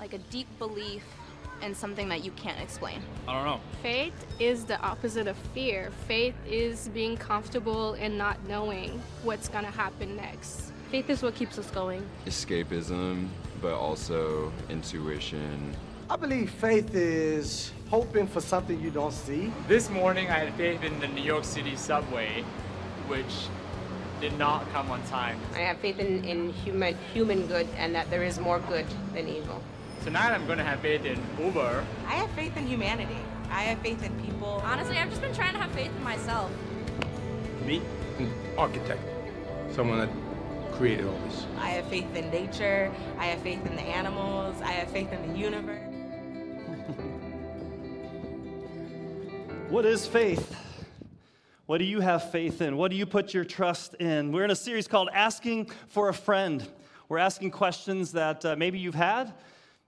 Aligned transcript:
like 0.00 0.14
a 0.14 0.18
deep 0.30 0.46
belief 0.58 1.04
in 1.62 1.74
something 1.74 2.08
that 2.08 2.24
you 2.24 2.30
can't 2.32 2.58
explain. 2.58 3.02
I 3.28 3.34
don't 3.34 3.44
know. 3.44 3.60
Faith 3.82 4.14
is 4.38 4.64
the 4.64 4.80
opposite 4.80 5.26
of 5.26 5.36
fear. 5.54 5.90
Faith 6.08 6.34
is 6.48 6.88
being 6.88 7.18
comfortable 7.18 7.92
and 7.94 8.16
not 8.16 8.42
knowing 8.48 9.02
what's 9.22 9.48
going 9.48 9.66
to 9.66 9.70
happen 9.70 10.16
next. 10.16 10.72
Faith 10.90 11.10
is 11.10 11.22
what 11.22 11.34
keeps 11.34 11.58
us 11.58 11.70
going. 11.70 12.04
Escapism, 12.26 13.28
but 13.60 13.74
also 13.74 14.50
intuition. 14.70 15.76
I 16.08 16.16
believe 16.16 16.50
faith 16.50 16.94
is 16.94 17.70
hoping 17.90 18.26
for 18.26 18.40
something 18.40 18.80
you 18.80 18.90
don't 18.90 19.12
see. 19.12 19.52
This 19.68 19.90
morning 19.90 20.28
I 20.28 20.38
had 20.38 20.54
faith 20.54 20.82
in 20.82 20.98
the 20.98 21.08
New 21.08 21.22
York 21.22 21.44
City 21.44 21.76
subway, 21.76 22.42
which 23.06 23.48
did 24.20 24.36
not 24.38 24.70
come 24.72 24.90
on 24.90 25.02
time. 25.04 25.38
I 25.54 25.58
have 25.58 25.78
faith 25.78 25.98
in, 25.98 26.24
in 26.24 26.52
human 26.52 26.96
human 27.12 27.46
good 27.46 27.68
and 27.76 27.94
that 27.94 28.10
there 28.10 28.22
is 28.22 28.40
more 28.40 28.58
good 28.60 28.86
than 29.14 29.28
evil. 29.28 29.62
Tonight 30.04 30.32
I'm 30.32 30.46
going 30.46 30.56
to 30.56 30.64
have 30.64 30.80
faith 30.80 31.04
in 31.04 31.20
Uber. 31.38 31.84
I 32.06 32.12
have 32.12 32.30
faith 32.30 32.56
in 32.56 32.66
humanity. 32.66 33.18
I 33.50 33.64
have 33.64 33.80
faith 33.80 34.02
in 34.02 34.18
people. 34.20 34.62
Honestly, 34.64 34.96
I've 34.96 35.10
just 35.10 35.20
been 35.20 35.34
trying 35.34 35.52
to 35.52 35.58
have 35.58 35.70
faith 35.72 35.90
in 35.94 36.02
myself. 36.02 36.50
Me? 37.66 37.82
An 38.18 38.32
architect. 38.56 39.02
Someone 39.74 39.98
that 39.98 40.08
created 40.72 41.06
all 41.06 41.18
this. 41.26 41.46
I 41.58 41.68
have 41.70 41.84
faith 41.88 42.16
in 42.16 42.30
nature. 42.30 42.90
I 43.18 43.26
have 43.26 43.40
faith 43.42 43.64
in 43.66 43.76
the 43.76 43.82
animals. 43.82 44.56
I 44.62 44.72
have 44.72 44.90
faith 44.90 45.12
in 45.12 45.32
the 45.32 45.38
universe. 45.38 45.82
What 49.70 49.86
is 49.86 50.04
faith? 50.04 50.56
What 51.66 51.78
do 51.78 51.84
you 51.84 52.00
have 52.00 52.32
faith 52.32 52.60
in? 52.60 52.76
What 52.76 52.90
do 52.90 52.96
you 52.96 53.06
put 53.06 53.32
your 53.32 53.44
trust 53.44 53.94
in? 53.94 54.32
We're 54.32 54.42
in 54.42 54.50
a 54.50 54.56
series 54.56 54.88
called 54.88 55.08
Asking 55.14 55.70
for 55.86 56.08
a 56.08 56.12
Friend. 56.12 56.68
We're 57.08 57.18
asking 57.18 57.52
questions 57.52 58.10
that 58.10 58.44
uh, 58.44 58.56
maybe 58.56 58.80
you've 58.80 58.96
had, 58.96 59.32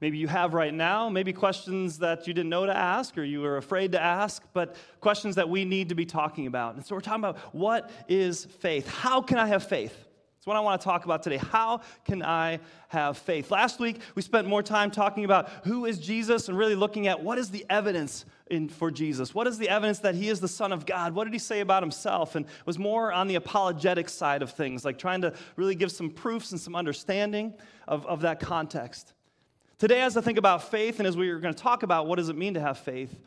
maybe 0.02 0.18
you 0.18 0.26
have 0.26 0.52
right 0.52 0.74
now, 0.74 1.08
maybe 1.08 1.32
questions 1.32 2.00
that 2.00 2.26
you 2.26 2.34
didn't 2.34 2.50
know 2.50 2.66
to 2.66 2.76
ask 2.76 3.16
or 3.16 3.22
you 3.22 3.40
were 3.40 3.56
afraid 3.56 3.92
to 3.92 4.02
ask, 4.02 4.42
but 4.52 4.74
questions 5.00 5.36
that 5.36 5.48
we 5.48 5.64
need 5.64 5.88
to 5.90 5.94
be 5.94 6.04
talking 6.04 6.48
about. 6.48 6.74
And 6.74 6.84
so 6.84 6.96
we're 6.96 7.00
talking 7.00 7.20
about 7.20 7.38
what 7.54 7.88
is 8.08 8.44
faith? 8.44 8.88
How 8.88 9.22
can 9.22 9.38
I 9.38 9.46
have 9.46 9.62
faith? 9.62 9.96
That's 9.96 10.46
what 10.48 10.56
I 10.56 10.60
want 10.60 10.80
to 10.80 10.84
talk 10.84 11.04
about 11.04 11.22
today. 11.22 11.36
How 11.36 11.82
can 12.04 12.20
I 12.20 12.58
have 12.88 13.16
faith? 13.16 13.52
Last 13.52 13.78
week, 13.78 14.00
we 14.16 14.22
spent 14.22 14.48
more 14.48 14.60
time 14.60 14.90
talking 14.90 15.24
about 15.24 15.48
who 15.62 15.86
is 15.86 16.00
Jesus 16.00 16.48
and 16.48 16.58
really 16.58 16.74
looking 16.74 17.06
at 17.06 17.22
what 17.22 17.38
is 17.38 17.50
the 17.50 17.64
evidence 17.70 18.24
in, 18.50 18.68
for 18.68 18.90
Jesus. 18.90 19.36
What 19.36 19.46
is 19.46 19.56
the 19.56 19.68
evidence 19.68 20.00
that 20.00 20.16
he 20.16 20.30
is 20.30 20.40
the 20.40 20.48
Son 20.48 20.72
of 20.72 20.84
God? 20.84 21.14
What 21.14 21.24
did 21.24 21.32
he 21.32 21.38
say 21.38 21.60
about 21.60 21.84
himself? 21.84 22.34
And 22.34 22.44
was 22.66 22.76
more 22.76 23.12
on 23.12 23.28
the 23.28 23.36
apologetic 23.36 24.08
side 24.08 24.42
of 24.42 24.50
things, 24.50 24.84
like 24.84 24.98
trying 24.98 25.20
to 25.20 25.32
really 25.54 25.76
give 25.76 25.92
some 25.92 26.10
proofs 26.10 26.50
and 26.50 26.60
some 26.60 26.74
understanding 26.74 27.54
of, 27.86 28.04
of 28.06 28.22
that 28.22 28.40
context. 28.40 29.14
Today, 29.82 30.02
as 30.02 30.16
I 30.16 30.20
think 30.20 30.38
about 30.38 30.70
faith 30.70 31.00
and 31.00 31.08
as 31.08 31.16
we 31.16 31.28
are 31.30 31.40
going 31.40 31.52
to 31.52 31.60
talk 31.60 31.82
about 31.82 32.06
what 32.06 32.14
does 32.14 32.28
it 32.28 32.36
mean 32.36 32.54
to 32.54 32.60
have 32.60 32.78
faith, 32.78 33.18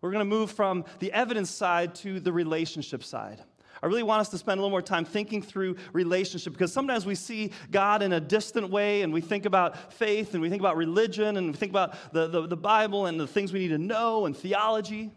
we're 0.00 0.10
going 0.10 0.20
to 0.20 0.24
move 0.24 0.50
from 0.50 0.86
the 1.00 1.12
evidence 1.12 1.50
side 1.50 1.94
to 1.96 2.18
the 2.18 2.32
relationship 2.32 3.04
side. 3.04 3.42
I 3.82 3.88
really 3.88 4.02
want 4.02 4.22
us 4.22 4.30
to 4.30 4.38
spend 4.38 4.58
a 4.58 4.62
little 4.62 4.70
more 4.70 4.80
time 4.80 5.04
thinking 5.04 5.42
through 5.42 5.76
relationship 5.92 6.54
because 6.54 6.72
sometimes 6.72 7.04
we 7.04 7.14
see 7.14 7.50
God 7.70 8.00
in 8.00 8.14
a 8.14 8.20
distant 8.20 8.70
way 8.70 9.02
and 9.02 9.12
we 9.12 9.20
think 9.20 9.44
about 9.44 9.92
faith 9.92 10.32
and 10.32 10.40
we 10.40 10.48
think 10.48 10.62
about 10.62 10.78
religion 10.78 11.36
and 11.36 11.48
we 11.48 11.52
think 11.52 11.72
about 11.72 11.94
the, 12.14 12.26
the, 12.26 12.46
the 12.46 12.56
Bible 12.56 13.04
and 13.04 13.20
the 13.20 13.26
things 13.26 13.52
we 13.52 13.58
need 13.58 13.68
to 13.68 13.76
know 13.76 14.24
and 14.24 14.34
theology. 14.34 15.10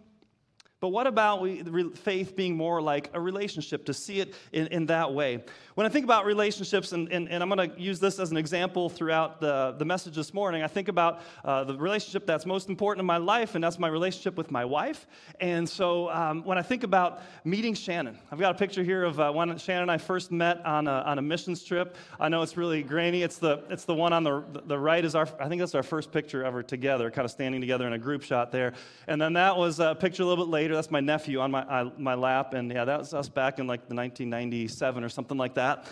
But 0.82 0.88
what 0.90 1.06
about 1.06 1.42
we, 1.44 1.62
faith 1.94 2.36
being 2.36 2.58
more 2.58 2.82
like 2.82 3.12
a 3.14 3.22
relationship, 3.22 3.86
to 3.86 3.94
see 3.94 4.20
it 4.20 4.34
in, 4.52 4.66
in 4.68 4.86
that 4.88 5.14
way? 5.14 5.44
When 5.76 5.86
I 5.86 5.90
think 5.90 6.06
about 6.06 6.26
relationships, 6.26 6.92
and, 6.92 7.10
and, 7.12 7.30
and 7.30 7.44
I'm 7.44 7.50
going 7.50 7.70
to 7.70 7.80
use 7.80 8.00
this 8.00 8.18
as 8.18 8.32
an 8.32 8.38
example 8.38 8.90
throughout 8.90 9.40
the, 9.40 9.76
the 9.78 9.86
message 9.86 10.16
this 10.16 10.34
morning, 10.34 10.64
I 10.64 10.68
think 10.68 10.88
about 10.88 11.22
uh, 11.46 11.64
the 11.66 11.78
relationship 11.78 12.26
that's 12.26 12.48
most 12.48 12.68
important 12.68 13.02
in 13.02 13.06
my 13.06 13.18
life, 13.18 13.54
and 13.54 13.64
that's 13.64 13.78
my 13.78 13.90
relationship 13.90 14.36
with 14.36 14.50
my 14.50 14.66
wife. 14.66 15.06
And 15.40 15.70
so 15.70 16.10
um, 16.10 16.44
when 16.46 16.58
I 16.58 16.64
think 16.64 16.84
about 16.84 17.22
meeting 17.46 17.76
Shannon, 17.76 18.18
I've 18.32 18.40
got 18.40 18.56
a 18.56 18.58
picture 18.58 18.84
here 18.84 19.04
of 19.04 19.20
uh, 19.20 19.32
when 19.32 19.56
Shannon 19.60 19.84
and 19.84 19.92
I 19.92 20.00
first 20.00 20.32
met 20.32 20.66
on 20.66 20.88
a, 20.88 21.04
on 21.06 21.20
a 21.20 21.22
missions 21.22 21.64
trip. 21.64 21.96
I 22.20 22.28
know 22.28 22.42
it's 22.42 22.58
really 22.58 22.82
grainy. 22.82 23.22
It's 23.22 23.38
the, 23.38 23.64
it's 23.70 23.86
the 23.86 23.94
one 23.94 24.14
on 24.14 24.24
the, 24.24 24.44
the 24.66 24.80
right, 24.80 25.06
is 25.06 25.14
our, 25.14 25.30
I 25.40 25.48
think 25.48 25.60
that's 25.60 25.76
our 25.76 25.84
first 25.84 26.12
picture 26.12 26.44
ever 26.44 26.64
together, 26.64 27.12
kind 27.12 27.26
of 27.26 27.30
standing 27.30 27.62
together 27.62 27.86
in 27.86 27.94
a 27.94 28.00
group 28.00 28.24
shot 28.24 28.52
there. 28.52 28.74
And 29.08 29.22
then 29.22 29.34
that 29.34 29.56
was 29.56 29.80
a 29.80 29.94
picture 29.94 30.24
a 30.24 30.26
little 30.26 30.44
bit 30.44 30.50
later 30.50 30.71
later. 30.72 30.78
That's 30.78 30.92
my 30.92 31.02
nephew 31.02 31.40
on 31.40 31.52
my, 31.52 31.62
uh, 31.64 31.90
my 31.98 32.16
lap. 32.16 32.54
And 32.54 32.72
yeah, 32.72 32.86
that 32.86 33.00
was 33.00 33.14
us 33.14 33.28
back 33.28 33.60
in 33.60 33.68
like 33.68 33.88
the 33.88 33.96
1997 33.96 35.04
or 35.04 35.10
something 35.10 35.38
like 35.38 35.56
that. 35.56 35.88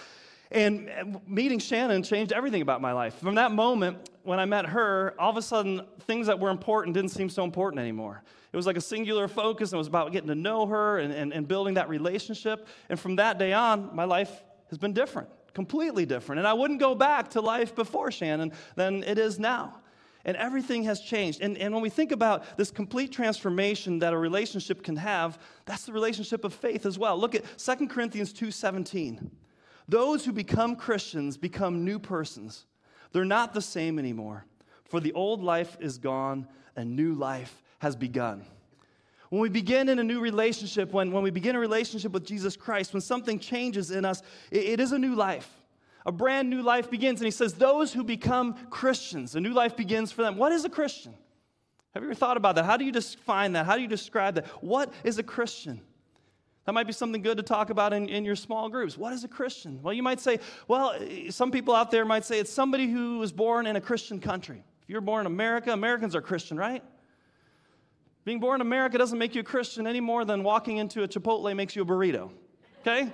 And 0.52 1.20
meeting 1.28 1.60
Shannon 1.60 2.02
changed 2.02 2.32
everything 2.32 2.62
about 2.62 2.82
my 2.82 2.92
life. 2.92 3.16
From 3.16 3.36
that 3.36 3.52
moment, 3.52 4.10
when 4.24 4.40
I 4.40 4.46
met 4.46 4.66
her, 4.68 5.14
all 5.20 5.30
of 5.30 5.38
a 5.38 5.42
sudden, 5.42 5.82
things 6.02 6.28
that 6.28 6.40
were 6.40 6.50
important 6.50 6.96
didn't 6.96 7.12
seem 7.12 7.30
so 7.30 7.44
important 7.44 7.82
anymore. 7.82 8.24
It 8.52 8.56
was 8.58 8.66
like 8.66 8.78
a 8.78 8.82
singular 8.82 9.28
focus, 9.28 9.72
and 9.72 9.78
it 9.78 9.78
was 9.78 9.88
about 9.88 10.12
getting 10.12 10.30
to 10.30 10.36
know 10.36 10.66
her 10.66 10.98
and, 10.98 11.14
and, 11.14 11.34
and 11.34 11.48
building 11.48 11.76
that 11.76 11.88
relationship. 11.88 12.68
And 12.90 13.00
from 13.00 13.18
that 13.18 13.38
day 13.38 13.54
on, 13.54 13.96
my 13.96 14.06
life 14.06 14.44
has 14.70 14.80
been 14.80 14.94
different, 14.94 15.30
completely 15.54 16.08
different. 16.08 16.40
And 16.40 16.48
I 16.48 16.54
wouldn't 16.54 16.80
go 16.80 16.96
back 16.96 17.30
to 17.32 17.42
life 17.42 17.76
before 17.76 18.10
Shannon 18.10 18.52
than 18.76 19.04
it 19.04 19.20
is 19.20 19.38
now 19.38 19.79
and 20.30 20.38
everything 20.38 20.84
has 20.84 21.02
changed. 21.02 21.42
And, 21.42 21.58
and 21.58 21.74
when 21.74 21.82
we 21.82 21.90
think 21.90 22.12
about 22.12 22.56
this 22.56 22.70
complete 22.70 23.12
transformation 23.12 23.98
that 23.98 24.14
a 24.14 24.18
relationship 24.18 24.84
can 24.84 24.96
have, 24.96 25.40
that's 25.66 25.86
the 25.86 25.92
relationship 25.92 26.44
of 26.44 26.54
faith 26.54 26.86
as 26.86 27.00
well. 27.00 27.18
Look 27.18 27.34
at 27.34 27.46
2 27.58 27.88
Corinthians 27.88 28.32
2:17. 28.32 29.32
Those 29.88 30.24
who 30.24 30.32
become 30.32 30.76
Christians 30.76 31.36
become 31.36 31.84
new 31.84 31.98
persons. 31.98 32.68
They're 33.12 33.26
not 33.26 33.56
the 33.56 33.62
same 33.62 33.98
anymore. 33.98 34.46
For 34.86 35.00
the 35.00 35.14
old 35.14 35.42
life 35.42 35.78
is 35.80 35.98
gone 35.98 36.48
and 36.76 36.96
new 36.96 37.16
life 37.16 37.64
has 37.80 37.96
begun. 37.96 38.46
When 39.32 39.42
we 39.42 39.50
begin 39.50 39.90
in 39.90 39.98
a 39.98 40.04
new 40.04 40.20
relationship, 40.20 40.94
when, 40.94 41.12
when 41.12 41.24
we 41.24 41.32
begin 41.32 41.56
a 41.56 41.60
relationship 41.60 42.12
with 42.12 42.24
Jesus 42.24 42.56
Christ, 42.56 42.94
when 42.94 43.02
something 43.02 43.40
changes 43.40 43.90
in 43.90 44.06
us, 44.06 44.22
it, 44.52 44.64
it 44.64 44.80
is 44.80 44.92
a 44.92 45.00
new 45.00 45.16
life 45.16 45.59
a 46.10 46.12
brand 46.12 46.50
new 46.50 46.64
life 46.64 46.90
begins. 46.90 47.22
And 47.22 47.26
he 47.26 47.32
says, 47.32 47.54
Those 47.54 47.94
who 47.94 48.04
become 48.04 48.56
Christians, 48.72 49.36
a 49.36 49.40
new 49.40 49.54
life 49.54 49.78
begins 49.78 50.12
for 50.12 50.24
them. 50.24 50.38
What 50.38 50.52
is 50.52 50.66
a 50.66 50.70
Christian? 50.70 51.14
Have 51.94 52.02
you 52.02 52.10
ever 52.10 52.16
thought 52.16 52.36
about 52.36 52.56
that? 52.56 52.66
How 52.66 52.78
do 52.78 52.84
you 52.84 52.92
define 52.92 53.52
that? 53.54 53.68
How 53.68 53.76
do 53.76 53.84
you 53.84 53.88
describe 53.88 54.34
that? 54.36 54.48
What 54.64 54.92
is 55.04 55.20
a 55.20 55.24
Christian? 55.24 55.80
That 56.66 56.74
might 56.74 56.88
be 56.88 56.94
something 56.94 57.22
good 57.22 57.38
to 57.38 57.44
talk 57.44 57.70
about 57.70 57.94
in, 57.94 58.10
in 58.10 58.26
your 58.26 58.36
small 58.36 58.70
groups. 58.70 58.98
What 58.98 59.14
is 59.14 59.24
a 59.24 59.28
Christian? 59.28 59.84
Well, 59.84 59.94
you 59.94 60.02
might 60.02 60.20
say, 60.20 60.40
well, 60.68 61.00
some 61.30 61.52
people 61.52 61.76
out 61.76 61.92
there 61.92 62.06
might 62.06 62.26
say 62.26 62.40
it's 62.40 62.52
somebody 62.52 62.88
who 62.88 63.20
was 63.20 63.32
born 63.32 63.68
in 63.68 63.76
a 63.76 63.82
Christian 63.82 64.20
country. 64.20 64.64
If 64.82 64.90
you're 64.90 65.02
born 65.02 65.22
in 65.22 65.26
America, 65.28 65.72
Americans 65.72 66.16
are 66.16 66.22
Christian, 66.22 66.58
right? 66.58 66.84
Being 68.26 68.40
born 68.40 68.62
in 68.62 68.68
America 68.68 68.98
doesn't 68.98 69.18
make 69.18 69.36
you 69.36 69.42
a 69.42 69.44
Christian 69.44 69.86
any 69.86 70.00
more 70.00 70.26
than 70.26 70.42
walking 70.42 70.78
into 70.78 71.04
a 71.04 71.08
Chipotle 71.08 71.56
makes 71.56 71.76
you 71.76 71.84
a 71.84 71.86
burrito, 71.86 72.32
okay? 72.82 73.12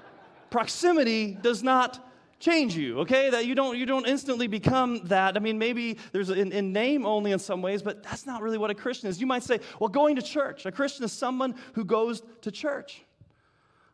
Proximity 0.50 1.36
does 1.40 1.64
not 1.64 2.05
change 2.38 2.76
you 2.76 3.00
okay? 3.00 3.30
That 3.30 3.46
you 3.46 3.54
don't 3.54 3.76
you 3.78 3.86
don't 3.86 4.06
instantly 4.06 4.46
become 4.46 5.00
that. 5.04 5.36
I 5.36 5.40
mean 5.40 5.58
maybe 5.58 5.98
there's 6.12 6.30
in, 6.30 6.52
in, 6.52 6.72
name 6.72 7.06
only 7.06 7.32
in 7.32 7.38
some 7.38 7.62
ways 7.62 7.82
but 7.82 8.02
that's 8.02 8.26
not 8.26 8.42
really 8.42 8.58
what 8.58 8.70
a 8.70 8.74
christian 8.74 9.08
is. 9.08 9.20
You 9.20 9.26
might 9.26 9.42
say 9.42 9.60
well 9.80 9.88
going 9.88 10.16
to 10.16 10.22
church. 10.22 10.66
A 10.66 10.72
christian 10.72 11.04
is 11.04 11.12
someone 11.12 11.54
who 11.74 11.84
goes 11.84 12.22
to 12.42 12.50
church. 12.50 13.02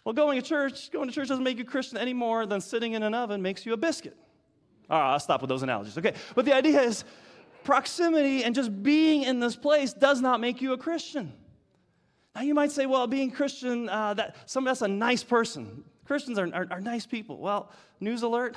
Well 0.05 0.13
going 0.13 0.41
to 0.41 0.47
church 0.47 0.91
going 0.91 1.09
to 1.09 1.15
church 1.15 1.29
doesn't 1.29 1.45
make 1.45 1.59
you 1.59 1.65
a 1.65 1.67
christian 1.67 1.99
any 1.99 2.13
more 2.13 2.47
than 2.47 2.61
sitting 2.61 2.93
in 2.93 3.03
an 3.03 3.15
oven 3.15 3.43
makes 3.43 3.65
you 3.65 3.73
a 3.73 3.77
biscuit. 3.77 4.17
All 4.91 4.99
right 4.99 5.13
i'll 5.13 5.21
stop 5.21 5.41
with 5.41 5.49
those 5.49 5.63
analogies 5.63 5.97
okay? 5.99 6.15
But 6.35 6.45
the 6.45 6.55
idea 6.55 6.81
is 6.83 7.05
proximity 7.65 8.43
and 8.43 8.55
just 8.55 8.83
being 8.83 9.23
in 9.23 9.39
this 9.39 9.55
place 9.55 9.93
does 9.93 10.21
not 10.21 10.41
make 10.41 10.61
you 10.61 10.73
a 10.73 10.79
christian. 10.79 11.33
Now 12.35 12.41
you 12.41 12.55
might 12.55 12.73
say 12.73 12.87
well 12.87 13.07
being 13.07 13.31
christian 13.31 13.89
uh, 13.89 14.15
that 14.15 14.37
some 14.47 14.65
that's 14.65 14.83
a 14.83 14.89
nice 14.89 15.23
person 15.23 15.85
Christians 16.13 16.39
are, 16.39 16.55
are, 16.55 16.67
are 16.71 16.81
nice 16.83 17.07
people. 17.07 17.39
Well, 17.39 17.71
news 17.99 18.23
alert 18.23 18.55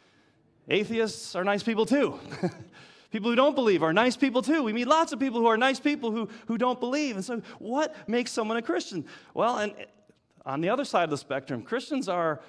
atheists 0.70 1.36
are 1.36 1.44
nice 1.44 1.62
people 1.62 1.84
too. 1.84 2.18
people 3.10 3.28
who 3.28 3.36
don't 3.36 3.54
believe 3.54 3.82
are 3.82 3.92
nice 3.92 4.16
people 4.16 4.40
too. 4.40 4.62
We 4.62 4.72
meet 4.72 4.88
lots 4.88 5.12
of 5.12 5.20
people 5.20 5.38
who 5.38 5.48
are 5.48 5.58
nice 5.58 5.78
people 5.78 6.10
who, 6.12 6.30
who 6.46 6.56
don't 6.56 6.80
believe. 6.80 7.16
And 7.16 7.22
so, 7.22 7.42
what 7.58 7.94
makes 8.08 8.32
someone 8.32 8.56
a 8.56 8.62
Christian? 8.62 9.04
Well, 9.34 9.58
and 9.58 9.74
on 10.46 10.62
the 10.62 10.70
other 10.70 10.86
side 10.86 11.04
of 11.04 11.10
the 11.10 11.18
spectrum, 11.18 11.60
Christians 11.60 12.08
are 12.08 12.40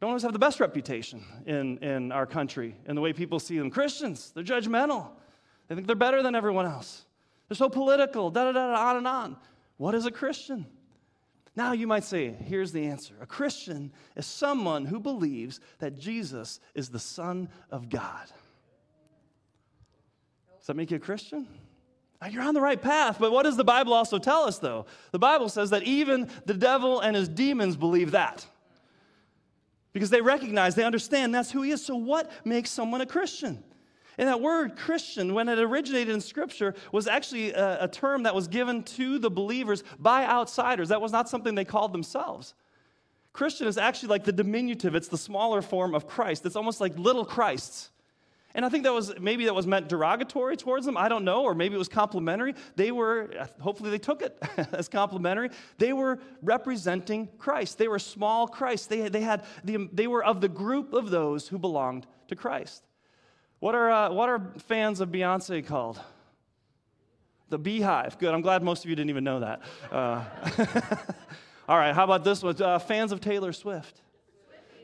don't 0.00 0.08
always 0.08 0.24
have 0.24 0.32
the 0.32 0.40
best 0.40 0.58
reputation 0.58 1.22
in, 1.46 1.78
in 1.78 2.10
our 2.10 2.26
country 2.26 2.74
in 2.86 2.96
the 2.96 3.00
way 3.00 3.12
people 3.12 3.38
see 3.38 3.56
them. 3.58 3.70
Christians, 3.70 4.32
they're 4.34 4.42
judgmental. 4.42 5.06
They 5.68 5.76
think 5.76 5.86
they're 5.86 5.94
better 5.94 6.20
than 6.20 6.34
everyone 6.34 6.66
else. 6.66 7.04
They're 7.48 7.54
so 7.54 7.68
political, 7.68 8.28
da 8.28 8.46
da 8.46 8.50
da, 8.50 8.72
da, 8.72 8.88
on 8.90 8.96
and 8.96 9.06
on. 9.06 9.36
What 9.76 9.94
is 9.94 10.04
a 10.04 10.10
Christian? 10.10 10.66
Now 11.54 11.72
you 11.72 11.86
might 11.86 12.04
say, 12.04 12.30
here's 12.30 12.72
the 12.72 12.86
answer. 12.86 13.14
A 13.20 13.26
Christian 13.26 13.92
is 14.16 14.26
someone 14.26 14.86
who 14.86 14.98
believes 14.98 15.60
that 15.80 15.98
Jesus 15.98 16.60
is 16.74 16.88
the 16.88 16.98
Son 16.98 17.48
of 17.70 17.90
God. 17.90 18.26
Does 20.58 20.68
that 20.68 20.76
make 20.76 20.90
you 20.90 20.96
a 20.96 21.00
Christian? 21.00 21.46
Now, 22.20 22.28
you're 22.28 22.42
on 22.44 22.54
the 22.54 22.60
right 22.60 22.80
path, 22.80 23.16
but 23.18 23.32
what 23.32 23.42
does 23.42 23.56
the 23.56 23.64
Bible 23.64 23.92
also 23.92 24.16
tell 24.16 24.44
us, 24.44 24.58
though? 24.58 24.86
The 25.10 25.18
Bible 25.18 25.48
says 25.48 25.70
that 25.70 25.82
even 25.82 26.30
the 26.46 26.54
devil 26.54 27.00
and 27.00 27.16
his 27.16 27.28
demons 27.28 27.76
believe 27.76 28.12
that. 28.12 28.46
Because 29.92 30.08
they 30.08 30.20
recognize, 30.20 30.76
they 30.76 30.84
understand 30.84 31.34
that's 31.34 31.50
who 31.50 31.62
he 31.62 31.72
is. 31.72 31.84
So, 31.84 31.96
what 31.96 32.30
makes 32.44 32.70
someone 32.70 33.00
a 33.00 33.06
Christian? 33.06 33.62
And 34.18 34.28
that 34.28 34.40
word 34.40 34.76
Christian, 34.76 35.34
when 35.34 35.48
it 35.48 35.58
originated 35.58 36.14
in 36.14 36.20
Scripture, 36.20 36.74
was 36.92 37.06
actually 37.06 37.52
a, 37.52 37.84
a, 37.84 37.88
term 37.88 38.24
that 38.24 38.34
was 38.34 38.46
given 38.46 38.82
to 38.82 39.18
the 39.18 39.30
believers 39.30 39.82
by 39.98 40.24
outsiders. 40.24 40.90
That 40.90 41.00
was 41.00 41.12
not 41.12 41.28
something 41.28 41.54
they 41.54 41.64
called 41.64 41.92
themselves. 41.92 42.54
Christian 43.32 43.66
is 43.66 43.78
actually 43.78 44.10
like 44.10 44.24
the 44.24 44.32
diminutive, 44.32 44.94
it's 44.94 45.08
the 45.08 45.16
smaller 45.16 45.62
form 45.62 45.94
of 45.94 46.06
Christ. 46.06 46.44
It's 46.44 46.56
almost 46.56 46.80
like 46.80 46.96
little 46.98 47.24
Christs. 47.24 47.90
And 48.54 48.66
I 48.66 48.68
think 48.68 48.84
that 48.84 48.92
was 48.92 49.18
maybe 49.18 49.46
that 49.46 49.54
was 49.54 49.66
meant 49.66 49.88
derogatory 49.88 50.58
towards 50.58 50.84
them. 50.84 50.98
I 50.98 51.08
don't 51.08 51.24
know, 51.24 51.42
or 51.42 51.54
maybe 51.54 51.74
it 51.74 51.78
was 51.78 51.88
complimentary. 51.88 52.54
They 52.76 52.92
were, 52.92 53.48
hopefully, 53.60 53.88
they 53.88 53.98
took 53.98 54.20
it 54.20 54.38
as 54.72 54.88
complimentary. 54.88 55.48
They 55.78 55.94
were 55.94 56.18
representing 56.42 57.30
Christ. 57.38 57.78
They 57.78 57.88
were 57.88 57.98
small 57.98 58.46
Christ. 58.46 58.90
They, 58.90 59.08
they, 59.08 59.22
had 59.22 59.44
the, 59.64 59.88
they 59.90 60.06
were 60.06 60.22
of 60.22 60.42
the 60.42 60.48
group 60.48 60.92
of 60.92 61.08
those 61.08 61.48
who 61.48 61.58
belonged 61.58 62.06
to 62.28 62.36
Christ. 62.36 62.84
What 63.62 63.76
are, 63.76 63.90
uh, 63.92 64.10
what 64.10 64.28
are 64.28 64.40
fans 64.66 65.00
of 65.00 65.10
Beyonce 65.10 65.64
called? 65.64 66.00
The 67.48 67.60
BeyHive. 67.60 68.18
Good. 68.18 68.34
I'm 68.34 68.40
glad 68.40 68.64
most 68.64 68.82
of 68.82 68.90
you 68.90 68.96
didn't 68.96 69.10
even 69.10 69.22
know 69.22 69.38
that. 69.38 69.62
Uh, 69.92 70.24
all 71.68 71.78
right. 71.78 71.94
How 71.94 72.02
about 72.02 72.24
this 72.24 72.42
one? 72.42 72.60
Uh, 72.60 72.80
fans 72.80 73.12
of 73.12 73.20
Taylor 73.20 73.52
Swift. 73.52 74.00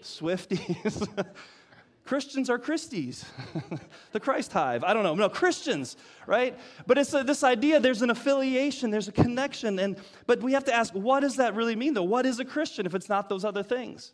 Swifties. 0.00 1.08
Christians 2.04 2.48
are 2.48 2.58
Christies, 2.58 3.25
the 4.12 4.20
Christ 4.20 4.52
hive. 4.52 4.84
I 4.84 4.94
don't 4.94 5.02
know. 5.02 5.16
No, 5.16 5.28
Christians, 5.28 5.96
right? 6.26 6.56
But 6.86 6.98
it's 6.98 7.12
a, 7.12 7.24
this 7.24 7.42
idea 7.42 7.81
there's 7.81 8.02
an 8.02 8.10
affiliation, 8.10 8.92
there's 8.92 9.08
a 9.08 9.12
connection. 9.12 9.81
And, 9.81 9.96
but 10.26 10.40
we 10.40 10.52
have 10.52 10.64
to 10.66 10.72
ask, 10.72 10.94
what 10.94 11.20
does 11.20 11.36
that 11.36 11.56
really 11.56 11.74
mean, 11.74 11.94
though? 11.94 12.04
What 12.04 12.26
is 12.26 12.38
a 12.38 12.44
Christian 12.44 12.86
if 12.86 12.94
it's 12.94 13.08
not 13.08 13.28
those 13.28 13.44
other 13.44 13.64
things? 13.64 14.12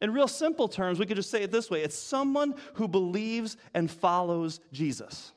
In 0.00 0.12
real 0.12 0.28
simple 0.28 0.68
terms, 0.68 0.98
we 0.98 1.06
could 1.06 1.16
just 1.16 1.30
say 1.30 1.42
it 1.42 1.50
this 1.50 1.70
way 1.70 1.82
it's 1.82 1.98
someone 1.98 2.54
who 2.74 2.88
believes 2.88 3.56
and 3.74 3.90
follows 3.90 4.60
Jesus. 4.72 5.32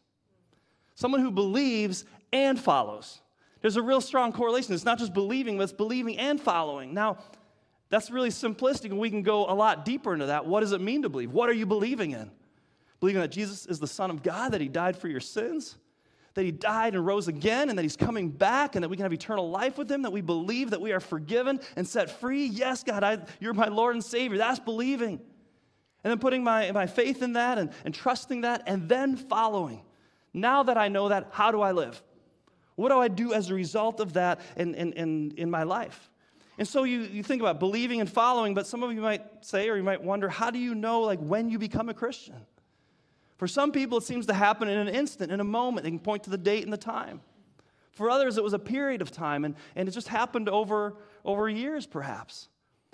Someone 0.95 1.21
who 1.21 1.31
believes 1.31 2.05
and 2.31 2.59
follows. 2.59 3.21
There's 3.61 3.75
a 3.75 3.81
real 3.81 4.01
strong 4.01 4.31
correlation. 4.33 4.73
It's 4.73 4.85
not 4.85 4.99
just 4.99 5.13
believing, 5.13 5.57
but 5.57 5.63
it's 5.63 5.73
believing 5.73 6.17
and 6.17 6.39
following. 6.39 6.93
Now, 6.93 7.17
that's 7.89 8.09
really 8.09 8.29
simplistic, 8.29 8.85
and 8.85 8.99
we 8.99 9.09
can 9.09 9.21
go 9.21 9.45
a 9.45 9.53
lot 9.53 9.85
deeper 9.85 10.13
into 10.13 10.27
that. 10.27 10.45
What 10.45 10.61
does 10.61 10.71
it 10.71 10.81
mean 10.81 11.01
to 11.01 11.09
believe? 11.09 11.31
What 11.31 11.49
are 11.49 11.53
you 11.53 11.65
believing 11.65 12.11
in? 12.11 12.31
Believing 12.99 13.21
that 13.21 13.31
Jesus 13.31 13.65
is 13.65 13.79
the 13.79 13.87
Son 13.87 14.09
of 14.09 14.23
God, 14.23 14.53
that 14.53 14.61
He 14.61 14.67
died 14.67 14.95
for 14.95 15.07
your 15.07 15.19
sins, 15.19 15.75
that 16.33 16.45
He 16.45 16.51
died 16.51 16.95
and 16.95 17.05
rose 17.05 17.27
again, 17.27 17.69
and 17.69 17.77
that 17.77 17.83
He's 17.83 17.97
coming 17.97 18.29
back, 18.29 18.75
and 18.75 18.83
that 18.83 18.89
we 18.89 18.95
can 18.95 19.03
have 19.03 19.13
eternal 19.13 19.49
life 19.49 19.77
with 19.77 19.91
Him, 19.91 20.01
that 20.03 20.11
we 20.11 20.21
believe 20.21 20.69
that 20.69 20.81
we 20.81 20.91
are 20.91 20.99
forgiven 20.99 21.59
and 21.75 21.87
set 21.87 22.09
free. 22.19 22.45
Yes, 22.45 22.83
God, 22.83 23.03
I, 23.03 23.19
you're 23.39 23.53
my 23.53 23.67
Lord 23.67 23.95
and 23.95 24.03
Savior. 24.03 24.37
That's 24.37 24.59
believing. 24.59 25.19
And 26.03 26.09
then 26.09 26.19
putting 26.19 26.43
my, 26.43 26.71
my 26.71 26.87
faith 26.87 27.21
in 27.21 27.33
that 27.33 27.57
and, 27.57 27.71
and 27.85 27.93
trusting 27.93 28.41
that, 28.41 28.63
and 28.65 28.89
then 28.89 29.15
following. 29.15 29.83
Now 30.33 30.63
that 30.63 30.77
I 30.77 30.87
know 30.87 31.09
that, 31.09 31.27
how 31.31 31.51
do 31.51 31.61
I 31.61 31.73
live? 31.73 32.01
What 32.75 32.89
do 32.89 32.97
I 32.97 33.09
do 33.09 33.33
as 33.33 33.49
a 33.49 33.53
result 33.53 33.99
of 33.99 34.13
that 34.13 34.39
in, 34.55 34.73
in, 34.75 34.93
in, 34.93 35.33
in 35.37 35.51
my 35.51 35.63
life? 35.63 36.09
And 36.57 36.67
so 36.67 36.83
you, 36.83 37.01
you 37.01 37.23
think 37.23 37.41
about 37.41 37.59
believing 37.59 38.01
and 38.01 38.09
following, 38.09 38.53
but 38.53 38.67
some 38.67 38.83
of 38.83 38.93
you 38.93 39.01
might 39.01 39.23
say, 39.41 39.69
or 39.69 39.77
you 39.77 39.83
might 39.83 40.01
wonder, 40.01 40.29
how 40.29 40.51
do 40.51 40.59
you 40.59 40.75
know 40.75 41.01
like 41.01 41.19
when 41.19 41.49
you 41.49 41.59
become 41.59 41.89
a 41.89 41.93
Christian? 41.93 42.35
For 43.41 43.47
some 43.47 43.71
people, 43.71 43.97
it 43.97 44.03
seems 44.03 44.27
to 44.27 44.35
happen 44.35 44.67
in 44.67 44.77
an 44.77 44.87
instant, 44.87 45.31
in 45.31 45.39
a 45.39 45.43
moment. 45.43 45.83
They 45.83 45.89
can 45.89 45.97
point 45.97 46.21
to 46.25 46.29
the 46.29 46.37
date 46.37 46.63
and 46.63 46.71
the 46.71 46.77
time. 46.77 47.21
For 47.91 48.07
others, 48.07 48.37
it 48.37 48.43
was 48.43 48.53
a 48.53 48.59
period 48.59 49.01
of 49.01 49.09
time, 49.09 49.45
and, 49.45 49.55
and 49.75 49.89
it 49.89 49.93
just 49.93 50.09
happened 50.09 50.47
over, 50.47 50.97
over 51.25 51.49
years, 51.49 51.87
perhaps. 51.87 52.49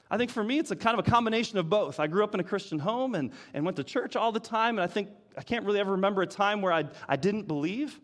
I 0.09 0.17
think 0.17 0.31
for 0.31 0.45
me, 0.45 0.57
it's 0.57 0.71
a 0.71 0.75
kind 0.77 0.97
of 0.97 1.05
a 1.05 1.11
combination 1.11 1.57
of 1.57 1.69
both. 1.69 1.99
I 1.99 2.07
grew 2.07 2.23
up 2.23 2.33
in 2.33 2.39
a 2.39 2.45
Christian 2.45 2.79
home 2.79 3.13
and, 3.13 3.31
and 3.53 3.65
went 3.65 3.75
to 3.75 3.83
church 3.83 4.15
all 4.15 4.31
the 4.31 4.39
time, 4.39 4.79
and 4.79 4.83
I 4.85 4.87
think 4.87 5.09
I 5.37 5.43
can't 5.43 5.65
really 5.65 5.81
ever 5.81 5.91
remember 5.91 6.21
a 6.21 6.25
time 6.25 6.61
where 6.61 6.71
I, 6.71 6.85
I 7.09 7.17
didn't 7.17 7.49
believe. 7.49 7.99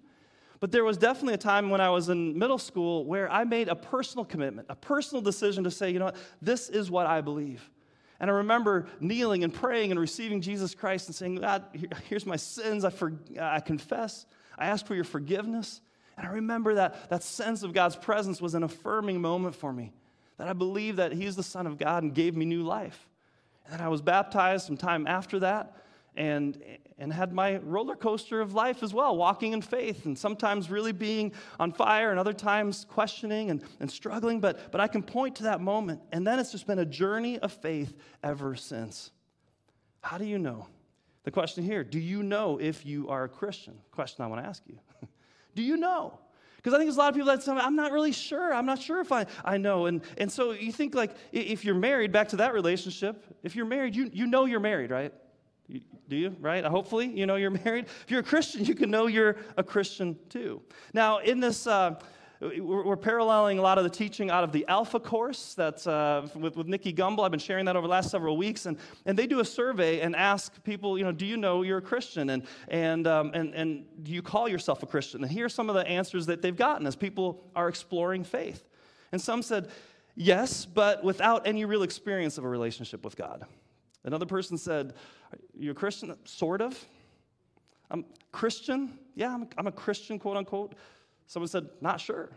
But 0.59 0.73
there 0.73 0.83
was 0.83 0.97
definitely 0.97 1.35
a 1.35 1.37
time 1.37 1.69
when 1.69 1.79
I 1.79 1.91
was 1.91 2.09
in 2.09 2.37
middle 2.37 2.57
school 2.57 3.05
where 3.05 3.31
I 3.31 3.45
made 3.45 3.69
a 3.69 3.75
personal 3.75 4.25
commitment, 4.25 4.67
a 4.69 4.75
personal 4.75 5.21
decision 5.21 5.63
to 5.63 5.71
say, 5.71 5.91
you 5.91 5.99
know 5.99 6.05
what, 6.05 6.17
this 6.41 6.67
is 6.67 6.91
what 6.91 7.05
I 7.07 7.21
believe. 7.21 7.69
And 8.23 8.31
I 8.31 8.35
remember 8.35 8.87
kneeling 9.01 9.43
and 9.43 9.53
praying 9.53 9.91
and 9.91 9.99
receiving 9.99 10.39
Jesus 10.39 10.73
Christ 10.73 11.07
and 11.07 11.13
saying, 11.13 11.35
God, 11.35 11.65
here's 12.07 12.25
my 12.25 12.37
sins. 12.37 12.85
I, 12.85 12.89
for, 12.89 13.11
I 13.37 13.59
confess. 13.59 14.25
I 14.57 14.67
ask 14.67 14.85
for 14.85 14.95
your 14.95 15.03
forgiveness. 15.03 15.81
And 16.15 16.25
I 16.25 16.29
remember 16.29 16.75
that 16.75 17.09
that 17.09 17.21
sense 17.21 17.63
of 17.63 17.73
God's 17.73 17.97
presence 17.97 18.41
was 18.41 18.55
an 18.55 18.63
affirming 18.63 19.19
moment 19.19 19.55
for 19.55 19.73
me, 19.73 19.91
that 20.37 20.47
I 20.47 20.53
believed 20.53 20.99
that 20.99 21.11
He's 21.11 21.35
the 21.35 21.43
Son 21.43 21.67
of 21.67 21.77
God 21.77 22.03
and 22.03 22.15
gave 22.15 22.33
me 22.33 22.45
new 22.45 22.63
life. 22.63 23.09
And 23.69 23.81
I 23.81 23.89
was 23.89 24.01
baptized 24.01 24.67
some 24.67 24.77
time 24.77 25.05
after 25.05 25.39
that 25.39 25.75
and, 26.15 26.61
and 26.97 27.11
had 27.11 27.33
my 27.33 27.57
roller 27.57 27.95
coaster 27.95 28.41
of 28.41 28.53
life 28.53 28.83
as 28.83 28.93
well, 28.93 29.15
walking 29.17 29.53
in 29.53 29.61
faith 29.61 30.05
and 30.05 30.17
sometimes 30.17 30.69
really 30.69 30.91
being 30.91 31.33
on 31.59 31.71
fire 31.71 32.11
and 32.11 32.19
other 32.19 32.33
times 32.33 32.85
questioning 32.89 33.49
and, 33.49 33.63
and 33.79 33.89
struggling. 33.89 34.39
But, 34.39 34.71
but 34.71 34.79
I 34.81 34.87
can 34.87 35.03
point 35.03 35.35
to 35.37 35.43
that 35.43 35.61
moment. 35.61 36.01
And 36.11 36.25
then 36.25 36.39
it's 36.39 36.51
just 36.51 36.67
been 36.67 36.79
a 36.79 36.85
journey 36.85 37.39
of 37.39 37.51
faith 37.51 37.93
ever 38.23 38.55
since. 38.55 39.11
How 40.01 40.17
do 40.17 40.25
you 40.25 40.37
know? 40.37 40.67
The 41.23 41.31
question 41.31 41.63
here 41.63 41.83
do 41.83 41.99
you 41.99 42.21
know 42.21 42.59
if 42.59 42.85
you 42.85 43.09
are 43.09 43.23
a 43.23 43.29
Christian? 43.29 43.75
Question 43.91 44.25
I 44.25 44.27
want 44.27 44.43
to 44.43 44.47
ask 44.47 44.63
you. 44.67 44.77
do 45.55 45.63
you 45.63 45.77
know? 45.77 46.19
Because 46.57 46.75
I 46.75 46.77
think 46.77 46.87
there's 46.87 46.95
a 46.95 46.99
lot 46.99 47.09
of 47.09 47.15
people 47.15 47.27
that 47.27 47.43
say, 47.43 47.51
I'm 47.51 47.75
not 47.75 47.91
really 47.91 48.13
sure. 48.13 48.53
I'm 48.53 48.65
not 48.65 48.81
sure 48.81 49.01
if 49.01 49.11
I, 49.11 49.25
I 49.43 49.57
know. 49.57 49.87
And, 49.87 50.01
and 50.17 50.31
so 50.31 50.51
you 50.51 50.71
think, 50.71 50.95
like, 50.95 51.11
if 51.33 51.65
you're 51.65 51.75
married, 51.75 52.13
back 52.13 52.29
to 52.29 52.37
that 52.37 52.53
relationship, 52.53 53.25
if 53.43 53.53
you're 53.53 53.65
married, 53.65 53.97
you, 53.97 54.09
you 54.13 54.27
know 54.27 54.45
you're 54.45 54.61
married, 54.61 54.89
right? 54.89 55.13
Do 55.69 56.15
you, 56.15 56.35
right? 56.39 56.63
Hopefully, 56.63 57.07
you 57.07 57.25
know 57.25 57.35
you're 57.35 57.49
married. 57.65 57.85
If 57.85 58.11
you're 58.11 58.19
a 58.19 58.23
Christian, 58.23 58.65
you 58.65 58.75
can 58.75 58.91
know 58.91 59.07
you're 59.07 59.37
a 59.57 59.63
Christian 59.63 60.17
too. 60.29 60.61
Now, 60.93 61.19
in 61.19 61.39
this, 61.39 61.65
uh, 61.65 61.95
we're, 62.59 62.97
paralleling 62.97 63.59
a 63.59 63.61
lot 63.61 63.77
of 63.77 63.83
the 63.83 63.89
teaching 63.89 64.29
out 64.29 64.43
of 64.43 64.51
the 64.51 64.65
Alpha 64.67 64.99
course 64.99 65.53
that's 65.53 65.87
uh, 65.87 66.27
with, 66.35 66.57
with 66.57 66.67
Nicky 66.67 66.93
Gumbel. 66.93 67.23
I've 67.23 67.31
been 67.31 67.39
sharing 67.39 67.65
that 67.65 67.75
over 67.75 67.87
the 67.87 67.91
last 67.91 68.11
several 68.11 68.35
weeks. 68.35 68.65
And, 68.65 68.77
and 69.05 69.17
they 69.17 69.27
do 69.27 69.39
a 69.39 69.45
survey 69.45 70.01
and 70.01 70.15
ask 70.15 70.61
people, 70.63 70.97
you 70.97 71.03
know, 71.03 71.11
do 71.11 71.25
you 71.25 71.37
know 71.37 71.61
you're 71.61 71.77
a 71.77 71.81
Christian? 71.81 72.31
And, 72.31 72.43
and, 72.67 73.07
um, 73.07 73.31
and, 73.33 73.53
and 73.53 73.85
do 74.03 74.11
you 74.11 74.21
call 74.21 74.49
yourself 74.49 74.83
a 74.83 74.85
Christian? 74.85 75.23
And 75.23 75.31
here 75.31 75.45
are 75.45 75.49
some 75.49 75.69
of 75.69 75.75
the 75.75 75.87
answers 75.87 76.25
that 76.25 76.41
they've 76.41 76.55
gotten 76.55 76.85
as 76.85 76.95
people 76.95 77.49
are 77.55 77.69
exploring 77.69 78.23
faith. 78.23 78.63
And 79.11 79.21
some 79.21 79.41
said, 79.41 79.69
yes, 80.15 80.65
but 80.65 81.03
without 81.03 81.47
any 81.47 81.65
real 81.65 81.83
experience 81.83 82.37
of 82.37 82.43
a 82.43 82.49
relationship 82.49 83.05
with 83.05 83.15
God. 83.15 83.45
Another 84.05 84.25
person 84.25 84.57
said, 84.57 84.93
You 85.53 85.71
a 85.71 85.73
Christian? 85.73 86.15
Sort 86.25 86.61
of. 86.61 86.83
I'm 87.89 88.05
Christian. 88.31 88.97
Yeah, 89.15 89.33
I'm, 89.33 89.47
I'm 89.57 89.67
a 89.67 89.71
Christian, 89.71 90.19
quote 90.19 90.37
unquote. 90.37 90.75
Someone 91.27 91.47
said, 91.47 91.69
Not 91.81 91.99
sure. 91.99 92.29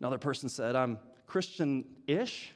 Another 0.00 0.18
person 0.18 0.48
said, 0.48 0.76
I'm 0.76 0.98
Christian 1.26 1.84
ish. 2.06 2.52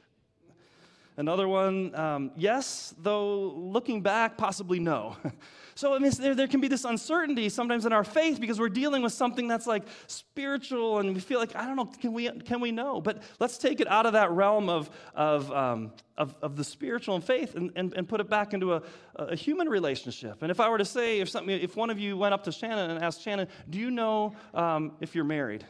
Another 1.17 1.47
one, 1.47 1.95
um, 1.95 2.31
yes, 2.35 2.93
though 2.97 3.53
looking 3.55 4.01
back, 4.01 4.37
possibly 4.37 4.79
no. 4.79 5.15
so 5.75 5.95
I 5.95 5.99
mean, 5.99 6.11
there, 6.19 6.35
there 6.35 6.47
can 6.47 6.59
be 6.59 6.67
this 6.67 6.83
uncertainty 6.83 7.47
sometimes 7.47 7.85
in 7.85 7.93
our 7.93 8.03
faith 8.03 8.41
because 8.41 8.59
we're 8.59 8.67
dealing 8.67 9.01
with 9.01 9.13
something 9.13 9.47
that's 9.47 9.65
like 9.65 9.83
spiritual 10.07 10.99
and 10.99 11.13
we 11.13 11.21
feel 11.21 11.39
like, 11.39 11.55
I 11.55 11.67
don't 11.67 11.77
know, 11.77 11.85
can 11.85 12.11
we, 12.11 12.29
can 12.41 12.59
we 12.59 12.73
know? 12.73 12.99
But 12.99 13.23
let's 13.39 13.57
take 13.57 13.79
it 13.79 13.87
out 13.87 14.05
of 14.05 14.11
that 14.11 14.31
realm 14.31 14.67
of, 14.67 14.89
of, 15.13 15.49
um, 15.53 15.93
of, 16.17 16.35
of, 16.41 16.57
the 16.57 16.65
spiritual 16.65 17.15
and 17.15 17.23
faith 17.23 17.55
and, 17.55 17.71
and, 17.77 17.93
and 17.93 18.09
put 18.09 18.19
it 18.19 18.29
back 18.29 18.53
into 18.53 18.73
a, 18.73 18.81
a 19.15 19.37
human 19.37 19.69
relationship. 19.69 20.41
And 20.41 20.51
if 20.51 20.59
I 20.59 20.67
were 20.67 20.79
to 20.79 20.85
say, 20.85 21.21
if, 21.21 21.29
something, 21.29 21.57
if 21.57 21.77
one 21.77 21.89
of 21.89 21.97
you 21.97 22.17
went 22.17 22.33
up 22.33 22.43
to 22.43 22.51
Shannon 22.51 22.89
and 22.89 23.01
asked 23.01 23.21
Shannon, 23.21 23.47
do 23.69 23.79
you 23.79 23.89
know 23.89 24.35
um, 24.53 24.91
if 24.99 25.15
you're 25.15 25.23
married? 25.23 25.65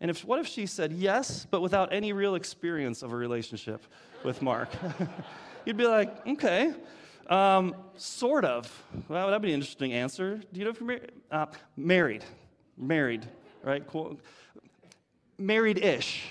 And 0.00 0.10
if, 0.10 0.24
what 0.24 0.40
if 0.40 0.48
she 0.48 0.66
said 0.66 0.92
yes, 0.92 1.46
but 1.48 1.60
without 1.60 1.92
any 1.92 2.12
real 2.12 2.34
experience 2.34 3.02
of 3.02 3.12
a 3.12 3.16
relationship 3.16 3.84
with 4.24 4.42
Mark? 4.42 4.68
You'd 5.64 5.76
be 5.76 5.86
like, 5.86 6.26
okay, 6.26 6.74
um, 7.28 7.74
sort 7.96 8.44
of. 8.44 8.84
Well, 9.08 9.28
that'd 9.28 9.42
be 9.42 9.48
an 9.48 9.54
interesting 9.54 9.92
answer. 9.92 10.36
Do 10.52 10.58
you 10.58 10.64
know 10.64 10.70
if 10.70 10.80
you're 10.80 10.86
married? 10.88 11.12
Uh, 11.30 11.46
married. 11.76 12.24
Married, 12.76 13.26
right? 13.62 13.86
Cool. 13.86 14.18
Married 15.38 15.78
ish, 15.78 16.24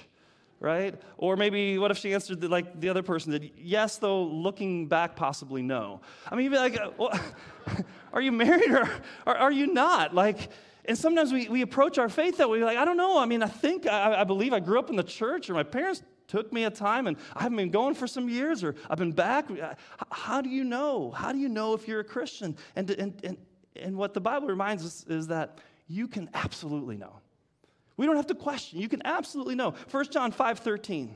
right? 0.60 0.96
Or 1.18 1.36
maybe 1.36 1.78
what 1.78 1.92
if 1.92 1.98
she 1.98 2.14
answered 2.14 2.42
the, 2.42 2.50
like 2.50 2.80
the 2.80 2.90
other 2.90 3.04
person 3.04 3.32
did? 3.32 3.52
Yes, 3.58 3.98
though 3.98 4.24
looking 4.24 4.88
back, 4.88 5.16
possibly 5.16 5.62
no. 5.62 6.02
I 6.30 6.36
mean, 6.36 6.46
you'd 6.46 6.52
be 6.52 6.58
like, 6.58 6.80
uh, 6.80 6.92
well, 6.98 7.20
are 8.14 8.22
you 8.22 8.32
married 8.32 8.72
or, 8.72 8.90
or 9.26 9.38
are 9.38 9.52
you 9.52 9.68
not? 9.68 10.14
Like, 10.14 10.50
and 10.86 10.98
sometimes 10.98 11.32
we, 11.32 11.48
we 11.48 11.62
approach 11.62 11.98
our 11.98 12.10
faith 12.10 12.38
that 12.38 12.50
way. 12.50 12.60
We're 12.60 12.66
like, 12.66 12.78
I 12.78 12.86
don't 12.86 12.98
know. 12.98 13.20
I 13.20 13.26
mean, 13.26 13.44
I 13.44 13.48
think, 13.48 13.88
I, 13.88 14.22
I 14.22 14.24
believe 14.24 14.52
I 14.52 14.60
grew 14.60 14.80
up 14.80 14.90
in 14.90 14.96
the 14.96 15.04
church, 15.04 15.50
or 15.50 15.54
my 15.54 15.64
parents 15.64 16.02
took 16.32 16.54
me 16.54 16.64
a 16.64 16.70
time, 16.70 17.08
and 17.08 17.18
I 17.36 17.44
haven't 17.44 17.58
been 17.58 17.72
going 17.72 17.94
for 17.94 18.08
some 18.08 18.30
years, 18.30 18.64
or 18.64 18.74
I've 18.90 18.98
been 18.98 19.12
back. 19.12 19.50
How 20.12 20.40
do 20.40 20.50
you 20.50 20.64
know? 20.64 21.12
How 21.12 21.34
do 21.34 21.38
you 21.38 21.50
know 21.50 21.74
if 21.74 21.90
you're 21.90 22.00
a 22.00 22.06
Christian? 22.06 22.56
And, 22.78 22.90
and, 22.92 23.20
and, 23.26 23.38
and 23.76 23.98
what 23.98 24.14
the 24.14 24.22
Bible 24.22 24.48
reminds 24.48 24.86
us 24.86 25.06
is 25.10 25.28
that 25.28 25.60
you 25.90 26.08
can 26.08 26.30
absolutely 26.34 26.96
know. 26.96 27.20
We 27.98 28.06
don't 28.06 28.16
have 28.16 28.28
to 28.28 28.36
question. 28.36 28.80
You 28.80 28.88
can 28.88 29.06
absolutely 29.06 29.56
know. 29.56 29.76
1 29.92 30.06
John 30.10 30.32
5 30.32 30.60
13 30.60 31.14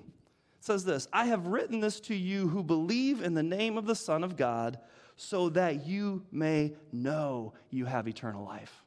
says 0.60 0.84
this 0.84 1.08
I 1.14 1.28
have 1.28 1.48
written 1.48 1.80
this 1.80 2.02
to 2.02 2.14
you 2.14 2.50
who 2.50 2.62
believe 2.62 3.22
in 3.24 3.34
the 3.36 3.44
name 3.44 3.78
of 3.78 3.86
the 3.86 3.96
Son 3.96 4.22
of 4.22 4.36
God 4.36 4.80
so 5.16 5.48
that 5.50 5.88
you 5.88 6.24
may 6.30 6.74
know 6.92 7.54
you 7.70 7.86
have 7.86 8.06
eternal 8.10 8.44
life. 8.44 8.84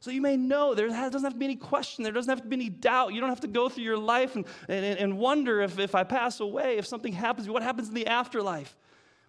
So 0.00 0.10
you 0.10 0.20
may 0.20 0.36
know 0.36 0.74
there 0.74 0.88
doesn't 0.88 1.24
have 1.24 1.32
to 1.32 1.38
be 1.38 1.44
any 1.44 1.56
question, 1.56 2.04
there 2.04 2.12
doesn't 2.12 2.30
have 2.30 2.42
to 2.42 2.48
be 2.48 2.56
any 2.56 2.68
doubt. 2.68 3.14
You 3.14 3.20
don't 3.20 3.30
have 3.30 3.40
to 3.40 3.48
go 3.48 3.68
through 3.68 3.84
your 3.84 3.98
life 3.98 4.36
and, 4.36 4.44
and, 4.68 4.84
and 4.84 5.18
wonder 5.18 5.60
if, 5.60 5.78
if 5.78 5.94
I 5.94 6.04
pass 6.04 6.40
away, 6.40 6.78
if 6.78 6.86
something 6.86 7.12
happens, 7.12 7.48
what 7.48 7.62
happens 7.62 7.88
in 7.88 7.94
the 7.94 8.06
afterlife. 8.06 8.76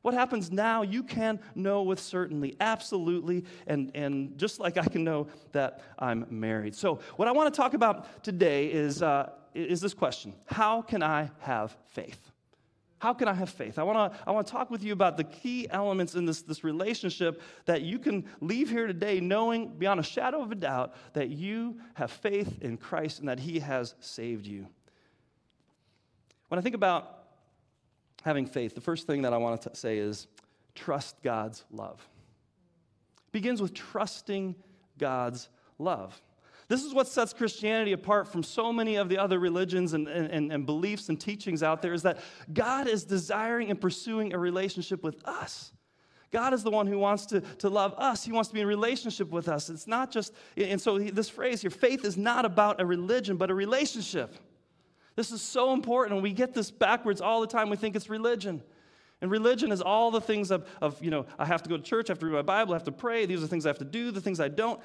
What 0.01 0.13
happens 0.13 0.49
now, 0.49 0.81
you 0.81 1.03
can 1.03 1.39
know 1.55 1.83
with 1.83 1.99
certainty, 1.99 2.55
absolutely, 2.61 3.43
and, 3.67 3.91
and 3.95 4.37
just 4.37 4.59
like 4.59 4.77
I 4.77 4.85
can 4.85 5.03
know 5.03 5.27
that 5.51 5.81
I'm 5.99 6.25
married. 6.29 6.73
So, 6.73 6.99
what 7.17 7.27
I 7.27 7.33
want 7.33 7.53
to 7.53 7.57
talk 7.57 7.73
about 7.73 8.23
today 8.23 8.67
is, 8.67 9.01
uh, 9.03 9.31
is 9.53 9.81
this 9.81 9.93
question 9.93 10.33
How 10.45 10.81
can 10.81 11.03
I 11.03 11.29
have 11.39 11.75
faith? 11.87 12.28
How 12.99 13.13
can 13.13 13.29
I 13.29 13.33
have 13.33 13.49
faith? 13.49 13.79
I 13.79 13.83
want 13.83 14.13
to 14.13 14.19
I 14.27 14.31
want 14.31 14.45
to 14.45 14.51
talk 14.51 14.69
with 14.69 14.83
you 14.83 14.91
about 14.91 15.15
the 15.15 15.23
key 15.23 15.67
elements 15.69 16.15
in 16.15 16.25
this, 16.25 16.41
this 16.41 16.63
relationship 16.65 17.41
that 17.65 17.81
you 17.81 17.97
can 17.97 18.25
leave 18.41 18.69
here 18.69 18.87
today 18.87 19.21
knowing 19.21 19.69
beyond 19.77 20.01
a 20.01 20.03
shadow 20.03 20.41
of 20.41 20.51
a 20.51 20.55
doubt 20.55 20.93
that 21.13 21.29
you 21.29 21.79
have 21.93 22.11
faith 22.11 22.61
in 22.61 22.77
Christ 22.77 23.19
and 23.19 23.29
that 23.29 23.39
He 23.39 23.59
has 23.59 23.95
saved 24.01 24.45
you. 24.45 24.67
When 26.49 26.59
I 26.59 26.61
think 26.61 26.75
about 26.75 27.23
having 28.23 28.45
faith, 28.45 28.75
the 28.75 28.81
first 28.81 29.07
thing 29.07 29.21
that 29.21 29.33
I 29.33 29.37
want 29.37 29.61
to 29.61 29.75
say 29.75 29.97
is 29.97 30.27
trust 30.75 31.15
God's 31.23 31.63
love. 31.71 32.05
It 33.27 33.31
begins 33.31 33.61
with 33.61 33.73
trusting 33.73 34.55
God's 34.97 35.47
love. 35.77 36.21
This 36.69 36.83
is 36.83 36.93
what 36.93 37.07
sets 37.07 37.33
Christianity 37.33 37.93
apart 37.93 38.27
from 38.27 38.43
so 38.43 38.71
many 38.71 38.95
of 38.95 39.09
the 39.09 39.17
other 39.17 39.39
religions 39.39 39.93
and, 39.93 40.07
and, 40.07 40.51
and 40.53 40.65
beliefs 40.67 41.09
and 41.09 41.19
teachings 41.19 41.63
out 41.63 41.81
there 41.81 41.93
is 41.93 42.03
that 42.03 42.19
God 42.53 42.87
is 42.87 43.03
desiring 43.03 43.71
and 43.71 43.81
pursuing 43.81 44.33
a 44.33 44.37
relationship 44.37 45.03
with 45.03 45.27
us. 45.27 45.71
God 46.31 46.53
is 46.53 46.61
the 46.61 46.69
one 46.69 46.85
who 46.85 46.99
wants 46.99 47.25
to, 47.27 47.41
to 47.41 47.69
love 47.69 47.95
us. 47.97 48.23
He 48.23 48.31
wants 48.31 48.49
to 48.49 48.53
be 48.53 48.61
in 48.61 48.67
relationship 48.67 49.31
with 49.31 49.49
us. 49.49 49.71
It's 49.71 49.87
not 49.87 50.11
just, 50.11 50.31
and 50.55 50.79
so 50.79 50.99
this 50.99 51.27
phrase 51.27 51.59
here, 51.61 51.71
faith 51.71 52.05
is 52.05 52.17
not 52.17 52.45
about 52.45 52.79
a 52.79 52.85
religion, 52.85 53.35
but 53.35 53.49
a 53.49 53.55
relationship. 53.55 54.35
This 55.15 55.31
is 55.31 55.41
so 55.41 55.73
important, 55.73 56.13
and 56.13 56.23
we 56.23 56.33
get 56.33 56.53
this 56.53 56.69
backwards 56.69 57.19
all 57.19 57.41
the 57.41 57.47
time. 57.47 57.71
We 57.71 57.77
think 57.77 57.95
it's 57.95 58.11
religion. 58.11 58.61
And 59.21 59.31
religion 59.31 59.71
is 59.71 59.81
all 59.81 60.11
the 60.11 60.21
things 60.21 60.51
of, 60.51 60.67
of, 60.83 61.03
you 61.03 61.09
know, 61.09 61.25
I 61.39 61.45
have 61.45 61.63
to 61.63 61.69
go 61.69 61.77
to 61.77 61.83
church, 61.83 62.09
I 62.09 62.13
have 62.13 62.19
to 62.19 62.27
read 62.27 62.33
my 62.33 62.41
Bible, 62.43 62.73
I 62.73 62.77
have 62.77 62.83
to 62.83 62.91
pray, 62.91 63.25
these 63.25 63.39
are 63.39 63.41
the 63.41 63.47
things 63.47 63.65
I 63.65 63.69
have 63.69 63.79
to 63.79 63.85
do, 63.85 64.11
the 64.11 64.21
things 64.21 64.39
I 64.39 64.49
don't 64.49 64.79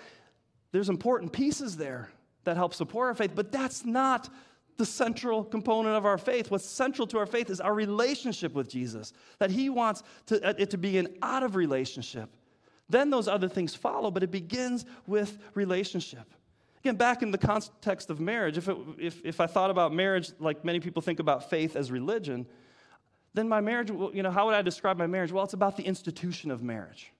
there's 0.74 0.88
important 0.88 1.32
pieces 1.32 1.76
there 1.76 2.10
that 2.42 2.56
help 2.56 2.74
support 2.74 3.06
our 3.06 3.14
faith, 3.14 3.30
but 3.32 3.52
that's 3.52 3.84
not 3.84 4.28
the 4.76 4.84
central 4.84 5.44
component 5.44 5.94
of 5.94 6.04
our 6.04 6.18
faith. 6.18 6.50
What's 6.50 6.64
central 6.64 7.06
to 7.06 7.18
our 7.18 7.26
faith 7.26 7.48
is 7.48 7.60
our 7.60 7.72
relationship 7.72 8.54
with 8.54 8.68
Jesus, 8.68 9.12
that 9.38 9.52
He 9.52 9.70
wants 9.70 10.02
to, 10.26 10.44
uh, 10.44 10.52
it 10.58 10.70
to 10.70 10.76
be 10.76 10.98
an 10.98 11.16
out 11.22 11.44
of 11.44 11.54
relationship. 11.54 12.28
Then 12.88 13.08
those 13.08 13.28
other 13.28 13.48
things 13.48 13.76
follow, 13.76 14.10
but 14.10 14.24
it 14.24 14.32
begins 14.32 14.84
with 15.06 15.38
relationship. 15.54 16.34
Again, 16.80 16.96
back 16.96 17.22
in 17.22 17.30
the 17.30 17.38
context 17.38 18.10
of 18.10 18.18
marriage, 18.18 18.58
if, 18.58 18.68
it, 18.68 18.76
if, 18.98 19.24
if 19.24 19.40
I 19.40 19.46
thought 19.46 19.70
about 19.70 19.94
marriage 19.94 20.32
like 20.40 20.64
many 20.64 20.80
people 20.80 21.02
think 21.02 21.20
about 21.20 21.50
faith 21.50 21.76
as 21.76 21.92
religion, 21.92 22.48
then 23.32 23.48
my 23.48 23.60
marriage, 23.60 23.90
you 24.12 24.24
know, 24.24 24.32
how 24.32 24.46
would 24.46 24.56
I 24.56 24.62
describe 24.62 24.96
my 24.96 25.06
marriage? 25.06 25.30
Well, 25.30 25.44
it's 25.44 25.54
about 25.54 25.76
the 25.76 25.84
institution 25.84 26.50
of 26.50 26.64
marriage. 26.64 27.12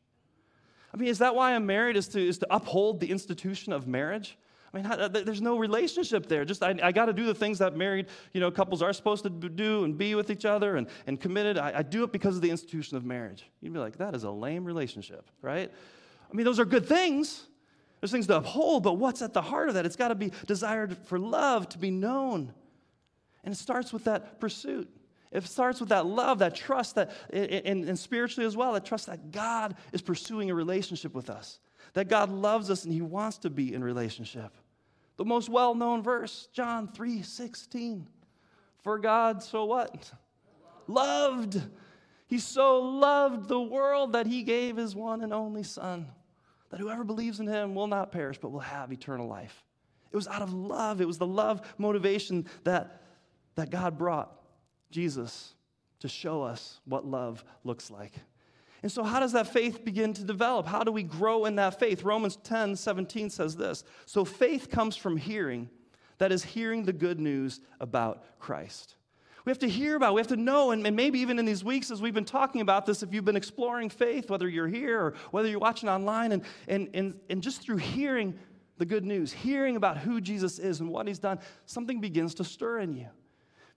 I 0.95 0.97
mean, 0.97 1.09
is 1.09 1.19
that 1.19 1.35
why 1.35 1.57
I'm 1.57 1.67
married, 1.67 1.97
is 1.97 2.07
to, 2.09 2.25
is 2.25 2.39
to 2.39 2.47
uphold 2.55 3.01
the 3.01 3.11
institution 3.11 3.73
of 3.73 3.89
marriage? 3.89 4.39
I 4.73 4.77
mean, 4.77 5.13
there's 5.25 5.43
no 5.43 5.59
relationship 5.59 6.27
there. 6.29 6.45
Just 6.45 6.63
I, 6.63 6.77
I 6.83 6.93
got 6.93 7.07
to 7.07 7.13
do 7.13 7.27
the 7.27 7.35
things 7.35 7.59
that 7.59 7.77
married 7.77 8.07
you 8.33 8.41
know, 8.41 8.51
couples 8.51 8.81
are 8.81 8.93
supposed 8.93 9.25
to 9.25 9.31
do 9.31 9.83
and 9.83 9.99
be 9.99 10.15
with 10.15 10.31
each 10.31 10.45
other 10.45 10.77
and, 10.77 10.87
and 11.09 11.21
committed. 11.21 11.59
I, 11.59 11.79
I 11.79 11.83
do 11.83 12.05
it 12.05 12.13
because 12.13 12.37
of 12.37 12.43
the 12.43 12.51
institution 12.51 12.97
of 12.97 13.05
marriage. 13.05 13.45
You'd 13.61 13.73
be 13.73 13.79
like, 13.81 13.99
that 13.99 14.15
is 14.15 14.23
a 14.23 14.31
lame 14.31 14.65
relationship, 14.65 15.31
right? 15.43 15.71
I 16.31 16.37
mean, 16.37 16.47
those 16.47 16.61
are 16.61 16.65
good 16.65 16.87
things. 16.87 17.47
There's 18.01 18.13
things 18.13 18.29
to 18.29 18.37
uphold, 18.37 18.85
but 18.85 18.95
what's 18.95 19.21
at 19.21 19.33
the 19.33 19.43
heart 19.43 19.69
of 19.69 19.75
that? 19.75 19.87
It's 19.87 19.97
got 19.97 20.09
to 20.09 20.15
be 20.15 20.31
desired 20.47 20.97
for 21.07 21.19
love 21.19 21.69
to 21.71 21.79
be 21.79 21.91
known. 21.91 22.53
And 23.43 23.53
it 23.53 23.57
starts 23.57 23.93
with 23.93 24.05
that 24.05 24.39
pursuit. 24.41 24.89
It 25.35 25.43
starts 25.43 25.81
with 25.81 25.89
that 25.89 26.07
love, 26.07 26.39
that 26.39 26.55
trust, 26.55 26.95
that, 26.95 27.11
and, 27.33 27.85
and 27.85 27.99
spiritually 27.99 28.47
as 28.47 28.57
well, 28.57 28.73
that 28.75 28.85
trust 28.85 29.07
that 29.07 29.33
God 29.33 29.75
is 29.93 30.01
pursuing 30.01 30.49
a 30.49 30.55
relationship 30.55 31.13
with 31.13 31.29
us, 31.29 31.59
that 31.95 32.09
God 32.09 32.31
loves 32.31 32.71
us 32.71 32.85
and 32.85 32.95
He 32.95 33.03
wants 33.03 33.39
to 33.39 33.51
be 33.51 33.75
in 33.75 33.83
relationship. 33.83 34.53
The 35.17 35.25
most 35.25 35.49
well 35.49 35.75
known 35.75 36.03
verse, 36.05 36.49
John 36.53 36.87
3 36.87 37.23
16. 37.23 38.07
For 38.83 38.99
God, 38.99 39.43
so 39.43 39.65
what? 39.65 40.13
Loved. 40.87 41.61
He 42.29 42.39
so 42.39 42.81
loved 42.81 43.49
the 43.49 43.61
world 43.61 44.13
that 44.13 44.29
He 44.29 44.45
gave 44.45 44.77
His 44.77 44.95
one 44.95 45.23
and 45.23 45.35
only 45.35 45.65
Son, 45.65 46.07
that 46.71 46.79
whoever 46.79 47.03
believes 47.03 47.41
in 47.41 47.49
Him 47.49 47.75
will 47.75 47.89
not 47.89 48.13
perish 48.13 48.39
but 48.39 48.53
will 48.53 48.61
have 48.61 48.93
eternal 48.93 49.27
life. 49.27 49.65
It 50.13 50.17
was 50.17 50.29
out 50.29 50.43
of 50.43 50.53
love, 50.53 51.01
it 51.01 51.09
was 51.09 51.19
the 51.19 51.27
love 51.27 51.61
motivation 51.77 52.47
that, 52.63 53.03
that 53.57 53.71
God 53.71 53.99
brought 53.99 54.44
Jesus 54.95 55.55
to 55.99 56.07
show 56.07 56.43
us 56.43 56.81
what 56.85 57.05
love 57.05 57.45
looks 57.65 57.91
like. 57.91 58.13
And 58.85 58.93
so, 58.93 59.03
how 59.03 59.19
does 59.19 59.33
that 59.33 59.49
faith 59.49 59.85
begin 59.85 60.13
to 60.13 60.23
develop? 60.23 60.67
How 60.67 60.85
do 60.85 60.93
we 60.93 61.03
grow 61.03 61.47
in 61.47 61.57
that 61.57 61.81
faith? 61.81 62.05
Romans 62.05 62.37
10 62.45 62.77
17 62.77 63.29
says 63.29 63.57
this 63.57 63.83
So, 64.07 64.25
faith 64.25 64.71
comes 64.71 64.95
from 64.95 65.17
hearing, 65.17 65.69
that 66.19 66.31
is, 66.31 66.45
hearing 66.45 66.85
the 66.85 66.93
good 66.93 67.19
news 67.19 67.61
about 67.81 68.23
Christ. 68.39 68.95
We 69.45 69.51
have 69.51 69.59
to 69.61 69.69
hear 69.69 69.97
about, 69.97 70.15
we 70.15 70.21
have 70.21 70.29
to 70.29 70.37
know, 70.37 70.71
and, 70.71 70.83
maybe 70.95 71.19
even 71.19 71.41
in 71.41 71.45
these 71.45 71.65
weeks 71.65 71.91
as 71.91 72.01
we've 72.01 72.15
been 72.15 72.25
talking 72.25 72.61
about 72.61 72.87
this, 72.87 73.03
if 73.03 73.13
you've 73.13 73.25
been 73.25 73.37
exploring 73.37 73.91
faith, 73.91 74.31
whether 74.31 74.49
you're 74.49 74.69
here 74.69 75.01
or 75.01 75.15
whether 75.33 75.49
you're 75.49 75.59
watching 75.59 75.89
online, 75.89 76.33
and, 76.33 76.43
and, 76.69 76.89
and, 76.95 77.21
and 77.29 77.43
just 77.43 77.63
through 77.63 77.79
hearing 77.79 78.39
the 78.79 78.87
good 78.87 79.05
news, 79.05 79.33
hearing 79.33 79.77
about 79.77 79.99
who 79.99 80.21
Jesus 80.21 80.59
is 80.59 80.81
and 80.81 80.89
what 80.89 81.09
he's 81.09 81.19
done, 81.19 81.41
something 81.67 82.01
begins 82.01 82.35
to 82.35 82.45
stir 82.45 82.79
in 82.79 82.95
you. 82.95 83.09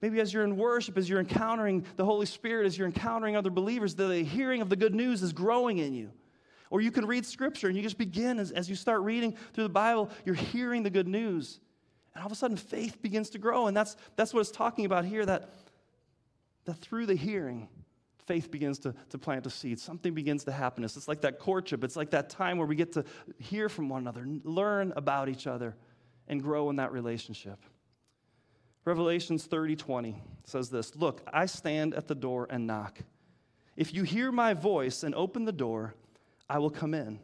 Maybe 0.01 0.19
as 0.19 0.31
you're 0.31 0.43
in 0.43 0.57
worship, 0.57 0.97
as 0.97 1.09
you're 1.09 1.19
encountering 1.19 1.85
the 1.95 2.05
Holy 2.05 2.27
Spirit, 2.27 2.67
as 2.67 2.77
you're 2.77 2.87
encountering 2.87 3.35
other 3.35 3.49
believers, 3.49 3.95
the 3.95 4.23
hearing 4.23 4.61
of 4.61 4.69
the 4.69 4.75
good 4.75 4.93
news 4.93 5.23
is 5.23 5.33
growing 5.33 5.79
in 5.79 5.93
you. 5.93 6.11
Or 6.69 6.81
you 6.81 6.91
can 6.91 7.05
read 7.05 7.25
scripture 7.25 7.67
and 7.67 7.75
you 7.75 7.81
just 7.81 7.97
begin, 7.97 8.39
as, 8.39 8.51
as 8.51 8.69
you 8.69 8.75
start 8.75 9.01
reading 9.01 9.35
through 9.53 9.63
the 9.63 9.69
Bible, 9.69 10.09
you're 10.25 10.35
hearing 10.35 10.83
the 10.83 10.89
good 10.89 11.07
news. 11.07 11.59
And 12.13 12.21
all 12.21 12.27
of 12.27 12.31
a 12.31 12.35
sudden, 12.35 12.57
faith 12.57 13.01
begins 13.01 13.29
to 13.31 13.37
grow. 13.37 13.67
And 13.67 13.75
that's, 13.75 13.95
that's 14.15 14.33
what 14.33 14.41
it's 14.41 14.51
talking 14.51 14.85
about 14.85 15.05
here 15.05 15.25
that, 15.25 15.49
that 16.65 16.75
through 16.75 17.05
the 17.05 17.15
hearing, 17.15 17.69
faith 18.25 18.51
begins 18.51 18.79
to, 18.79 18.93
to 19.09 19.17
plant 19.17 19.45
a 19.45 19.49
seed. 19.49 19.79
Something 19.79 20.13
begins 20.13 20.43
to 20.43 20.51
happen. 20.51 20.83
It's 20.83 21.07
like 21.07 21.21
that 21.21 21.39
courtship. 21.39 21.83
It's 21.83 21.95
like 21.95 22.11
that 22.11 22.29
time 22.29 22.57
where 22.57 22.67
we 22.67 22.75
get 22.75 22.91
to 22.93 23.05
hear 23.39 23.69
from 23.69 23.87
one 23.89 24.01
another, 24.01 24.27
learn 24.43 24.93
about 24.95 25.29
each 25.29 25.47
other, 25.47 25.75
and 26.27 26.43
grow 26.43 26.69
in 26.69 26.75
that 26.75 26.91
relationship. 26.91 27.59
Revelations 28.87 29.43
30 29.43 29.75
20 29.75 30.23
says 30.45 30.69
this 30.69 30.95
Look, 30.95 31.21
I 31.33 31.45
stand 31.45 31.93
at 31.93 32.07
the 32.07 32.15
door 32.15 32.47
and 32.49 32.65
knock. 32.65 32.99
If 33.75 33.93
you 33.93 34.03
hear 34.03 34.31
my 34.31 34.53
voice 34.53 35.03
and 35.03 35.13
open 35.13 35.43
the 35.43 35.51
door, 35.51 35.93
I 36.49 36.59
will 36.59 36.69
come 36.69 36.93
in 36.93 37.19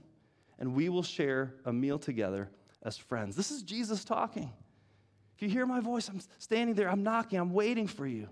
and 0.59 0.75
we 0.75 0.89
will 0.89 1.03
share 1.03 1.53
a 1.63 1.71
meal 1.71 1.97
together 1.97 2.49
as 2.83 2.97
friends. 2.97 3.37
This 3.37 3.49
is 3.49 3.63
Jesus 3.63 4.03
talking. 4.03 4.51
If 5.37 5.41
you 5.41 5.47
hear 5.47 5.65
my 5.65 5.79
voice, 5.79 6.09
I'm 6.09 6.19
standing 6.37 6.75
there, 6.75 6.89
I'm 6.89 7.01
knocking, 7.01 7.39
I'm 7.39 7.53
waiting 7.53 7.87
for 7.87 8.05
you. 8.05 8.27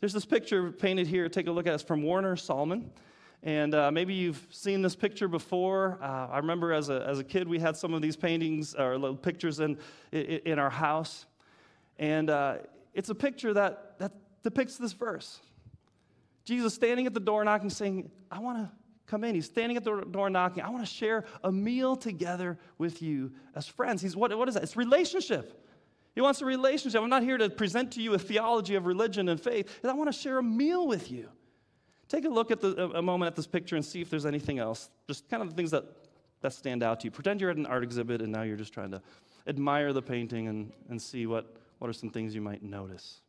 There's 0.00 0.12
this 0.12 0.26
picture 0.26 0.72
painted 0.72 1.06
here. 1.06 1.26
Take 1.30 1.46
a 1.46 1.50
look 1.50 1.66
at 1.66 1.70
it. 1.70 1.74
It's 1.76 1.82
from 1.82 2.02
Warner 2.02 2.36
Sallman. 2.36 2.90
And 3.42 3.74
uh, 3.74 3.90
maybe 3.90 4.12
you've 4.12 4.46
seen 4.50 4.82
this 4.82 4.94
picture 4.94 5.26
before. 5.26 5.98
Uh, 6.02 6.28
I 6.30 6.36
remember 6.36 6.74
as 6.74 6.90
a, 6.90 7.02
as 7.06 7.18
a 7.18 7.24
kid, 7.24 7.48
we 7.48 7.58
had 7.58 7.78
some 7.78 7.94
of 7.94 8.02
these 8.02 8.14
paintings 8.14 8.74
or 8.74 8.98
little 8.98 9.16
pictures 9.16 9.60
in, 9.60 9.78
in, 10.12 10.40
in 10.44 10.58
our 10.58 10.68
house. 10.68 11.24
And 12.00 12.30
uh, 12.30 12.56
it's 12.94 13.10
a 13.10 13.14
picture 13.14 13.54
that, 13.54 13.98
that 13.98 14.12
depicts 14.42 14.76
this 14.78 14.94
verse. 14.94 15.38
Jesus 16.44 16.74
standing 16.74 17.06
at 17.06 17.14
the 17.14 17.20
door 17.20 17.44
knocking, 17.44 17.70
saying, 17.70 18.10
I 18.30 18.40
want 18.40 18.58
to 18.58 18.70
come 19.06 19.22
in. 19.22 19.34
He's 19.34 19.46
standing 19.46 19.76
at 19.76 19.84
the 19.84 20.00
door 20.00 20.30
knocking. 20.30 20.62
I 20.62 20.70
want 20.70 20.84
to 20.84 20.90
share 20.90 21.24
a 21.44 21.52
meal 21.52 21.94
together 21.94 22.58
with 22.78 23.02
you 23.02 23.32
as 23.54 23.66
friends. 23.68 24.00
He's 24.00 24.16
what, 24.16 24.36
what 24.36 24.48
is 24.48 24.54
that? 24.54 24.62
It's 24.62 24.76
relationship. 24.76 25.68
He 26.14 26.22
wants 26.22 26.40
a 26.40 26.46
relationship. 26.46 27.00
I'm 27.00 27.10
not 27.10 27.22
here 27.22 27.38
to 27.38 27.50
present 27.50 27.92
to 27.92 28.02
you 28.02 28.14
a 28.14 28.18
theology 28.18 28.74
of 28.74 28.86
religion 28.86 29.28
and 29.28 29.40
faith. 29.40 29.80
I 29.84 29.92
want 29.92 30.10
to 30.10 30.18
share 30.18 30.38
a 30.38 30.42
meal 30.42 30.88
with 30.88 31.10
you. 31.10 31.28
Take 32.08 32.24
a 32.24 32.28
look 32.28 32.50
at 32.50 32.60
the, 32.60 32.90
a 32.94 33.02
moment 33.02 33.28
at 33.28 33.36
this 33.36 33.46
picture 33.46 33.76
and 33.76 33.84
see 33.84 34.00
if 34.00 34.10
there's 34.10 34.26
anything 34.26 34.58
else. 34.58 34.90
Just 35.06 35.28
kind 35.28 35.42
of 35.42 35.50
the 35.50 35.54
things 35.54 35.70
that, 35.70 35.84
that 36.40 36.52
stand 36.52 36.82
out 36.82 37.00
to 37.00 37.04
you. 37.04 37.10
Pretend 37.10 37.40
you're 37.40 37.50
at 37.50 37.56
an 37.56 37.66
art 37.66 37.84
exhibit 37.84 38.22
and 38.22 38.32
now 38.32 38.42
you're 38.42 38.56
just 38.56 38.72
trying 38.72 38.90
to 38.90 39.02
admire 39.46 39.92
the 39.92 40.02
painting 40.02 40.48
and, 40.48 40.72
and 40.88 41.00
see 41.00 41.26
what, 41.26 41.59
what 41.80 41.88
are 41.88 41.94
some 41.94 42.10
things 42.10 42.34
you 42.34 42.42
might 42.42 42.62
notice? 42.62 43.22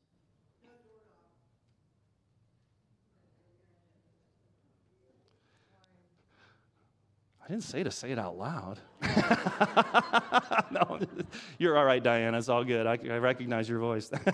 I 7.43 7.47
didn't 7.47 7.63
say 7.63 7.81
to 7.81 7.89
say 7.89 8.11
it 8.11 8.19
out 8.19 8.37
loud. 8.37 8.79
no, 10.71 10.99
you're 11.57 11.77
all 11.77 11.85
right, 11.85 12.03
Diana. 12.03 12.37
It's 12.37 12.49
all 12.49 12.65
good. 12.65 12.85
I, 12.85 12.99
I 13.09 13.17
recognize 13.19 13.69
your 13.69 13.79
voice. 13.79 14.11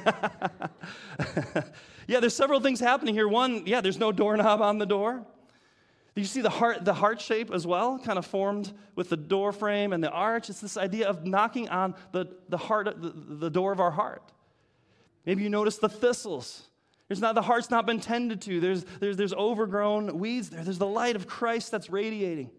yeah, 2.07 2.19
there's 2.19 2.35
several 2.35 2.59
things 2.59 2.79
happening 2.79 3.13
here. 3.13 3.27
One, 3.27 3.67
yeah, 3.67 3.81
there's 3.81 3.99
no 3.99 4.11
doorknob 4.11 4.61
on 4.61 4.79
the 4.79 4.87
door. 4.87 5.23
Do 6.17 6.21
you 6.21 6.27
see 6.27 6.41
the 6.41 6.49
heart, 6.49 6.83
the 6.83 6.95
heart 6.95 7.21
shape 7.21 7.51
as 7.53 7.67
well, 7.67 7.99
kind 7.99 8.17
of 8.17 8.25
formed 8.25 8.73
with 8.95 9.09
the 9.09 9.15
door 9.15 9.51
frame 9.51 9.93
and 9.93 10.03
the 10.03 10.09
arch. 10.09 10.49
It's 10.49 10.59
this 10.59 10.75
idea 10.75 11.07
of 11.07 11.27
knocking 11.27 11.69
on 11.69 11.93
the, 12.11 12.25
the 12.49 12.57
heart, 12.57 12.87
the, 12.99 13.13
the 13.13 13.51
door 13.51 13.71
of 13.71 13.79
our 13.79 13.91
heart. 13.91 14.23
Maybe 15.27 15.43
you 15.43 15.49
notice 15.49 15.77
the 15.77 15.89
thistles. 15.89 16.63
There's 17.07 17.21
not 17.21 17.35
the 17.35 17.43
heart's 17.43 17.69
not 17.69 17.85
been 17.85 17.99
tended 17.99 18.41
to. 18.41 18.59
There's, 18.59 18.83
there's, 18.99 19.15
there's 19.15 19.33
overgrown 19.33 20.17
weeds 20.17 20.49
there. 20.49 20.63
There's 20.63 20.79
the 20.79 20.87
light 20.87 21.15
of 21.15 21.27
Christ 21.27 21.69
that's 21.69 21.87
radiating. 21.91 22.49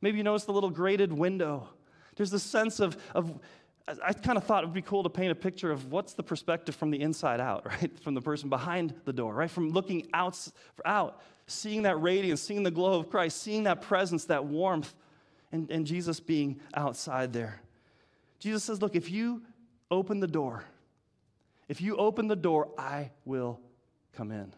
Maybe 0.00 0.16
you 0.16 0.24
notice 0.24 0.44
the 0.44 0.54
little 0.54 0.70
grated 0.70 1.12
window. 1.12 1.68
There's 2.16 2.30
the 2.30 2.38
sense 2.38 2.80
of, 2.80 2.96
of 3.14 3.38
I 4.02 4.14
kind 4.14 4.38
of 4.38 4.44
thought 4.44 4.64
it 4.64 4.68
would 4.68 4.74
be 4.74 4.80
cool 4.80 5.02
to 5.02 5.10
paint 5.10 5.30
a 5.30 5.34
picture 5.34 5.70
of 5.70 5.92
what's 5.92 6.14
the 6.14 6.22
perspective 6.22 6.74
from 6.74 6.90
the 6.90 7.02
inside 7.02 7.40
out, 7.40 7.66
right? 7.82 8.00
From 8.00 8.14
the 8.14 8.22
person 8.22 8.48
behind 8.48 8.94
the 9.04 9.12
door, 9.12 9.34
right? 9.34 9.50
From 9.50 9.68
looking 9.68 10.08
out, 10.14 10.38
out 10.86 11.20
seeing 11.46 11.82
that 11.82 12.00
radiance, 12.00 12.40
seeing 12.40 12.62
the 12.62 12.70
glow 12.70 12.98
of 12.98 13.10
Christ, 13.10 13.40
seeing 13.40 13.64
that 13.64 13.82
presence, 13.82 14.24
that 14.26 14.44
warmth, 14.44 14.94
and, 15.52 15.70
and 15.70 15.86
Jesus 15.86 16.20
being 16.20 16.60
outside 16.74 17.32
there. 17.32 17.60
Jesus 18.38 18.64
says, 18.64 18.82
Look, 18.82 18.96
if 18.96 19.10
you 19.10 19.42
open 19.90 20.20
the 20.20 20.26
door, 20.26 20.64
if 21.68 21.80
you 21.80 21.96
open 21.96 22.28
the 22.28 22.36
door, 22.36 22.68
I 22.78 23.10
will 23.24 23.60
come 24.12 24.30
in. 24.30 24.52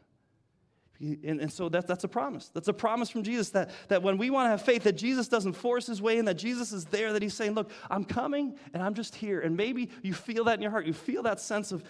And, 1.00 1.40
and 1.40 1.52
so 1.52 1.68
that, 1.68 1.86
that's 1.86 2.02
a 2.02 2.08
promise. 2.08 2.50
That's 2.52 2.66
a 2.66 2.72
promise 2.72 3.08
from 3.08 3.22
Jesus 3.22 3.50
that, 3.50 3.70
that 3.86 4.02
when 4.02 4.18
we 4.18 4.30
want 4.30 4.46
to 4.46 4.50
have 4.50 4.62
faith, 4.62 4.82
that 4.82 4.96
Jesus 4.96 5.28
doesn't 5.28 5.52
force 5.52 5.86
his 5.86 6.02
way 6.02 6.18
in, 6.18 6.24
that 6.24 6.34
Jesus 6.34 6.72
is 6.72 6.86
there, 6.86 7.12
that 7.12 7.22
he's 7.22 7.34
saying, 7.34 7.52
Look, 7.52 7.70
I'm 7.90 8.04
coming 8.04 8.58
and 8.74 8.82
I'm 8.82 8.94
just 8.94 9.14
here. 9.14 9.40
And 9.40 9.56
maybe 9.56 9.90
you 10.02 10.14
feel 10.14 10.44
that 10.44 10.54
in 10.54 10.62
your 10.62 10.70
heart. 10.70 10.86
You 10.86 10.92
feel 10.92 11.22
that 11.24 11.38
sense 11.38 11.70
of 11.70 11.84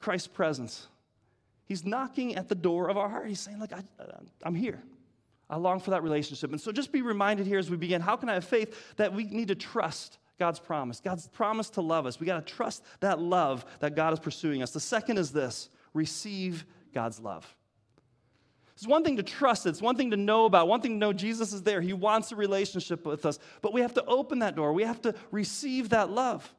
Christ's 0.00 0.28
presence. 0.28 0.88
He's 1.66 1.84
knocking 1.84 2.36
at 2.36 2.48
the 2.48 2.54
door 2.54 2.88
of 2.88 2.96
our 2.96 3.08
heart. 3.08 3.28
He's 3.28 3.40
saying, 3.40 3.58
Look, 3.58 3.72
I, 3.72 3.82
uh, 4.02 4.18
I'm 4.42 4.54
here. 4.54 4.82
I 5.48 5.56
long 5.56 5.80
for 5.80 5.90
that 5.90 6.02
relationship. 6.02 6.50
And 6.50 6.60
so 6.60 6.72
just 6.72 6.90
be 6.90 7.02
reminded 7.02 7.46
here 7.46 7.58
as 7.58 7.70
we 7.70 7.76
begin 7.76 8.00
how 8.00 8.16
can 8.16 8.28
I 8.28 8.34
have 8.34 8.44
faith 8.44 8.96
that 8.96 9.12
we 9.12 9.24
need 9.24 9.48
to 9.48 9.54
trust 9.54 10.18
God's 10.38 10.58
promise, 10.58 11.00
God's 11.00 11.28
promise 11.28 11.70
to 11.70 11.80
love 11.80 12.06
us. 12.06 12.18
We 12.18 12.26
got 12.26 12.44
to 12.44 12.54
trust 12.54 12.82
that 13.00 13.20
love 13.20 13.64
that 13.80 13.94
God 13.94 14.12
is 14.12 14.18
pursuing 14.18 14.62
us. 14.62 14.70
The 14.72 14.80
second 14.80 15.18
is 15.18 15.32
this 15.32 15.68
receive 15.92 16.64
God's 16.92 17.20
love. 17.20 17.54
It's 18.74 18.86
one 18.86 19.04
thing 19.04 19.16
to 19.18 19.22
trust 19.22 19.66
it's 19.66 19.80
one 19.80 19.96
thing 19.96 20.10
to 20.10 20.16
know 20.16 20.46
about, 20.46 20.66
one 20.66 20.80
thing 20.80 20.92
to 20.92 20.98
know 20.98 21.12
Jesus 21.12 21.52
is 21.52 21.62
there. 21.62 21.80
He 21.80 21.92
wants 21.92 22.32
a 22.32 22.36
relationship 22.36 23.06
with 23.06 23.24
us. 23.24 23.38
But 23.62 23.72
we 23.72 23.80
have 23.82 23.94
to 23.94 24.04
open 24.06 24.40
that 24.40 24.56
door, 24.56 24.72
we 24.72 24.84
have 24.84 25.02
to 25.02 25.14
receive 25.30 25.90
that 25.90 26.10
love. 26.10 26.52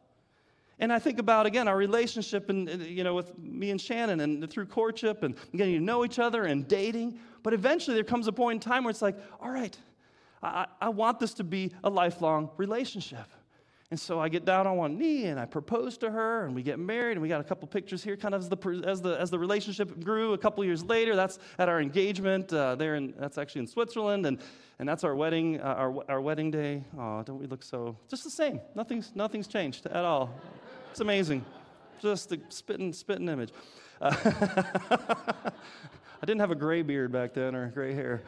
And 0.79 0.91
I 0.91 0.99
think 0.99 1.19
about, 1.19 1.45
again, 1.45 1.67
our 1.67 1.77
relationship 1.77 2.49
and, 2.49 2.69
you 2.81 3.03
know, 3.03 3.13
with 3.15 3.37
me 3.37 3.71
and 3.71 3.79
Shannon 3.79 4.19
and 4.19 4.49
through 4.49 4.65
courtship 4.65 5.23
and 5.23 5.35
getting 5.55 5.75
to 5.75 5.79
know 5.79 6.03
each 6.03 6.19
other 6.19 6.43
and 6.43 6.67
dating. 6.67 7.17
But 7.43 7.53
eventually 7.53 7.95
there 7.95 8.03
comes 8.03 8.27
a 8.27 8.33
point 8.33 8.63
in 8.63 8.71
time 8.71 8.83
where 8.83 8.91
it's 8.91 9.01
like, 9.01 9.17
all 9.39 9.51
right, 9.51 9.77
I, 10.43 10.67
I 10.81 10.89
want 10.89 11.19
this 11.19 11.33
to 11.35 11.43
be 11.43 11.71
a 11.83 11.89
lifelong 11.89 12.49
relationship. 12.57 13.27
And 13.91 13.99
so 13.99 14.19
I 14.19 14.29
get 14.29 14.45
down 14.45 14.65
on 14.65 14.77
one 14.77 14.97
knee 14.97 15.25
and 15.25 15.39
I 15.39 15.45
propose 15.45 15.97
to 15.99 16.09
her 16.09 16.45
and 16.45 16.55
we 16.55 16.63
get 16.63 16.79
married 16.79 17.13
and 17.13 17.21
we 17.21 17.29
got 17.29 17.39
a 17.39 17.43
couple 17.43 17.67
pictures 17.67 18.03
here 18.03 18.17
kind 18.17 18.33
of 18.33 18.41
as 18.41 18.49
the, 18.49 18.83
as 18.83 18.99
the, 18.99 19.11
as 19.19 19.29
the 19.29 19.37
relationship 19.37 20.03
grew 20.03 20.33
a 20.33 20.37
couple 20.39 20.65
years 20.65 20.83
later. 20.83 21.15
That's 21.15 21.37
at 21.59 21.69
our 21.69 21.79
engagement 21.79 22.51
uh, 22.51 22.75
there 22.75 22.95
in, 22.95 23.13
that's 23.19 23.37
actually 23.37 23.61
in 23.61 23.67
Switzerland 23.67 24.25
and, 24.25 24.39
and 24.79 24.89
that's 24.89 25.03
our 25.03 25.15
wedding, 25.15 25.61
uh, 25.61 25.65
our, 25.65 26.03
our 26.09 26.19
wedding 26.19 26.49
day. 26.49 26.83
Oh, 26.97 27.21
don't 27.21 27.37
we 27.37 27.45
look 27.45 27.61
so, 27.61 27.95
just 28.09 28.23
the 28.23 28.31
same. 28.31 28.59
Nothing's, 28.73 29.11
nothing's 29.13 29.47
changed 29.47 29.85
at 29.85 30.03
all. 30.03 30.33
It's 30.89 31.01
amazing. 31.01 31.45
Just 32.01 32.31
a 32.31 32.39
spitting, 32.49 32.91
spitting 32.91 33.29
image. 33.29 33.51
Uh, 34.01 34.15
I 34.89 36.25
didn't 36.25 36.39
have 36.39 36.51
a 36.51 36.55
gray 36.55 36.81
beard 36.81 37.11
back 37.11 37.35
then 37.35 37.55
or 37.55 37.67
gray 37.67 37.93
hair. 37.93 38.23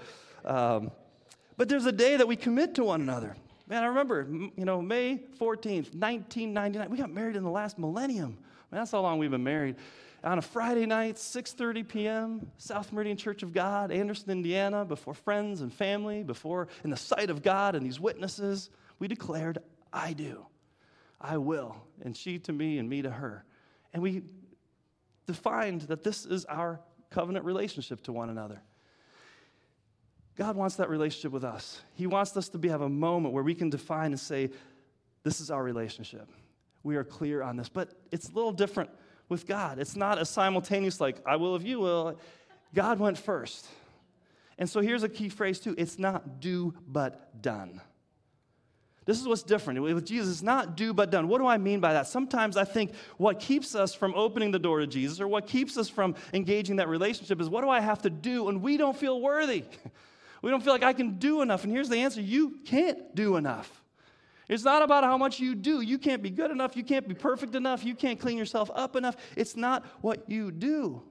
Um, 0.45 0.91
but 1.57 1.67
there's 1.67 1.87
a 1.87 1.91
day 1.91 2.15
that 2.17 2.27
we 2.27 2.35
commit 2.35 2.75
to 2.75 2.83
one 2.83 3.01
another. 3.01 3.35
Man, 3.67 3.83
I 3.83 3.87
remember, 3.87 4.27
you 4.55 4.65
know, 4.65 4.81
May 4.81 5.21
14th, 5.39 5.93
1999. 5.93 6.89
We 6.89 6.97
got 6.97 7.11
married 7.11 7.35
in 7.35 7.43
the 7.43 7.49
last 7.49 7.77
millennium. 7.77 8.37
Man, 8.71 8.81
that's 8.81 8.91
how 8.91 9.01
long 9.01 9.19
we've 9.19 9.31
been 9.31 9.43
married. 9.43 9.75
On 10.23 10.37
a 10.37 10.41
Friday 10.41 10.85
night, 10.85 11.15
6:30 11.15 11.87
p.m., 11.87 12.51
South 12.57 12.91
Meridian 12.91 13.17
Church 13.17 13.43
of 13.43 13.53
God, 13.53 13.91
Anderson, 13.91 14.31
Indiana, 14.31 14.85
before 14.85 15.13
friends 15.13 15.61
and 15.61 15.71
family, 15.71 16.23
before 16.23 16.69
in 16.83 16.89
the 16.89 16.97
sight 16.97 17.29
of 17.29 17.43
God 17.43 17.75
and 17.75 17.85
these 17.85 17.99
witnesses, 17.99 18.69
we 18.99 19.07
declared, 19.07 19.59
"I 19.91 20.13
do." 20.13 20.45
I 21.19 21.37
will. 21.37 21.75
And 22.01 22.15
she 22.15 22.39
to 22.39 22.53
me 22.53 22.77
and 22.77 22.89
me 22.89 23.01
to 23.01 23.09
her. 23.09 23.43
And 23.93 24.03
we 24.03 24.23
defined 25.25 25.81
that 25.81 26.03
this 26.03 26.25
is 26.25 26.45
our 26.45 26.79
covenant 27.09 27.45
relationship 27.45 28.03
to 28.03 28.11
one 28.11 28.29
another. 28.29 28.61
God 30.37 30.55
wants 30.55 30.75
that 30.75 30.89
relationship 30.89 31.31
with 31.31 31.43
us. 31.43 31.81
He 31.95 32.05
wants 32.05 32.37
us 32.37 32.47
to 32.49 32.59
be, 32.59 32.69
have 32.69 32.81
a 32.81 32.89
moment 32.89 33.33
where 33.33 33.43
we 33.43 33.55
can 33.55 33.69
define 33.69 34.11
and 34.11 34.19
say, 34.19 34.51
This 35.23 35.41
is 35.41 35.49
our 35.49 35.63
relationship. 35.63 36.29
We 36.83 36.95
are 36.95 37.03
clear 37.03 37.41
on 37.41 37.57
this. 37.57 37.69
But 37.69 37.89
it's 38.11 38.29
a 38.29 38.33
little 38.33 38.51
different 38.51 38.91
with 39.29 39.47
God. 39.47 39.79
It's 39.79 39.95
not 39.95 40.21
a 40.21 40.25
simultaneous, 40.25 41.01
like, 41.01 41.17
I 41.25 41.35
will 41.37 41.55
if 41.55 41.63
you 41.63 41.79
will. 41.79 42.19
God 42.73 42.99
went 42.99 43.17
first. 43.17 43.67
And 44.59 44.69
so 44.69 44.79
here's 44.79 45.03
a 45.03 45.09
key 45.09 45.29
phrase, 45.29 45.59
too 45.59 45.73
it's 45.77 45.97
not 45.97 46.39
do, 46.39 46.73
but 46.87 47.41
done. 47.41 47.81
This 49.05 49.21
is 49.21 49.27
what's 49.27 49.43
different. 49.43 49.81
With 49.81 50.05
Jesus, 50.05 50.33
it's 50.33 50.43
not 50.43 50.75
do 50.75 50.93
but 50.93 51.09
done. 51.09 51.29
What 51.29 51.39
do 51.39 51.47
I 51.47 51.57
mean 51.57 51.79
by 51.79 51.93
that? 51.93 52.07
Sometimes 52.07 52.57
I 52.57 52.65
think 52.65 52.91
what 53.15 53.39
keeps 53.39 53.73
us 53.73 53.93
from 53.93 54.13
opening 54.15 54.51
the 54.51 54.59
door 54.59 54.81
to 54.81 54.87
Jesus 54.87 55.21
or 55.21 55.29
what 55.29 55.47
keeps 55.47 55.77
us 55.77 55.87
from 55.87 56.13
engaging 56.33 56.75
that 56.75 56.89
relationship 56.89 57.39
is 57.39 57.47
what 57.47 57.61
do 57.61 57.69
I 57.69 57.79
have 57.79 58.01
to 58.01 58.09
do? 58.09 58.49
And 58.49 58.61
we 58.61 58.75
don't 58.75 58.97
feel 58.97 59.19
worthy. 59.21 59.63
we 60.41 60.49
don't 60.49 60.63
feel 60.63 60.73
like 60.73 60.83
I 60.83 60.93
can 60.93 61.17
do 61.17 61.41
enough. 61.41 61.63
And 61.63 61.71
here's 61.71 61.89
the 61.89 61.97
answer 61.97 62.21
you 62.21 62.59
can't 62.65 63.15
do 63.15 63.37
enough. 63.37 63.83
It's 64.49 64.63
not 64.63 64.81
about 64.81 65.03
how 65.03 65.17
much 65.17 65.39
you 65.39 65.55
do. 65.55 65.81
You 65.81 65.97
can't 65.97 66.23
be 66.23 66.29
good 66.29 66.51
enough. 66.51 66.77
You 66.77 66.83
can't 66.83 67.07
be 67.07 67.13
perfect 67.13 67.55
enough. 67.55 67.83
You 67.83 67.95
can't 67.95 68.19
clean 68.19 68.37
yourself 68.37 68.71
up 68.73 68.95
enough. 68.95 69.17
It's 69.35 69.55
not 69.57 69.85
what 70.01 70.29
you 70.29 70.51
do. 70.51 71.03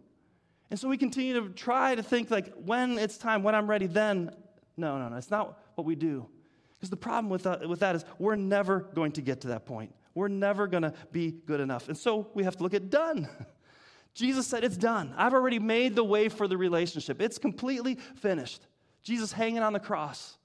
And 0.71 0.81
so 0.81 0.89
we 0.89 0.97
continue 0.97 1.41
to 1.41 1.51
try 1.51 1.95
to 1.95 2.03
think 2.03 2.31
like 2.31 2.53
when 2.55 2.99
it's 2.99 3.19
time, 3.19 3.43
when 3.43 3.55
I'm 3.55 3.69
ready, 3.69 3.87
then. 3.87 4.31
No, 4.77 4.99
no, 4.99 5.09
no. 5.09 5.17
It's 5.17 5.31
not 5.31 5.59
what 5.75 5.87
we 5.87 5.95
do. 5.95 6.27
Because 6.75 6.91
the 6.91 6.97
problem 6.97 7.31
with 7.31 7.45
that, 7.45 7.69
with 7.69 7.81
that 7.81 7.95
is 7.95 8.05
we're 8.19 8.37
never 8.37 8.81
going 8.95 9.13
to 9.13 9.23
get 9.23 9.43
to 9.43 9.49
that 9.49 9.67
point. 9.67 9.95
We're 10.15 10.29
never 10.29 10.67
going 10.67 10.83
to 10.83 10.95
be 11.13 11.31
good 11.31 11.61
enough. 11.61 11.89
And 11.89 11.97
so 11.97 12.29
we 12.35 12.45
have 12.45 12.57
to 12.57 12.63
look 12.63 12.75
at 12.75 12.91
done. 12.91 13.29
Jesus 14.15 14.47
said, 14.47 14.65
It's 14.65 14.79
done. 14.79 15.13
I've 15.17 15.35
already 15.35 15.59
made 15.59 15.95
the 15.95 16.05
way 16.05 16.31
for 16.31 16.49
the 16.49 16.57
relationship, 16.57 17.21
it's 17.21 17.39
completely 17.39 17.97
finished. 18.17 18.67
Jesus 19.07 19.31
hanging 19.31 19.63
on 19.63 19.73
the 19.73 19.79
cross. 19.79 20.37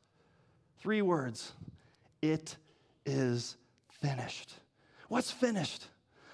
Three 0.82 1.02
words 1.02 1.52
It 2.21 2.56
is 3.08 3.58
finished. 3.89 4.54
What's 5.08 5.32
finished? 5.32 5.88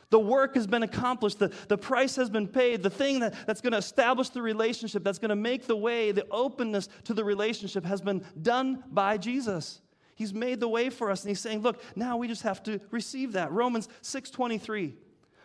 The 0.10 0.20
work 0.20 0.56
has 0.56 0.68
been 0.68 0.84
accomplished. 0.84 1.40
The, 1.40 1.54
the 1.70 1.78
price 1.78 2.18
has 2.18 2.30
been 2.30 2.48
paid. 2.48 2.84
The 2.84 2.90
thing 2.90 3.22
that, 3.22 3.34
that's 3.48 3.62
going 3.62 3.72
to 3.72 3.78
establish 3.78 4.30
the 4.30 4.42
relationship, 4.42 5.06
that's 5.06 5.20
going 5.20 5.30
to 5.30 5.38
make 5.38 5.68
the 5.68 5.78
way, 5.78 6.12
the 6.12 6.28
openness 6.30 6.90
to 7.06 7.14
the 7.14 7.24
relationship 7.24 7.86
has 7.86 8.02
been 8.02 8.24
done 8.42 8.84
by 8.92 9.18
Jesus. 9.18 9.82
He's 10.16 10.34
made 10.34 10.60
the 10.60 10.68
way 10.68 10.90
for 10.90 11.10
us, 11.12 11.24
and 11.24 11.30
he's 11.30 11.40
saying, 11.40 11.62
look, 11.62 11.82
now 11.96 12.18
we 12.18 12.28
just 12.28 12.44
have 12.44 12.62
to 12.64 12.82
receive 12.92 13.34
that. 13.34 13.52
Romans 13.54 13.88
6.23, 14.04 14.94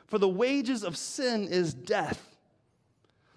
for 0.07 0.18
the 0.18 0.29
wages 0.29 0.83
of 0.83 0.97
sin 0.97 1.47
is 1.49 1.75
death. 1.75 2.32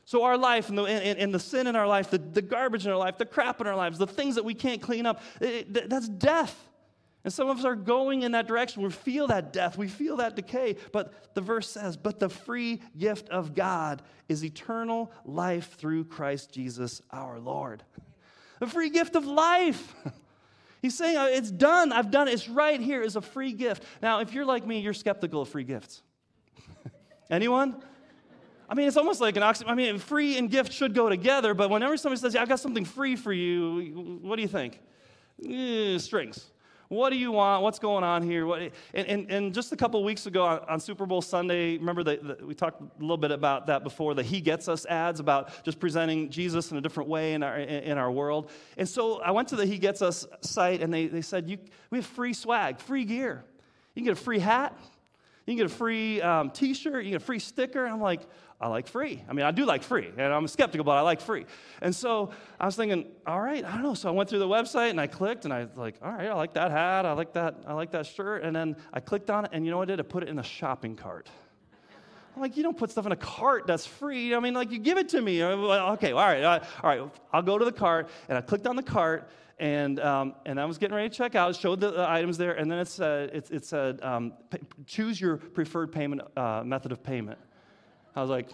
So 0.06 0.24
our 0.24 0.38
life 0.38 0.70
and 0.70 0.78
the, 0.78 0.84
and, 0.84 1.18
and 1.18 1.34
the 1.34 1.40
sin 1.40 1.66
in 1.66 1.76
our 1.76 1.88
life, 1.88 2.12
the, 2.12 2.20
the 2.20 2.42
garbage 2.42 2.86
in 2.86 2.92
our 2.92 2.98
life, 2.98 3.18
the 3.18 3.26
crap 3.26 3.60
in 3.60 3.68
our 3.68 3.76
lives, 3.76 3.98
the 3.98 4.06
things 4.06 4.36
that 4.36 4.46
we 4.46 4.54
can't 4.54 4.82
clean 4.82 5.08
up, 5.08 5.20
it, 5.42 5.90
that's 5.90 6.08
death. 6.08 6.56
And 7.24 7.34
some 7.34 7.50
of 7.50 7.58
us 7.58 7.66
are 7.66 7.76
going 7.76 8.22
in 8.22 8.34
that 8.34 8.48
direction. 8.48 8.84
We 8.84 8.92
feel 8.92 9.26
that 9.28 9.52
death, 9.52 9.80
we 9.80 9.88
feel 9.88 10.18
that 10.18 10.36
decay. 10.36 10.76
But 10.92 11.34
the 11.34 11.42
verse 11.42 11.68
says, 11.68 11.98
But 11.98 12.20
the 12.20 12.30
free 12.30 12.84
gift 12.96 13.30
of 13.30 13.56
God 13.56 14.04
is 14.30 14.46
eternal 14.46 15.12
life 15.26 15.74
through 15.74 16.06
Christ 16.06 16.54
Jesus 16.54 17.02
our 17.12 17.40
Lord. 17.40 17.82
The 18.60 18.68
free 18.68 18.92
gift 18.92 19.16
of 19.16 19.26
life. 19.26 19.96
He's 20.84 20.96
saying, 20.96 21.18
uh, 21.18 21.30
It's 21.32 21.50
done. 21.50 21.92
I've 21.92 22.12
done 22.12 22.28
it. 22.28 22.34
It's 22.36 22.48
right 22.48 22.80
here. 22.80 23.02
It's 23.02 23.16
a 23.16 23.22
free 23.22 23.54
gift. 23.54 23.84
Now, 24.04 24.20
if 24.20 24.32
you're 24.32 24.46
like 24.46 24.68
me, 24.68 24.82
you're 24.82 24.94
skeptical 24.94 25.42
of 25.42 25.50
free 25.50 25.64
gifts. 25.64 26.04
Anyone? 27.32 27.82
I 28.70 28.74
mean, 28.74 28.88
it's 28.88 28.98
almost 28.98 29.22
like 29.22 29.36
an 29.38 29.44
oxymoron. 29.44 29.70
I 29.70 29.76
mean, 29.76 30.00
free 30.00 30.38
and 30.38 30.50
gift 30.50 30.72
should 30.72 30.94
go 30.94 31.10
together, 31.10 31.54
but 31.54 31.70
whenever 31.70 31.98
somebody 31.98 32.20
says, 32.20 32.34
yeah, 32.34 32.42
I've 32.42 32.50
got 32.50 32.60
something 32.60 32.86
free 32.86 33.16
for 33.16 33.32
you, 33.34 34.20
what 34.22 34.38
do 34.38 34.42
you 34.42 34.48
think? 34.48 34.80
Eh, 35.48 35.98
strings. 35.98 36.48
What 36.88 37.10
do 37.10 37.18
you 37.18 37.32
want? 37.32 37.64
What's 37.64 37.80
going 37.80 38.04
on 38.04 38.22
here? 38.22 38.46
What, 38.46 38.62
and, 38.94 39.08
and, 39.08 39.32
and, 39.32 39.54
just 39.54 39.72
a 39.72 39.76
couple 39.76 40.04
weeks 40.04 40.28
ago 40.28 40.46
on, 40.46 40.60
on, 40.70 40.80
Super 40.80 41.08
Bowl 41.08 41.22
Sunday, 41.22 41.78
remember 41.78 42.04
that 42.04 42.46
we 42.46 42.54
talked 42.54 42.82
a 42.82 43.02
little 43.02 43.18
bit 43.18 43.32
about 43.32 43.66
that 43.68 43.84
before, 43.84 44.14
the 44.14 44.22
He 44.22 44.40
Gets 44.40 44.68
Us 44.68 44.86
ads 44.86 45.20
about 45.20 45.64
just 45.64 45.80
presenting 45.80 46.30
Jesus 46.30 46.72
in 46.72 46.78
a 46.78 46.82
different 46.82 47.10
way 47.10 47.34
in 47.34 47.42
our, 47.42 47.58
in 47.58 47.98
our 47.98 48.12
world. 48.12 48.52
And 48.78 48.88
so 48.88 49.20
I 49.22 49.32
went 49.32 49.48
to 49.48 49.56
the 49.56 49.66
He 49.66 49.80
Gets 49.80 50.04
Us 50.04 50.28
site 50.42 50.82
and 50.82 50.94
they, 50.94 51.08
they 51.08 51.24
said, 51.24 51.50
you, 51.50 51.58
We 51.90 51.98
have 51.98 52.06
free 52.06 52.34
swag, 52.34 52.80
free 52.80 53.04
gear. 53.04 53.44
You 53.96 54.02
can 54.02 54.06
get 54.06 54.20
a 54.20 54.24
free 54.24 54.40
hat, 54.40 54.78
you 55.46 55.54
can 55.54 55.58
get 55.58 55.66
a 55.66 55.76
free 55.76 56.22
um, 56.22 56.52
t 56.52 56.74
shirt, 56.76 57.04
you 57.04 57.12
can 57.12 57.12
get 57.12 57.22
a 57.22 57.26
free 57.26 57.40
sticker. 57.40 57.86
And 57.86 57.94
I'm 57.94 58.02
like, 58.02 58.22
I 58.60 58.70
like 58.70 58.88
free. 58.88 59.22
I 59.28 59.34
mean, 59.34 59.46
I 59.46 59.52
do 59.52 59.66
like 59.66 59.84
free, 59.84 60.10
and 60.18 60.34
I'm 60.34 60.48
skeptical, 60.48 60.86
but 60.86 60.94
I 60.94 61.02
like 61.02 61.20
free. 61.20 61.46
And 61.82 61.94
so 61.94 62.32
I 62.58 62.66
was 62.66 62.76
thinking, 62.78 63.06
all 63.28 63.42
right, 63.42 63.66
I 63.66 63.72
don't 63.74 63.84
know. 63.84 63.94
So 63.94 64.08
I 64.08 64.12
went 64.14 64.30
through 64.30 64.40
the 64.40 64.48
website 64.48 64.92
and 64.92 65.02
I 65.02 65.08
clicked, 65.08 65.44
and 65.44 65.54
I 65.54 65.66
was 65.66 65.76
like, 65.76 65.96
all 66.02 66.12
right, 66.12 66.28
I 66.28 66.34
like 66.34 66.54
that 66.54 66.72
hat, 66.72 67.06
I 67.06 67.12
like 67.12 67.34
that, 67.34 67.64
I 67.68 67.74
like 67.74 67.92
that 67.92 68.06
shirt. 68.06 68.44
And 68.44 68.56
then 68.56 68.78
I 68.94 69.02
clicked 69.02 69.30
on 69.30 69.46
it, 69.46 69.52
and 69.54 69.66
you 69.66 69.72
know 69.72 69.78
what 69.78 69.90
I 69.90 69.96
did? 69.96 70.00
I 70.00 70.04
put 70.04 70.24
it 70.24 70.30
in 70.30 70.40
a 70.40 70.44
shopping 70.44 70.96
cart. 70.96 71.30
I'm 72.34 72.42
like, 72.42 72.58
you 72.58 72.64
don't 72.64 72.78
put 72.78 72.92
stuff 72.92 73.06
in 73.06 73.12
a 73.12 73.18
cart 73.18 73.68
that's 73.68 73.86
free. 73.86 74.36
I 74.36 74.40
mean, 74.40 74.54
like, 74.54 74.72
you 74.72 74.80
give 74.80 74.98
it 74.98 75.10
to 75.10 75.22
me. 75.22 75.42
Okay, 75.44 76.12
all 76.12 76.20
right, 76.20 76.44
all 76.44 76.60
right. 76.84 77.02
I'll 77.32 77.42
go 77.42 77.58
to 77.58 77.66
the 77.66 77.72
cart, 77.72 78.10
and 78.30 78.38
I 78.38 78.42
clicked 78.42 78.68
on 78.68 78.76
the 78.76 78.84
cart, 78.84 79.30
and, 79.58 80.00
um, 80.02 80.36
and 80.46 80.60
I 80.60 80.66
was 80.66 80.78
getting 80.78 80.96
ready 80.96 81.08
to 81.08 81.16
check 81.16 81.36
out, 81.36 81.56
showed 81.56 81.80
the, 81.80 81.92
the 81.92 82.10
items 82.10 82.38
there, 82.38 82.54
and 82.54 82.70
then 82.70 82.80
it 82.80 82.88
said, 82.88 83.30
it, 83.34 83.52
it 83.52 83.66
said 83.66 84.02
um, 84.02 84.34
p- 84.50 84.60
choose 84.86 85.20
your 85.20 85.38
preferred 85.38 85.94
payment 85.94 86.24
uh, 86.36 86.62
method 86.66 86.92
of 86.92 87.02
payment. 87.04 87.40
I 88.16 88.22
was 88.22 88.30
like, 88.30 88.50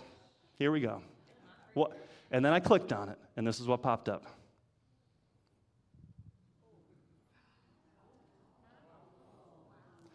here 0.57 0.71
we 0.71 0.79
go. 0.79 1.01
What? 1.73 1.97
And 2.31 2.43
then 2.43 2.53
I 2.53 2.59
clicked 2.59 2.91
on 2.93 3.09
it, 3.09 3.17
and 3.37 3.45
this 3.45 3.59
is 3.59 3.67
what 3.67 3.81
popped 3.81 4.09
up. 4.09 4.25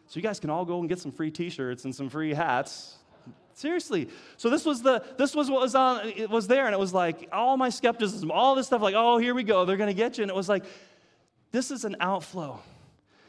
So 0.08 0.18
you 0.18 0.22
guys 0.22 0.40
can 0.40 0.50
all 0.50 0.64
go 0.64 0.80
and 0.80 0.88
get 0.88 0.98
some 0.98 1.12
free 1.12 1.30
T-shirts 1.30 1.84
and 1.84 1.94
some 1.94 2.08
free 2.08 2.32
hats. 2.32 2.96
Seriously. 3.54 4.08
So 4.36 4.50
this 4.50 4.64
was 4.64 4.82
the 4.82 5.02
this 5.16 5.34
was 5.34 5.50
what 5.50 5.62
was 5.62 5.74
on 5.74 6.08
it 6.08 6.28
was 6.28 6.46
there, 6.46 6.66
and 6.66 6.74
it 6.74 6.78
was 6.78 6.92
like 6.92 7.28
all 7.32 7.56
my 7.56 7.70
skepticism, 7.70 8.30
all 8.30 8.54
this 8.54 8.66
stuff, 8.66 8.82
like, 8.82 8.94
oh, 8.96 9.18
here 9.18 9.34
we 9.34 9.42
go, 9.42 9.64
they're 9.64 9.76
gonna 9.76 9.94
get 9.94 10.18
you. 10.18 10.22
And 10.22 10.30
it 10.30 10.36
was 10.36 10.48
like, 10.48 10.64
this 11.52 11.70
is 11.70 11.84
an 11.84 11.96
outflow. 12.00 12.60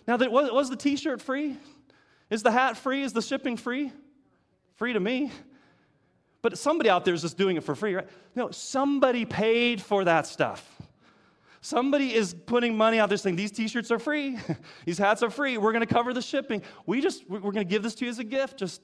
Now, 0.08 0.17
was, 0.17 0.51
was 0.51 0.69
the 0.69 0.75
T-shirt 0.75 1.21
free? 1.21 1.58
Is 2.30 2.43
the 2.43 2.51
hat 2.51 2.77
free? 2.77 3.03
Is 3.03 3.13
the 3.13 3.21
shipping 3.21 3.58
free? 3.58 3.91
Free 4.75 4.93
to 4.93 4.99
me. 4.99 5.32
But 6.48 6.58
somebody 6.58 6.90
out 6.90 7.04
there 7.04 7.14
is 7.14 7.24
just 7.24 7.38
doing 7.38 7.58
it 7.58 7.64
for 7.66 7.76
free, 7.76 7.94
right? 7.94 8.08
No, 8.34 8.52
somebody 8.52 9.26
paid 9.26 9.82
for 9.82 10.06
that 10.06 10.26
stuff. 10.26 10.66
Somebody 11.60 12.14
is 12.14 12.34
putting 12.34 12.78
money 12.78 13.00
out 13.00 13.10
there 13.10 13.18
saying, 13.18 13.36
These 13.36 13.52
t 13.52 13.68
shirts 13.68 13.92
are 13.92 14.00
free. 14.00 14.38
These 14.86 14.98
hats 14.98 15.22
are 15.24 15.30
free. 15.30 15.58
We're 15.58 15.74
going 15.74 15.86
to 15.86 15.94
cover 15.94 16.14
the 16.14 16.22
shipping. 16.22 16.62
We 16.86 17.02
just, 17.02 17.30
we're 17.30 17.42
going 17.42 17.56
to 17.56 17.66
give 17.66 17.84
this 17.84 17.96
to 17.96 18.06
you 18.06 18.12
as 18.12 18.20
a 18.20 18.24
gift. 18.24 18.60
Just 18.60 18.82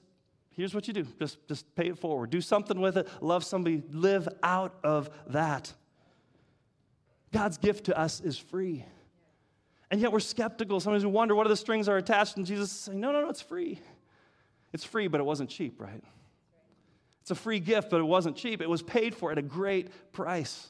here's 0.52 0.76
what 0.76 0.89
you 0.89 0.93
do 0.93 1.08
just, 1.17 1.38
just 1.47 1.73
pay 1.73 1.88
it 1.88 1.97
forward. 1.97 2.32
Do 2.32 2.41
something 2.41 2.82
with 2.82 2.97
it. 2.97 3.08
Love 3.21 3.45
somebody. 3.45 3.82
Live 3.89 4.28
out 4.43 4.76
of 4.84 5.10
that. 5.28 5.71
God's 7.32 7.58
gift 7.58 7.86
to 7.86 7.97
us 7.97 8.19
is 8.19 8.38
free. 8.38 8.84
And 9.89 10.02
yet 10.02 10.12
we're 10.12 10.19
skeptical. 10.19 10.82
Sometimes 10.82 11.06
we 11.06 11.12
wonder 11.13 11.34
what 11.34 11.45
are 11.45 11.49
the 11.49 11.56
strings 11.56 11.88
are 11.88 11.95
attached. 11.95 12.36
And 12.36 12.45
Jesus 12.45 12.73
is 12.73 12.78
saying, 12.78 12.99
No, 12.99 13.13
no, 13.13 13.21
no, 13.21 13.30
it's 13.30 13.41
free. 13.41 13.80
It's 14.73 14.84
free, 14.84 15.08
but 15.08 15.21
it 15.21 15.23
wasn't 15.23 15.49
cheap, 15.49 15.80
right? 15.80 16.04
It's 17.23 17.31
a 17.31 17.36
free 17.36 17.62
gift, 17.62 17.89
but 17.89 18.01
it 18.01 18.03
wasn't 18.03 18.36
cheap. 18.36 18.62
It 18.62 18.69
was 18.69 18.81
paid 18.81 19.15
for 19.15 19.31
at 19.31 19.38
a 19.38 19.41
great 19.41 20.12
price. 20.12 20.67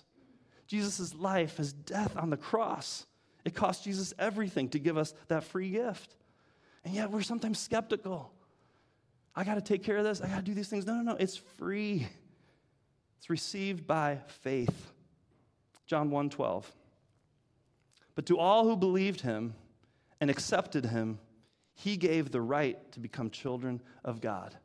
Jesus' 0.67 1.15
life, 1.15 1.57
his 1.57 1.73
death 1.73 2.15
on 2.15 2.29
the 2.29 2.37
cross, 2.37 3.07
it 3.43 3.55
cost 3.55 3.85
Jesus 3.85 4.13
everything 4.19 4.69
to 4.69 4.79
give 4.79 4.95
us 4.95 5.15
that 5.29 5.43
free 5.45 5.71
gift. 5.71 6.15
And 6.85 6.93
yet 6.93 7.09
we're 7.09 7.23
sometimes 7.23 7.57
skeptical. 7.57 8.31
I 9.35 9.43
got 9.43 9.55
to 9.55 9.61
take 9.61 9.81
care 9.81 9.97
of 9.97 10.03
this. 10.03 10.21
I 10.21 10.27
got 10.27 10.35
to 10.35 10.41
do 10.43 10.53
these 10.53 10.67
things. 10.67 10.85
No, 10.85 10.93
no, 10.93 11.01
no. 11.01 11.17
It's 11.19 11.37
free. 11.37 12.07
It's 13.17 13.31
received 13.31 13.87
by 13.87 14.19
faith. 14.27 14.91
John 15.87 16.11
1 16.11 16.29
12. 16.29 16.71
But 18.13 18.27
to 18.27 18.37
all 18.37 18.65
who 18.65 18.77
believed 18.77 19.21
him 19.21 19.55
and 20.21 20.29
accepted 20.29 20.85
him, 20.85 21.17
he 21.73 21.97
gave 21.97 22.29
the 22.29 22.41
right 22.41 22.91
to 22.91 22.99
become 22.99 23.31
children 23.31 23.81
of 24.05 24.21
God 24.21 24.55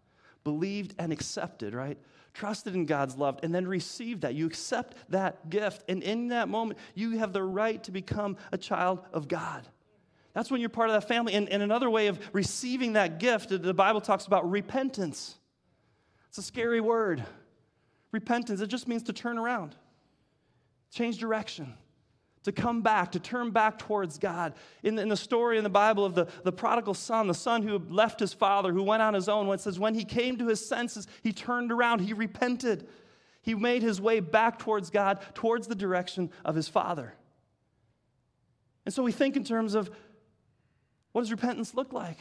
believed 0.48 0.94
and 0.98 1.12
accepted, 1.12 1.74
right? 1.74 1.98
Trusted 2.32 2.74
in 2.74 2.87
God's 2.87 3.18
love 3.18 3.38
and 3.42 3.54
then 3.54 3.66
received 3.66 4.22
that. 4.22 4.34
You 4.34 4.46
accept 4.46 4.96
that 5.11 5.50
gift. 5.50 5.84
And 5.90 6.02
in 6.02 6.28
that 6.28 6.48
moment, 6.48 6.78
you 6.94 7.18
have 7.18 7.34
the 7.34 7.42
right 7.42 7.84
to 7.84 7.90
become 7.90 8.38
a 8.50 8.56
child 8.56 9.00
of 9.12 9.28
God. 9.28 9.68
That's 10.32 10.50
when 10.50 10.62
you're 10.62 10.70
part 10.70 10.88
of 10.88 10.98
that 10.98 11.06
family. 11.06 11.34
And, 11.34 11.50
and 11.50 11.62
another 11.62 11.90
way 11.90 12.06
of 12.06 12.18
receiving 12.32 12.94
that 12.94 13.20
gift, 13.20 13.50
the 13.50 13.74
Bible 13.74 14.00
talks 14.00 14.24
about 14.24 14.50
repentance. 14.50 15.37
It's 16.30 16.38
a 16.38 16.42
scary 16.42 16.80
word. 16.80 17.22
Repentance, 18.11 18.62
it 18.62 18.68
just 18.68 18.88
means 18.88 19.02
to 19.02 19.12
turn 19.12 19.37
around, 19.37 19.76
change 20.90 21.18
direction 21.18 21.74
to 22.44 22.53
come 22.53 22.83
back, 22.83 23.12
to 23.12 23.20
turn 23.20 23.51
back 23.51 23.79
towards 23.79 24.18
God. 24.18 24.55
In 24.83 24.94
the, 24.94 25.03
in 25.03 25.09
the 25.09 25.16
story 25.16 25.59
in 25.59 25.64
the 25.64 25.70
Bible 25.70 26.05
of 26.05 26.14
the, 26.14 26.27
the 26.44 26.53
prodigal 26.53 26.94
son, 26.94 27.27
the 27.27 27.35
son 27.35 27.62
who 27.62 27.79
left 27.79 28.20
his 28.20 28.33
father, 28.33 28.72
who 28.72 28.83
went 28.83 29.03
on 29.03 29.14
his 29.14 29.29
own, 29.29 29.46
when 29.46 29.57
it 29.57 29.61
says, 29.61 29.79
when 29.79 29.94
he 29.94 30.05
came 30.05 30.37
to 30.38 30.46
his 30.46 30.66
senses, 30.66 31.07
he 31.22 31.33
turned 31.33 31.72
around, 31.72 32.01
he 32.01 32.12
repented. 32.12 32.88
He 33.42 33.55
made 33.55 33.83
his 33.83 34.01
way 34.01 34.20
back 34.20 34.59
towards 34.59 34.90
God, 34.90 35.20
towards 35.35 35.66
the 35.66 35.74
direction 35.74 36.31
of 36.44 36.55
his 36.55 36.68
father. 36.68 37.14
And 38.85 38.94
so 38.94 39.03
we 39.03 39.12
think 39.12 39.37
in 39.37 39.44
terms 39.44 39.74
of 39.74 39.90
what 41.12 41.22
does 41.22 41.31
repentance 41.31 41.74
look 41.74 41.92
like? 41.92 42.18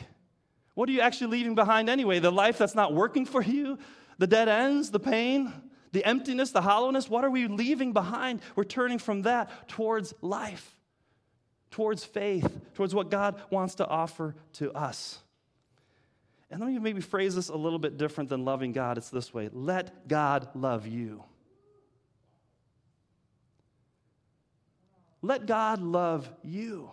What 0.74 0.90
are 0.90 0.92
you 0.92 1.02
actually 1.02 1.32
leaving 1.32 1.56
behind 1.56 1.90
anyway? 1.90 2.20
The 2.20 2.32
life 2.32 2.58
that's 2.58 2.76
not 2.76 2.94
working 2.94 3.26
for 3.26 3.42
you? 3.42 3.78
The 4.18 4.28
dead 4.28 4.48
ends? 4.48 4.92
The 4.92 5.00
pain? 5.00 5.54
The 5.92 6.06
emptiness, 6.06 6.52
the 6.52 6.62
hollowness, 6.62 7.10
what 7.10 7.24
are 7.24 7.30
we 7.30 7.48
leaving 7.48 7.94
behind? 7.94 8.42
We're 8.56 8.64
turning 8.64 9.00
from 9.00 9.24
that 9.24 9.68
towards 9.68 10.14
life, 10.22 10.80
towards 11.72 12.04
faith, 12.04 12.60
towards 12.74 12.94
what 12.94 13.10
God 13.10 13.42
wants 13.50 13.76
to 13.76 13.88
offer 13.88 14.36
to 14.54 14.72
us. 14.74 15.20
And 16.50 16.62
let 16.62 16.70
me 16.70 16.80
maybe 16.80 17.02
phrase 17.02 17.36
this 17.36 17.50
a 17.50 17.56
little 17.56 17.80
bit 17.80 17.98
different 17.98 18.30
than 18.30 18.46
loving 18.46 18.72
God. 18.72 18.98
It's 18.98 19.10
this 19.10 19.34
way 19.34 19.50
let 19.52 20.08
God 20.08 20.50
love 20.56 20.88
you. 20.88 21.24
Let 25.22 25.46
God 25.46 25.82
love 25.82 26.30
you. 26.44 26.90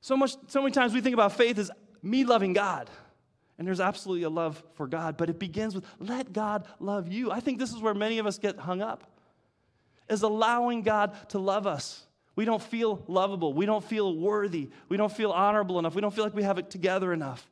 So 0.00 0.16
much, 0.16 0.36
so 0.48 0.60
many 0.60 0.72
times 0.72 0.92
we 0.92 1.00
think 1.00 1.14
about 1.14 1.32
faith 1.32 1.58
as 1.58 1.70
me 2.02 2.24
loving 2.24 2.52
God. 2.52 2.90
And 3.58 3.66
there's 3.66 3.80
absolutely 3.80 4.24
a 4.24 4.30
love 4.30 4.62
for 4.74 4.86
God, 4.86 5.16
but 5.16 5.30
it 5.30 5.38
begins 5.38 5.74
with 5.74 5.84
let 6.00 6.32
God 6.32 6.66
love 6.80 7.08
you. 7.08 7.30
I 7.30 7.40
think 7.40 7.58
this 7.58 7.72
is 7.72 7.80
where 7.80 7.94
many 7.94 8.18
of 8.18 8.26
us 8.26 8.38
get 8.38 8.58
hung 8.58 8.82
up, 8.82 9.04
is 10.08 10.22
allowing 10.22 10.82
God 10.82 11.14
to 11.30 11.38
love 11.38 11.66
us. 11.66 12.04
We 12.36 12.44
don't 12.44 12.62
feel 12.62 13.04
lovable. 13.06 13.52
We 13.52 13.64
don't 13.64 13.84
feel 13.84 14.16
worthy. 14.16 14.70
We 14.88 14.96
don't 14.96 15.12
feel 15.12 15.30
honorable 15.30 15.78
enough. 15.78 15.94
We 15.94 16.00
don't 16.00 16.12
feel 16.12 16.24
like 16.24 16.34
we 16.34 16.42
have 16.42 16.58
it 16.58 16.68
together 16.68 17.12
enough. 17.12 17.48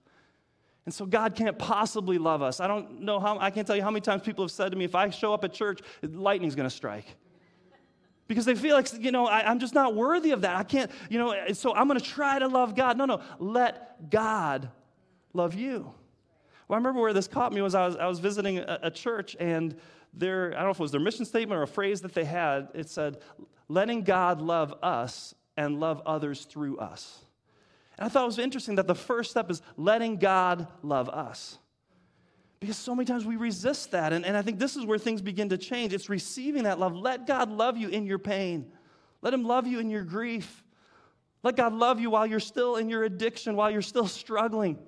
And 0.84 0.92
so 0.92 1.06
God 1.06 1.36
can't 1.36 1.56
possibly 1.56 2.18
love 2.18 2.42
us. 2.42 2.58
I 2.58 2.66
don't 2.66 3.02
know 3.02 3.20
how, 3.20 3.38
I 3.38 3.50
can't 3.50 3.64
tell 3.64 3.76
you 3.76 3.82
how 3.82 3.90
many 3.90 4.00
times 4.00 4.22
people 4.22 4.42
have 4.42 4.50
said 4.50 4.72
to 4.72 4.76
me, 4.76 4.84
if 4.84 4.96
I 4.96 5.10
show 5.10 5.32
up 5.32 5.44
at 5.44 5.52
church, 5.52 5.80
lightning's 6.02 6.56
gonna 6.56 6.70
strike. 6.70 7.06
Because 8.26 8.44
they 8.44 8.56
feel 8.56 8.74
like, 8.74 8.92
you 8.98 9.12
know, 9.12 9.26
I, 9.26 9.48
I'm 9.48 9.60
just 9.60 9.74
not 9.74 9.94
worthy 9.94 10.32
of 10.32 10.40
that. 10.40 10.56
I 10.56 10.64
can't, 10.64 10.90
you 11.08 11.18
know, 11.18 11.52
so 11.52 11.72
I'm 11.74 11.86
gonna 11.86 12.00
try 12.00 12.40
to 12.40 12.48
love 12.48 12.74
God. 12.74 12.96
No, 12.96 13.04
no, 13.04 13.20
let 13.38 14.10
God 14.10 14.68
love 15.32 15.54
you. 15.54 15.92
Well, 16.68 16.76
I 16.76 16.76
remember 16.76 17.00
where 17.00 17.12
this 17.12 17.28
caught 17.28 17.52
me 17.52 17.60
was 17.60 17.74
I 17.74 17.86
was, 17.86 17.96
I 17.96 18.06
was 18.06 18.18
visiting 18.18 18.58
a, 18.58 18.78
a 18.84 18.90
church 18.90 19.36
and 19.38 19.76
their, 20.14 20.52
I 20.52 20.56
don't 20.56 20.64
know 20.64 20.70
if 20.70 20.80
it 20.80 20.82
was 20.82 20.92
their 20.92 21.00
mission 21.00 21.24
statement 21.24 21.58
or 21.58 21.62
a 21.62 21.68
phrase 21.68 22.00
that 22.02 22.14
they 22.14 22.24
had, 22.24 22.68
it 22.74 22.88
said, 22.88 23.18
letting 23.68 24.02
God 24.02 24.40
love 24.40 24.74
us 24.82 25.34
and 25.56 25.80
love 25.80 26.02
others 26.06 26.44
through 26.44 26.78
us. 26.78 27.24
And 27.98 28.06
I 28.06 28.08
thought 28.08 28.24
it 28.24 28.26
was 28.26 28.38
interesting 28.38 28.76
that 28.76 28.86
the 28.86 28.94
first 28.94 29.30
step 29.30 29.50
is 29.50 29.62
letting 29.76 30.16
God 30.16 30.66
love 30.82 31.08
us. 31.08 31.58
Because 32.60 32.76
so 32.76 32.94
many 32.94 33.06
times 33.06 33.24
we 33.24 33.36
resist 33.36 33.90
that. 33.90 34.12
And, 34.12 34.24
and 34.24 34.36
I 34.36 34.42
think 34.42 34.58
this 34.58 34.76
is 34.76 34.86
where 34.86 34.98
things 34.98 35.20
begin 35.20 35.48
to 35.48 35.58
change. 35.58 35.92
It's 35.92 36.08
receiving 36.08 36.62
that 36.62 36.78
love. 36.78 36.94
Let 36.94 37.26
God 37.26 37.50
love 37.50 37.76
you 37.76 37.88
in 37.88 38.06
your 38.06 38.18
pain, 38.18 38.70
let 39.20 39.34
Him 39.34 39.44
love 39.44 39.66
you 39.66 39.78
in 39.78 39.90
your 39.90 40.04
grief. 40.04 40.62
Let 41.44 41.56
God 41.56 41.72
love 41.72 41.98
you 41.98 42.08
while 42.08 42.24
you're 42.24 42.38
still 42.38 42.76
in 42.76 42.88
your 42.88 43.02
addiction, 43.02 43.56
while 43.56 43.68
you're 43.68 43.82
still 43.82 44.06
struggling. 44.06 44.78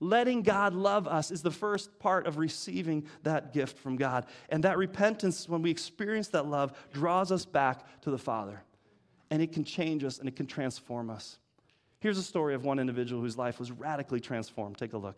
Letting 0.00 0.42
God 0.42 0.74
love 0.74 1.08
us 1.08 1.30
is 1.30 1.42
the 1.42 1.50
first 1.50 1.98
part 1.98 2.26
of 2.26 2.38
receiving 2.38 3.06
that 3.24 3.52
gift 3.52 3.78
from 3.78 3.96
God. 3.96 4.26
And 4.48 4.62
that 4.64 4.78
repentance, 4.78 5.48
when 5.48 5.60
we 5.62 5.70
experience 5.70 6.28
that 6.28 6.46
love, 6.46 6.72
draws 6.92 7.32
us 7.32 7.44
back 7.44 8.00
to 8.02 8.10
the 8.10 8.18
Father. 8.18 8.62
And 9.30 9.42
it 9.42 9.52
can 9.52 9.64
change 9.64 10.04
us 10.04 10.18
and 10.18 10.28
it 10.28 10.36
can 10.36 10.46
transform 10.46 11.10
us. 11.10 11.38
Here's 12.00 12.18
a 12.18 12.22
story 12.22 12.54
of 12.54 12.64
one 12.64 12.78
individual 12.78 13.20
whose 13.20 13.36
life 13.36 13.58
was 13.58 13.72
radically 13.72 14.20
transformed. 14.20 14.78
Take 14.78 14.92
a 14.92 14.98
look. 14.98 15.16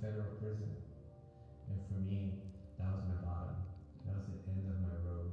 federal 0.00 0.36
prison. 0.38 0.72
And 1.68 1.78
for 1.88 1.98
me, 2.04 2.38
that 2.78 2.90
was 2.92 3.04
my 3.08 3.20
bottom. 3.24 3.58
That 4.04 4.20
was 4.20 4.26
the 4.28 4.40
end 4.50 4.68
of 4.68 4.78
my 4.84 4.96
road. 5.02 5.32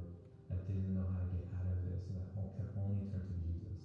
I 0.50 0.56
didn't 0.66 0.92
know 0.96 1.06
how 1.06 1.22
to 1.22 1.30
get 1.30 1.46
out 1.54 1.68
of 1.68 1.78
this, 1.84 2.02
and 2.10 2.20
I 2.20 2.44
could 2.56 2.70
only 2.80 3.06
turn 3.12 3.24
to 3.28 3.36
Jesus. 3.44 3.78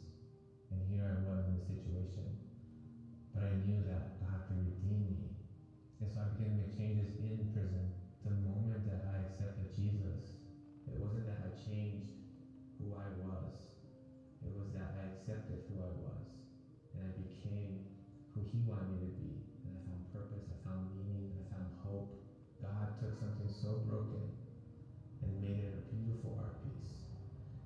And 0.72 0.80
here 0.90 1.06
I 1.06 1.16
was 1.28 1.46
in 1.48 1.60
the 1.60 1.66
situation. 1.68 2.28
But 3.36 3.48
I 3.48 3.54
knew 3.64 3.84
that 3.88 4.20
God 4.24 4.50
could 4.50 4.60
redeem 4.60 5.06
me. 5.08 5.36
And 6.02 6.08
so 6.10 6.24
I 6.24 6.32
began 6.36 6.56
to 6.56 6.58
make 6.64 6.74
changes 6.76 7.12
in 7.20 7.52
prison. 7.52 7.92
The 8.24 8.36
moment 8.36 8.88
that 8.88 9.10
I 9.10 9.26
accepted 9.30 9.76
Jesus, 9.76 10.38
it 10.88 10.96
wasn't 10.96 11.28
that 11.28 11.44
I 11.44 11.52
changed 11.60 12.14
who 12.80 12.96
I 12.96 13.08
was. 13.20 13.52
It 14.44 14.52
was 14.56 14.72
that 14.76 14.96
I 14.96 15.12
accepted 15.16 15.68
who 15.68 15.82
I 15.84 15.92
was 16.04 16.30
and 17.00 17.08
I 17.08 17.12
became 17.16 17.86
who 18.34 18.44
he 18.52 18.60
wanted 18.68 18.92
me 18.92 19.08
to 19.08 19.12
be. 19.16 19.39
Took 23.00 23.16
something 23.16 23.48
so 23.48 23.80
broken 23.88 24.28
and 25.24 25.32
made 25.40 25.64
it 25.64 25.72
a 25.72 25.84
beautiful 25.88 26.36
art 26.36 26.60
piece. 26.68 27.08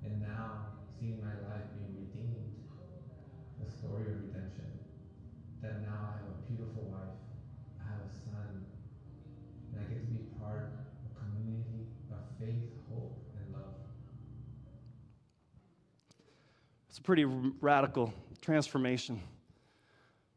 And 0.06 0.22
now, 0.22 0.78
seeing 0.94 1.18
my 1.18 1.34
life 1.50 1.66
being 1.74 1.90
redeemed, 2.06 2.54
the 3.58 3.66
story 3.66 4.06
of 4.06 4.30
redemption, 4.30 4.70
that 5.62 5.82
now 5.82 6.06
I 6.06 6.22
have 6.22 6.30
a 6.30 6.38
beautiful 6.46 6.86
wife, 6.86 7.18
I 7.82 7.84
have 7.90 8.02
a 8.06 8.12
son, 8.12 8.62
and 9.72 9.80
I 9.80 9.84
get 9.90 10.06
to 10.06 10.06
be 10.06 10.22
part 10.38 10.70
of 10.70 11.10
a 11.10 11.12
community 11.18 11.90
of 12.14 12.22
faith, 12.38 12.70
hope, 12.90 13.18
and 13.34 13.54
love. 13.54 13.74
It's 16.88 16.98
a 16.98 17.02
pretty 17.02 17.24
radical 17.24 18.14
transformation. 18.40 19.20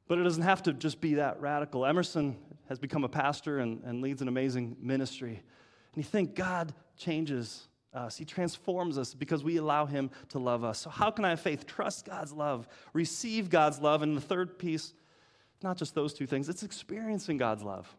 But 0.07 0.19
it 0.19 0.23
doesn't 0.23 0.43
have 0.43 0.63
to 0.63 0.73
just 0.73 1.01
be 1.01 1.15
that 1.15 1.41
radical. 1.41 1.85
Emerson 1.85 2.37
has 2.69 2.79
become 2.79 3.03
a 3.03 3.09
pastor 3.09 3.59
and, 3.59 3.81
and 3.83 4.01
leads 4.01 4.21
an 4.21 4.27
amazing 4.27 4.77
ministry. 4.81 5.41
And 5.93 6.03
you 6.03 6.03
think 6.03 6.35
God 6.35 6.73
changes 6.97 7.67
us, 7.93 8.17
He 8.17 8.25
transforms 8.25 8.97
us 8.97 9.13
because 9.13 9.43
we 9.43 9.57
allow 9.57 9.85
Him 9.85 10.11
to 10.29 10.39
love 10.39 10.63
us. 10.63 10.79
So, 10.79 10.89
how 10.89 11.09
can 11.11 11.25
I 11.25 11.29
have 11.29 11.39
faith? 11.39 11.65
Trust 11.65 12.05
God's 12.05 12.31
love, 12.31 12.67
receive 12.93 13.49
God's 13.49 13.79
love. 13.79 14.01
And 14.01 14.15
the 14.15 14.21
third 14.21 14.59
piece, 14.59 14.93
not 15.63 15.77
just 15.77 15.95
those 15.95 16.13
two 16.13 16.27
things, 16.27 16.49
it's 16.49 16.63
experiencing 16.63 17.37
God's 17.37 17.63
love. 17.63 17.93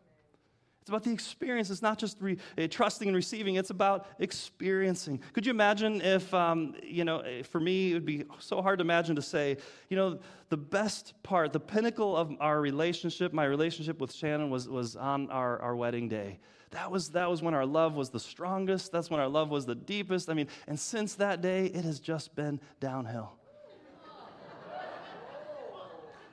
It's 0.88 0.90
about 0.90 1.04
the 1.04 1.12
experience. 1.12 1.68
It's 1.68 1.82
not 1.82 1.98
just 1.98 2.16
re, 2.18 2.38
uh, 2.56 2.66
trusting 2.66 3.08
and 3.08 3.14
receiving, 3.14 3.56
it's 3.56 3.68
about 3.68 4.06
experiencing. 4.20 5.20
Could 5.34 5.44
you 5.44 5.50
imagine 5.50 6.00
if, 6.00 6.32
um, 6.32 6.76
you 6.82 7.04
know, 7.04 7.18
eh, 7.18 7.42
for 7.42 7.60
me, 7.60 7.90
it 7.90 7.94
would 7.94 8.06
be 8.06 8.24
so 8.38 8.62
hard 8.62 8.78
to 8.78 8.84
imagine 8.84 9.14
to 9.16 9.20
say, 9.20 9.58
you 9.90 9.98
know, 9.98 10.18
the 10.48 10.56
best 10.56 11.12
part, 11.22 11.52
the 11.52 11.60
pinnacle 11.60 12.16
of 12.16 12.32
our 12.40 12.62
relationship, 12.62 13.34
my 13.34 13.44
relationship 13.44 14.00
with 14.00 14.14
Shannon 14.14 14.48
was, 14.48 14.66
was 14.66 14.96
on 14.96 15.30
our, 15.30 15.60
our 15.60 15.76
wedding 15.76 16.08
day. 16.08 16.38
That 16.70 16.90
was, 16.90 17.10
that 17.10 17.28
was 17.28 17.42
when 17.42 17.52
our 17.52 17.66
love 17.66 17.94
was 17.94 18.08
the 18.08 18.20
strongest. 18.20 18.90
That's 18.90 19.10
when 19.10 19.20
our 19.20 19.28
love 19.28 19.50
was 19.50 19.66
the 19.66 19.74
deepest. 19.74 20.30
I 20.30 20.32
mean, 20.32 20.48
and 20.66 20.80
since 20.80 21.16
that 21.16 21.42
day, 21.42 21.66
it 21.66 21.84
has 21.84 22.00
just 22.00 22.34
been 22.34 22.60
downhill. 22.80 23.34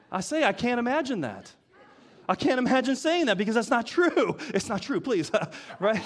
I 0.09 0.21
say, 0.21 0.45
I 0.45 0.53
can't 0.53 0.79
imagine 0.79 1.19
that. 1.21 1.51
I 2.27 2.35
can't 2.35 2.59
imagine 2.59 2.95
saying 2.95 3.27
that 3.27 3.37
because 3.37 3.55
that's 3.55 3.69
not 3.69 3.85
true. 3.85 4.37
It's 4.55 4.69
not 4.69 4.81
true, 4.81 5.01
please, 5.01 5.31
right? 5.79 6.01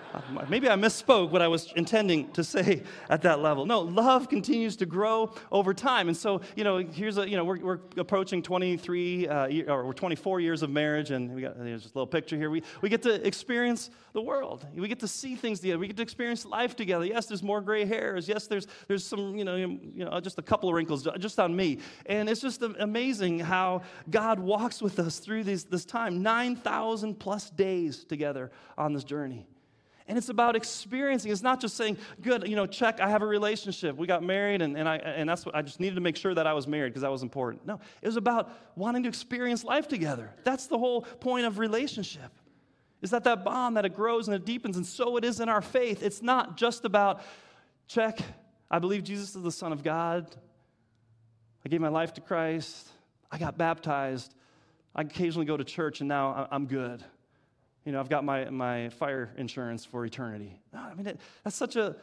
Maybe 0.48 0.68
I 0.68 0.74
misspoke 0.74 1.30
what 1.30 1.40
I 1.40 1.48
was 1.48 1.72
intending 1.74 2.30
to 2.32 2.44
say 2.44 2.82
at 3.08 3.22
that 3.22 3.40
level. 3.40 3.64
No, 3.64 3.80
love 3.80 4.28
continues 4.28 4.76
to 4.76 4.86
grow 4.86 5.34
over 5.50 5.72
time. 5.72 6.08
And 6.08 6.16
so, 6.16 6.42
you 6.54 6.64
know, 6.64 6.78
here's 6.78 7.16
a, 7.16 7.28
you 7.28 7.36
know, 7.36 7.44
we're, 7.44 7.60
we're 7.60 7.80
approaching 7.96 8.42
23, 8.42 9.28
uh, 9.28 9.72
or 9.72 9.86
we're 9.86 9.92
24 9.92 10.40
years 10.40 10.62
of 10.62 10.70
marriage, 10.70 11.12
and 11.12 11.34
we 11.34 11.42
got, 11.42 11.56
there's 11.56 11.82
just 11.82 11.94
a 11.94 11.98
little 11.98 12.06
picture 12.06 12.36
here. 12.36 12.50
We, 12.50 12.62
we 12.82 12.88
get 12.88 13.02
to 13.02 13.26
experience 13.26 13.90
the 14.12 14.22
world. 14.22 14.66
We 14.74 14.86
get 14.86 15.00
to 15.00 15.08
see 15.08 15.34
things 15.34 15.60
together. 15.60 15.78
We 15.78 15.88
get 15.88 15.96
to 15.96 16.02
experience 16.02 16.44
life 16.44 16.76
together. 16.76 17.04
Yes, 17.04 17.26
there's 17.26 17.42
more 17.42 17.60
gray 17.60 17.84
hairs. 17.84 18.28
Yes, 18.28 18.46
there's, 18.46 18.66
there's 18.86 19.04
some, 19.04 19.36
you 19.36 19.44
know, 19.44 19.56
you 19.56 20.04
know, 20.04 20.20
just 20.20 20.38
a 20.38 20.42
couple 20.42 20.68
of 20.68 20.74
wrinkles 20.74 21.06
just 21.18 21.40
on 21.40 21.54
me. 21.54 21.78
And 22.06 22.28
it's 22.28 22.40
just 22.40 22.62
amazing 22.62 23.40
how 23.40 23.82
God 24.10 24.38
walks 24.38 24.80
with 24.80 24.98
us 24.98 25.18
through 25.18 25.44
these, 25.44 25.63
this 25.64 25.84
time 25.84 26.22
9,000 26.22 27.18
plus 27.18 27.50
days 27.50 28.04
together 28.04 28.50
on 28.76 28.92
this 28.92 29.04
journey. 29.04 29.46
And 30.06 30.18
it's 30.18 30.28
about 30.28 30.54
experiencing. 30.54 31.32
It's 31.32 31.42
not 31.42 31.60
just 31.60 31.76
saying, 31.76 31.96
good, 32.20 32.46
you 32.46 32.56
know, 32.56 32.66
check, 32.66 33.00
I 33.00 33.08
have 33.08 33.22
a 33.22 33.26
relationship. 33.26 33.96
We 33.96 34.06
got 34.06 34.22
married, 34.22 34.60
and, 34.60 34.76
and, 34.76 34.86
I, 34.86 34.96
and 34.96 35.26
that's 35.28 35.46
what 35.46 35.54
I 35.54 35.62
just 35.62 35.80
needed 35.80 35.94
to 35.94 36.02
make 36.02 36.16
sure 36.16 36.34
that 36.34 36.46
I 36.46 36.52
was 36.52 36.66
married 36.66 36.90
because 36.90 37.02
that 37.02 37.10
was 37.10 37.22
important. 37.22 37.66
No, 37.66 37.80
it 38.02 38.06
was 38.06 38.16
about 38.16 38.50
wanting 38.76 39.04
to 39.04 39.08
experience 39.08 39.64
life 39.64 39.88
together. 39.88 40.30
That's 40.44 40.66
the 40.66 40.76
whole 40.76 41.02
point 41.02 41.46
of 41.46 41.58
relationship 41.58 42.30
is 43.04 43.10
that 43.10 43.24
that 43.24 43.44
bond 43.44 43.76
that 43.76 43.84
it 43.84 43.94
grows 43.94 44.28
and 44.28 44.34
it 44.34 44.46
deepens 44.46 44.78
and 44.78 44.86
so 44.86 45.18
it 45.18 45.24
is 45.24 45.38
in 45.38 45.48
our 45.48 45.60
faith 45.60 46.02
it's 46.02 46.22
not 46.22 46.56
just 46.56 46.86
about 46.86 47.20
check 47.86 48.18
i 48.70 48.78
believe 48.78 49.04
jesus 49.04 49.36
is 49.36 49.42
the 49.42 49.52
son 49.52 49.72
of 49.72 49.84
god 49.84 50.34
i 51.64 51.68
gave 51.68 51.82
my 51.82 51.88
life 51.88 52.14
to 52.14 52.22
christ 52.22 52.88
i 53.30 53.36
got 53.36 53.58
baptized 53.58 54.34
i 54.94 55.02
occasionally 55.02 55.46
go 55.46 55.56
to 55.56 55.64
church 55.64 56.00
and 56.00 56.08
now 56.08 56.48
i'm 56.50 56.66
good. 56.66 57.04
You 57.84 57.92
know 57.92 58.00
i've 58.00 58.08
got 58.08 58.24
my, 58.24 58.48
my 58.50 58.88
fire 58.90 59.32
insurance 59.36 59.84
for 59.84 60.04
eternity. 60.04 60.58
I 60.72 60.94
mean 60.94 61.06
it, 61.06 61.20
that's 61.42 61.56
such 61.56 61.76
a 61.76 61.96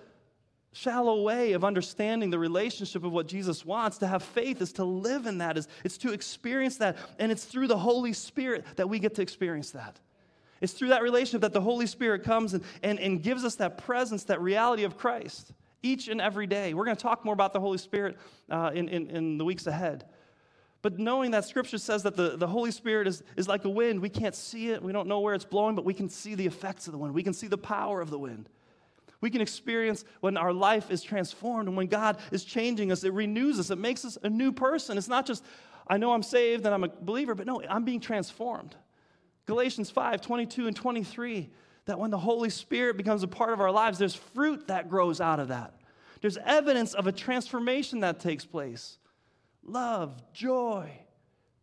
shallow 0.74 1.22
way 1.22 1.52
of 1.52 1.66
understanding 1.66 2.30
the 2.30 2.40
relationship 2.40 3.04
of 3.04 3.12
what 3.12 3.28
jesus 3.28 3.66
wants. 3.66 3.98
To 4.00 4.08
have 4.08 4.24
faith 4.24 4.62
is 4.62 4.74
to 4.74 4.84
live 4.84 5.26
in 5.26 5.40
that 5.40 5.58
is 5.58 5.68
it's 5.84 5.98
to 6.00 6.14
experience 6.14 6.78
that. 6.78 6.98
And 7.20 7.32
it's 7.32 7.46
through 7.46 7.68
the 7.68 7.78
holy 7.78 8.14
spirit 8.14 8.66
that 8.78 8.90
we 8.90 9.00
get 9.00 9.16
to 9.16 9.22
experience 9.22 9.72
that. 9.72 10.00
It's 10.62 10.74
through 10.74 10.90
that 10.90 11.02
relationship 11.02 11.42
that 11.42 11.54
the 11.54 11.62
Holy 11.62 11.88
Spirit 11.88 12.24
comes 12.24 12.54
and, 12.54 12.64
and, 12.84 13.00
and 13.00 13.22
gives 13.22 13.44
us 13.44 13.56
that 13.56 13.80
presence, 13.80 14.26
that 14.26 14.40
reality 14.42 14.84
of 14.84 14.96
Christ 14.96 15.52
each 15.84 16.08
and 16.08 16.22
every 16.22 16.46
day. 16.46 16.76
We're 16.76 16.86
going 16.86 16.96
to 16.96 17.02
talk 17.02 17.26
more 17.26 17.34
about 17.34 17.54
the 17.54 17.60
Holy 17.60 17.80
Spirit 17.80 18.18
uh, 18.50 18.70
in, 18.74 18.88
in, 18.88 19.10
in 19.10 19.38
the 19.40 19.46
weeks 19.46 19.66
ahead. 19.66 20.06
But 20.82 20.98
knowing 20.98 21.32
that 21.32 21.46
Scripture 21.46 21.78
says 21.78 22.04
that 22.04 22.16
the, 22.16 22.38
the 22.38 22.48
Holy 22.48 22.72
Spirit 22.72 23.08
is, 23.08 23.22
is 23.36 23.48
like 23.48 23.66
a 23.66 23.70
wind, 23.70 24.02
we 24.02 24.10
can't 24.10 24.34
see 24.34 24.72
it, 24.72 24.82
we 24.82 24.92
don't 24.92 25.08
know 25.08 25.20
where 25.20 25.36
it's 25.36 25.46
blowing, 25.46 25.76
but 25.76 25.86
we 25.86 25.94
can 25.94 26.10
see 26.10 26.34
the 26.34 26.48
effects 26.48 26.88
of 26.88 26.94
the 26.94 26.98
wind. 26.98 27.14
We 27.14 27.24
can 27.24 27.34
see 27.34 27.48
the 27.48 27.58
power 27.58 28.02
of 28.02 28.10
the 28.10 28.18
wind. 28.18 28.50
We 29.22 29.30
can 29.30 29.42
experience 29.42 30.04
when 30.22 30.36
our 30.36 30.52
life 30.52 30.90
is 30.90 31.04
transformed 31.04 31.68
and 31.68 31.78
when 31.78 31.86
God 31.86 32.18
is 32.32 32.44
changing 32.44 32.92
us, 32.92 33.04
it 33.04 33.14
renews 33.14 33.60
us, 33.60 33.70
it 33.70 33.78
makes 33.78 34.04
us 34.04 34.18
a 34.24 34.30
new 34.30 34.52
person. 34.52 34.98
It's 34.98 35.08
not 35.08 35.28
just, 35.28 35.46
I 35.88 35.98
know 35.98 36.12
I'm 36.12 36.24
saved 36.24 36.66
and 36.66 36.74
I'm 36.74 36.84
a 36.84 36.88
believer, 36.88 37.36
but 37.36 37.46
no, 37.46 37.62
I'm 37.70 37.86
being 37.86 38.00
transformed. 38.00 38.76
Galatians 39.46 39.92
5 39.92 40.22
22 40.22 40.66
and 40.66 40.76
23, 40.76 41.50
that 41.86 42.00
when 42.00 42.10
the 42.10 42.18
Holy 42.18 42.50
Spirit 42.50 42.98
becomes 42.98 43.22
a 43.22 43.28
part 43.28 43.54
of 43.54 43.62
our 43.62 43.72
lives, 43.72 44.00
there's 44.00 44.16
fruit 44.16 44.68
that 44.68 44.90
grows 44.90 45.22
out 45.22 45.40
of 45.40 45.50
that. 45.50 45.76
There's 46.22 46.38
evidence 46.38 46.96
of 46.96 47.06
a 47.06 47.12
transformation 47.12 48.00
that 48.00 48.20
takes 48.20 48.46
place 48.46 48.98
love, 49.64 50.22
joy, 50.34 50.92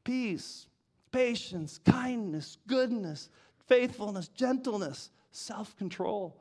peace, 0.04 0.66
patience, 1.12 1.78
kindness, 1.84 2.58
goodness, 2.66 3.28
faithfulness, 3.66 4.28
gentleness, 4.28 5.10
self 5.30 5.76
control. 5.76 6.36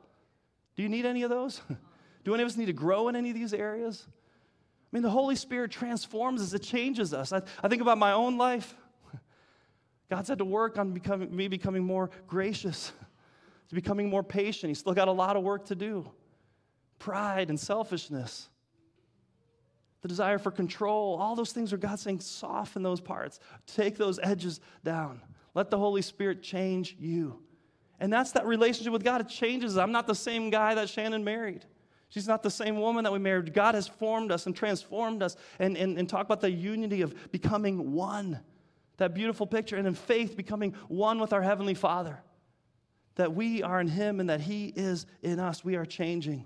Do 0.76 0.82
you 0.82 0.88
need 0.88 1.06
any 1.06 1.22
of 1.22 1.30
those? 1.30 1.60
Do 2.24 2.34
any 2.34 2.42
of 2.42 2.48
us 2.48 2.56
need 2.56 2.66
to 2.66 2.72
grow 2.72 3.08
in 3.08 3.16
any 3.16 3.30
of 3.30 3.34
these 3.34 3.54
areas? 3.54 4.06
I 4.08 4.96
mean, 4.96 5.02
the 5.02 5.10
Holy 5.10 5.36
Spirit 5.36 5.70
transforms 5.70 6.42
us, 6.42 6.54
it 6.54 6.62
changes 6.62 7.12
us. 7.12 7.32
I, 7.32 7.42
I 7.62 7.68
think 7.68 7.82
about 7.82 7.98
my 7.98 8.12
own 8.12 8.38
life. 8.38 8.74
God's 10.10 10.28
had 10.28 10.38
to 10.38 10.44
work 10.44 10.78
on 10.78 10.92
becoming, 10.92 11.34
me 11.34 11.48
becoming 11.48 11.84
more 11.84 12.10
gracious, 12.26 12.92
to 13.68 13.74
becoming 13.74 14.08
more 14.08 14.22
patient. 14.22 14.68
He's 14.68 14.78
still 14.78 14.94
got 14.94 15.08
a 15.08 15.12
lot 15.12 15.36
of 15.36 15.42
work 15.42 15.66
to 15.66 15.74
do. 15.74 16.10
Pride 16.98 17.50
and 17.50 17.60
selfishness, 17.60 18.48
the 20.00 20.08
desire 20.08 20.38
for 20.38 20.50
control, 20.50 21.16
all 21.20 21.34
those 21.34 21.52
things 21.52 21.72
are 21.72 21.76
God 21.76 21.98
saying, 21.98 22.20
soften 22.20 22.82
those 22.82 23.00
parts, 23.00 23.40
take 23.66 23.96
those 23.96 24.18
edges 24.22 24.60
down. 24.84 25.20
Let 25.54 25.70
the 25.70 25.78
Holy 25.78 26.02
Spirit 26.02 26.42
change 26.42 26.96
you. 26.98 27.40
And 28.00 28.12
that's 28.12 28.32
that 28.32 28.46
relationship 28.46 28.92
with 28.92 29.02
God. 29.02 29.20
It 29.20 29.28
changes. 29.28 29.76
I'm 29.76 29.90
not 29.90 30.06
the 30.06 30.14
same 30.14 30.50
guy 30.50 30.74
that 30.76 30.88
Shannon 30.88 31.24
married. 31.24 31.64
She's 32.10 32.28
not 32.28 32.42
the 32.42 32.50
same 32.50 32.78
woman 32.80 33.04
that 33.04 33.12
we 33.12 33.18
married. 33.18 33.52
God 33.52 33.74
has 33.74 33.88
formed 33.88 34.30
us 34.30 34.46
and 34.46 34.54
transformed 34.54 35.22
us 35.22 35.36
and, 35.58 35.76
and, 35.76 35.98
and 35.98 36.08
talk 36.08 36.24
about 36.24 36.40
the 36.40 36.50
unity 36.50 37.02
of 37.02 37.32
becoming 37.32 37.92
one 37.92 38.40
that 38.98 39.14
beautiful 39.14 39.46
picture, 39.46 39.76
and 39.76 39.86
in 39.86 39.94
faith 39.94 40.36
becoming 40.36 40.74
one 40.88 41.18
with 41.18 41.32
our 41.32 41.42
Heavenly 41.42 41.74
Father. 41.74 42.20
That 43.14 43.34
we 43.34 43.62
are 43.62 43.80
in 43.80 43.88
Him 43.88 44.20
and 44.20 44.28
that 44.28 44.40
He 44.40 44.66
is 44.66 45.06
in 45.22 45.40
us. 45.40 45.64
We 45.64 45.76
are 45.76 45.86
changing. 45.86 46.44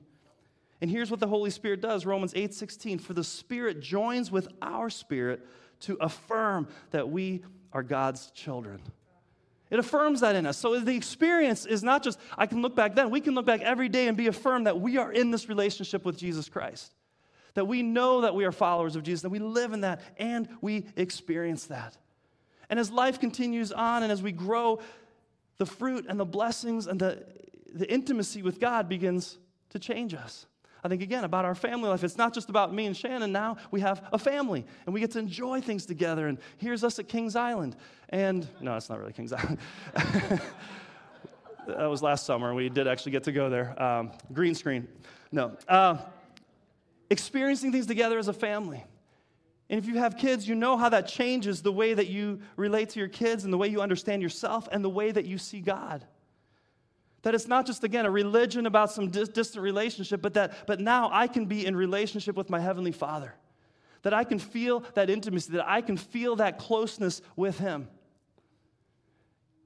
And 0.83 0.91
here's 0.91 1.13
what 1.13 1.21
the 1.21 1.29
Holy 1.29 1.51
Spirit 1.51 1.81
does 1.81 2.05
Romans 2.05 2.33
8 2.35 2.53
16. 2.53 2.99
For 2.99 3.15
the 3.15 3.23
Spirit 3.23 3.81
joins 3.81 4.33
with 4.33 4.49
our 4.61 4.91
spirit 4.91 5.47
to 5.81 5.97
affirm 6.01 6.67
that 6.91 7.09
we 7.09 7.45
are 7.73 7.85
God's 7.85 8.33
children. 8.33 8.81
It 9.71 9.79
affirms 9.79 10.21
that 10.21 10.35
in 10.35 10.45
us. 10.45 10.59
So 10.59 10.81
the 10.81 10.97
experience 10.97 11.67
is 11.67 11.85
not 11.85 12.03
just, 12.03 12.19
I 12.37 12.47
can 12.47 12.63
look 12.63 12.75
back 12.75 12.97
then, 12.97 13.11
we 13.11 13.21
can 13.21 13.35
look 13.35 13.47
back 13.47 13.61
every 13.61 13.89
day 13.89 14.09
and 14.09 14.17
be 14.17 14.27
affirmed 14.27 14.67
that 14.67 14.81
we 14.81 14.99
are 14.99 15.13
in 15.13 15.31
this 15.31 15.49
relationship 15.49 16.05
with 16.05 16.19
Jesus 16.19 16.49
Christ. 16.49 16.93
That 17.55 17.67
we 17.67 17.83
know 17.83 18.23
that 18.23 18.35
we 18.35 18.45
are 18.45 18.53
followers 18.53 18.97
of 18.97 19.05
Jesus, 19.05 19.23
that 19.23 19.31
we 19.31 19.39
live 19.39 19.73
in 19.73 19.83
that, 19.83 20.03
and 20.19 20.49
we 20.61 20.87
experience 20.97 21.67
that. 21.67 21.97
And 22.69 22.81
as 22.81 22.91
life 22.91 23.21
continues 23.21 23.71
on 23.71 24.03
and 24.03 24.11
as 24.11 24.21
we 24.21 24.33
grow, 24.33 24.81
the 25.59 25.67
fruit 25.67 26.07
and 26.09 26.19
the 26.19 26.25
blessings 26.25 26.89
and 26.89 26.99
the, 26.99 27.25
the 27.73 27.91
intimacy 27.91 28.43
with 28.43 28.59
God 28.59 28.89
begins 28.89 29.39
to 29.71 29.79
change 29.79 30.13
us. 30.13 30.47
I 30.85 30.89
think 30.89 31.03
again 31.03 31.23
about 31.25 31.45
our 31.45 31.55
family 31.55 31.89
life. 31.89 32.03
It's 32.03 32.19
not 32.19 32.35
just 32.35 32.49
about 32.49 32.75
me 32.75 32.87
and 32.87 32.97
Shannon. 32.97 33.31
Now 33.31 33.57
we 33.71 33.81
have 33.81 34.09
a 34.13 34.19
family 34.19 34.65
and 34.85 34.93
we 34.93 35.01
get 35.01 35.13
to 35.13 35.21
enjoy 35.21 35.61
things 35.61 35.87
together. 35.87 36.27
And 36.27 36.39
here's 36.59 36.83
us 36.83 36.99
at 36.99 37.09
Kings 37.09 37.37
Island. 37.37 37.77
And 38.09 38.49
no, 38.61 38.77
it's 38.77 38.89
not 38.89 38.99
really 38.99 39.13
Kings 39.13 39.33
Island. 39.33 39.59
that 39.95 41.87
was 41.87 42.03
last 42.03 42.27
summer. 42.27 42.53
We 42.53 42.69
did 42.69 42.89
actually 42.89 43.13
get 43.13 43.25
to 43.25 43.33
go 43.33 43.49
there. 43.49 43.81
Um, 43.81 44.11
green 44.33 44.57
screen. 44.57 44.89
No. 45.31 45.57
Uh, 45.69 45.99
experiencing 47.11 47.71
things 47.71 47.87
together 47.87 48.19
as 48.19 48.27
a 48.27 48.33
family 48.33 48.85
And 49.71 49.79
if 49.79 49.87
you 49.87 49.99
have 49.99 50.17
kids, 50.17 50.49
you 50.49 50.55
know 50.57 50.77
how 50.77 50.89
that 50.89 51.07
changes 51.07 51.63
the 51.63 51.73
way 51.73 51.95
that 51.95 52.09
you 52.09 52.41
relate 52.57 52.91
to 52.91 52.99
your 52.99 53.09
kids 53.09 53.45
and 53.45 53.53
the 53.53 53.59
way 53.59 53.69
you 53.69 53.81
understand 53.81 54.21
yourself 54.21 54.69
and 54.73 54.85
the 54.85 54.91
way 54.91 55.13
that 55.13 55.27
you 55.27 55.39
see 55.39 55.61
God. 55.61 56.05
That 57.23 57.35
it's 57.35 57.47
not 57.47 57.67
just, 57.67 57.85
again, 57.85 58.05
a 58.05 58.11
religion 58.11 58.67
about 58.67 58.91
some 58.91 59.09
dis- 59.09 59.29
distant 59.29 59.63
relationship, 59.63 60.21
but 60.21 60.35
that 60.35 60.67
but 60.67 60.81
now 60.81 61.09
I 61.13 61.29
can 61.29 61.47
be 61.47 61.65
in 61.65 61.77
relationship 61.77 62.37
with 62.37 62.51
my 62.51 62.59
Heavenly 62.59 62.93
Father. 62.93 63.35
That 64.03 64.13
I 64.13 64.25
can 64.25 64.41
feel 64.41 64.81
that 64.95 65.09
intimacy, 65.09 65.53
that 65.53 65.69
I 65.69 65.81
can 65.81 65.97
feel 65.97 66.37
that 66.37 66.59
closeness 66.59 67.23
with 67.37 67.59
Him. 67.59 67.89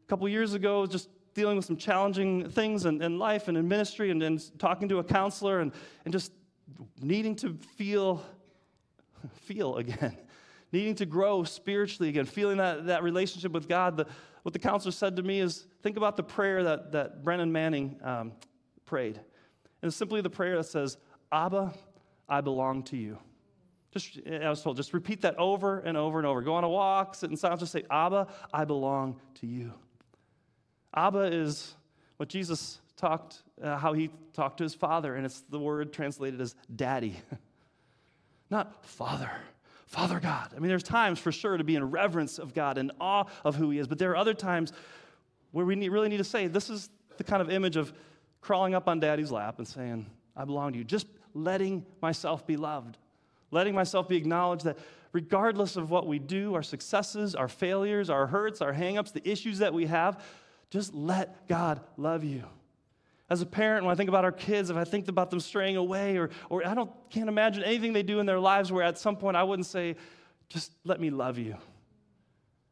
A 0.04 0.08
couple 0.08 0.28
years 0.28 0.52
ago, 0.52 0.86
just 0.86 1.08
dealing 1.32 1.56
with 1.56 1.64
some 1.64 1.76
challenging 1.76 2.48
things 2.50 2.84
in, 2.84 3.02
in 3.02 3.18
life 3.18 3.48
and 3.48 3.56
in 3.56 3.66
ministry, 3.66 4.10
and, 4.10 4.22
and 4.22 4.58
talking 4.58 4.88
to 4.90 4.98
a 4.98 5.04
counselor, 5.04 5.60
and, 5.60 5.72
and 6.04 6.12
just 6.12 6.32
needing 7.00 7.34
to 7.36 7.54
feel 7.76 8.22
feel 9.44 9.76
again, 9.76 10.16
needing 10.72 10.94
to 10.96 11.06
grow 11.06 11.44
spiritually 11.44 12.10
again, 12.10 12.26
feeling 12.26 12.58
that, 12.58 12.86
that 12.86 13.02
relationship 13.02 13.52
with 13.52 13.68
God. 13.68 13.96
The, 13.96 14.06
what 14.46 14.52
the 14.52 14.60
counselor 14.60 14.92
said 14.92 15.16
to 15.16 15.24
me 15.24 15.40
is 15.40 15.66
think 15.82 15.96
about 15.96 16.16
the 16.16 16.22
prayer 16.22 16.62
that, 16.62 16.92
that 16.92 17.24
Brennan 17.24 17.50
Manning 17.50 17.98
um, 18.00 18.30
prayed. 18.84 19.16
And 19.16 19.88
it's 19.88 19.96
simply 19.96 20.20
the 20.20 20.30
prayer 20.30 20.56
that 20.58 20.66
says, 20.66 20.98
Abba, 21.32 21.74
I 22.28 22.42
belong 22.42 22.84
to 22.84 22.96
you. 22.96 23.18
Just, 23.90 24.20
I 24.24 24.48
was 24.48 24.62
told, 24.62 24.76
just 24.76 24.94
repeat 24.94 25.22
that 25.22 25.36
over 25.36 25.80
and 25.80 25.96
over 25.96 26.18
and 26.18 26.26
over. 26.28 26.42
Go 26.42 26.54
on 26.54 26.62
a 26.62 26.68
walk, 26.68 27.16
sit 27.16 27.28
in 27.28 27.36
silence, 27.36 27.58
just 27.58 27.72
say, 27.72 27.82
Abba, 27.90 28.28
I 28.54 28.64
belong 28.64 29.18
to 29.40 29.48
you. 29.48 29.72
Abba 30.94 31.22
is 31.22 31.74
what 32.16 32.28
Jesus 32.28 32.80
talked, 32.96 33.42
uh, 33.60 33.76
how 33.76 33.94
he 33.94 34.10
talked 34.32 34.58
to 34.58 34.62
his 34.62 34.74
father, 34.74 35.16
and 35.16 35.26
it's 35.26 35.40
the 35.50 35.58
word 35.58 35.92
translated 35.92 36.40
as 36.40 36.54
daddy. 36.76 37.16
Not 38.48 38.84
Father. 38.84 39.32
Father 39.86 40.20
God. 40.20 40.52
I 40.54 40.58
mean, 40.58 40.68
there's 40.68 40.82
times 40.82 41.18
for 41.18 41.32
sure 41.32 41.56
to 41.56 41.64
be 41.64 41.76
in 41.76 41.90
reverence 41.90 42.38
of 42.38 42.54
God 42.54 42.76
and 42.76 42.92
awe 43.00 43.24
of 43.44 43.54
who 43.54 43.70
He 43.70 43.78
is, 43.78 43.86
but 43.86 43.98
there 43.98 44.10
are 44.10 44.16
other 44.16 44.34
times 44.34 44.72
where 45.52 45.64
we 45.64 45.76
need, 45.76 45.88
really 45.90 46.08
need 46.08 46.18
to 46.18 46.24
say, 46.24 46.48
this 46.48 46.68
is 46.68 46.90
the 47.16 47.24
kind 47.24 47.40
of 47.40 47.50
image 47.50 47.76
of 47.76 47.92
crawling 48.40 48.74
up 48.74 48.88
on 48.88 49.00
daddy's 49.00 49.30
lap 49.30 49.58
and 49.58 49.66
saying, 49.66 50.06
I 50.36 50.44
belong 50.44 50.72
to 50.72 50.78
you. 50.78 50.84
Just 50.84 51.06
letting 51.34 51.84
myself 52.02 52.46
be 52.46 52.56
loved, 52.56 52.98
letting 53.50 53.74
myself 53.74 54.08
be 54.08 54.16
acknowledged 54.16 54.64
that 54.64 54.76
regardless 55.12 55.76
of 55.76 55.90
what 55.90 56.06
we 56.06 56.18
do, 56.18 56.54
our 56.54 56.62
successes, 56.62 57.34
our 57.34 57.48
failures, 57.48 58.10
our 58.10 58.26
hurts, 58.26 58.60
our 58.60 58.72
hangups, 58.72 59.12
the 59.12 59.26
issues 59.26 59.58
that 59.58 59.72
we 59.72 59.86
have, 59.86 60.22
just 60.70 60.94
let 60.94 61.46
God 61.48 61.80
love 61.96 62.24
you. 62.24 62.44
As 63.28 63.42
a 63.42 63.46
parent, 63.46 63.84
when 63.84 63.92
I 63.92 63.96
think 63.96 64.08
about 64.08 64.24
our 64.24 64.32
kids, 64.32 64.70
if 64.70 64.76
I 64.76 64.84
think 64.84 65.08
about 65.08 65.30
them 65.30 65.40
straying 65.40 65.76
away, 65.76 66.16
or, 66.16 66.30
or 66.48 66.66
I 66.66 66.74
don't, 66.74 66.90
can't 67.10 67.28
imagine 67.28 67.64
anything 67.64 67.92
they 67.92 68.04
do 68.04 68.20
in 68.20 68.26
their 68.26 68.38
lives 68.38 68.70
where 68.70 68.84
at 68.84 68.98
some 68.98 69.16
point 69.16 69.36
I 69.36 69.42
wouldn't 69.42 69.66
say, 69.66 69.96
just 70.48 70.72
let 70.84 71.00
me 71.00 71.10
love 71.10 71.36
you. 71.36 71.56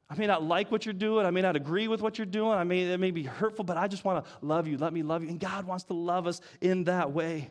I 0.09 0.15
may 0.17 0.27
not 0.27 0.45
like 0.45 0.71
what 0.71 0.87
you're 0.87 0.93
doing. 0.93 1.27
I 1.27 1.31
may 1.31 1.41
not 1.41 1.57
agree 1.57 1.89
with 1.89 2.01
what 2.01 2.19
you're 2.19 2.27
doing. 2.27 2.53
I 2.53 2.63
may, 2.63 2.83
it 2.83 3.01
may 3.01 3.11
be 3.11 3.25
hurtful, 3.25 3.65
but 3.65 3.77
I 3.77 3.89
just 3.89 4.05
want 4.05 4.25
to 4.25 4.31
love 4.43 4.69
you. 4.69 4.77
Let 4.79 4.93
me 4.93 5.03
love 5.03 5.25
you. 5.25 5.29
And 5.29 5.41
God 5.41 5.67
wants 5.67 5.85
to 5.85 5.95
love 5.95 6.29
us 6.29 6.41
in 6.61 6.85
that 6.85 7.11
way, 7.13 7.51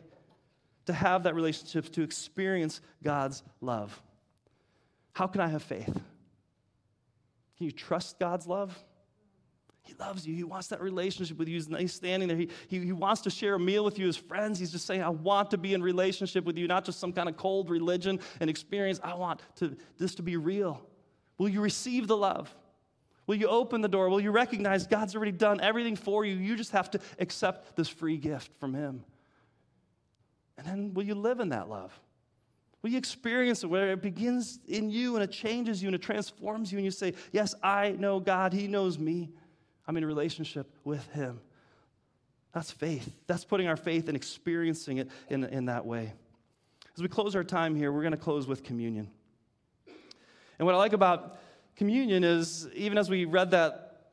to 0.86 0.94
have 0.94 1.24
that 1.24 1.34
relationship, 1.34 1.92
to 1.92 2.02
experience 2.02 2.80
God's 3.02 3.42
love. 3.60 4.00
How 5.12 5.26
can 5.26 5.42
I 5.42 5.48
have 5.48 5.62
faith? 5.62 5.92
Can 7.56 7.66
you 7.66 7.72
trust 7.72 8.18
God's 8.18 8.46
love? 8.46 8.76
He 9.84 9.94
loves 10.00 10.26
you. 10.26 10.34
He 10.34 10.44
wants 10.44 10.68
that 10.68 10.80
relationship 10.80 11.38
with 11.38 11.46
you. 11.46 11.62
He's 11.78 11.92
standing 11.92 12.26
there. 12.26 12.38
He, 12.38 12.48
he, 12.68 12.80
he, 12.80 12.92
wants 12.92 13.20
to 13.22 13.30
share 13.30 13.54
a 13.54 13.60
meal 13.60 13.84
with 13.84 13.98
you 13.98 14.08
as 14.08 14.16
friends. 14.16 14.58
He's 14.58 14.72
just 14.72 14.86
saying, 14.86 15.02
I 15.02 15.10
want 15.10 15.50
to 15.50 15.58
be 15.58 15.74
in 15.74 15.82
relationship 15.82 16.44
with 16.46 16.56
you, 16.56 16.66
not 16.66 16.86
just 16.86 16.98
some 16.98 17.12
kind 17.12 17.28
of 17.28 17.36
cold 17.36 17.68
religion 17.68 18.18
and 18.40 18.48
experience. 18.48 18.98
I 19.04 19.14
want 19.14 19.42
to, 19.56 19.76
this 19.98 20.14
to 20.16 20.22
be 20.22 20.38
real. 20.38 20.80
Will 21.36 21.50
you 21.50 21.60
receive 21.60 22.08
the 22.08 22.16
love? 22.16 22.54
Will 23.26 23.36
you 23.36 23.46
open 23.46 23.82
the 23.82 23.88
door? 23.88 24.08
Will 24.08 24.20
you 24.20 24.30
recognize 24.30 24.86
God's 24.86 25.14
already 25.14 25.32
done 25.32 25.60
everything 25.60 25.96
for 25.96 26.24
you? 26.24 26.34
You 26.36 26.56
just 26.56 26.72
have 26.72 26.90
to 26.92 27.00
accept 27.18 27.76
this 27.76 27.88
free 27.88 28.16
gift 28.16 28.50
from 28.58 28.72
Him. 28.72 29.04
And 30.56 30.66
then 30.66 30.94
will 30.94 31.04
you 31.04 31.14
live 31.14 31.40
in 31.40 31.50
that 31.50 31.68
love? 31.68 31.98
Will 32.82 32.90
you 32.90 32.98
experience 32.98 33.64
it 33.64 33.68
where 33.68 33.92
it 33.92 34.02
begins 34.02 34.60
in 34.68 34.90
you 34.90 35.16
and 35.16 35.24
it 35.24 35.30
changes 35.32 35.82
you 35.82 35.88
and 35.88 35.94
it 35.94 36.02
transforms 36.02 36.70
you 36.70 36.78
and 36.78 36.84
you 36.84 36.90
say, 36.90 37.14
Yes, 37.32 37.54
I 37.62 37.92
know 37.92 38.20
God, 38.20 38.52
He 38.52 38.66
knows 38.66 38.98
me. 38.98 39.30
I'm 39.86 39.96
in 39.96 40.04
relationship 40.04 40.70
with 40.84 41.06
Him. 41.12 41.40
That's 42.52 42.70
faith. 42.70 43.10
That's 43.26 43.44
putting 43.44 43.66
our 43.66 43.76
faith 43.76 44.08
and 44.08 44.16
experiencing 44.16 44.98
it 44.98 45.08
in, 45.28 45.44
in 45.44 45.66
that 45.66 45.84
way. 45.84 46.12
As 46.96 47.02
we 47.02 47.08
close 47.08 47.34
our 47.34 47.42
time 47.42 47.74
here, 47.74 47.90
we're 47.90 48.02
going 48.02 48.12
to 48.12 48.16
close 48.16 48.46
with 48.46 48.62
communion. 48.62 49.10
And 50.58 50.66
what 50.66 50.74
I 50.74 50.78
like 50.78 50.92
about 50.92 51.38
communion 51.74 52.22
is, 52.22 52.68
even 52.74 52.96
as 52.96 53.10
we 53.10 53.24
read 53.24 53.50
that, 53.50 54.12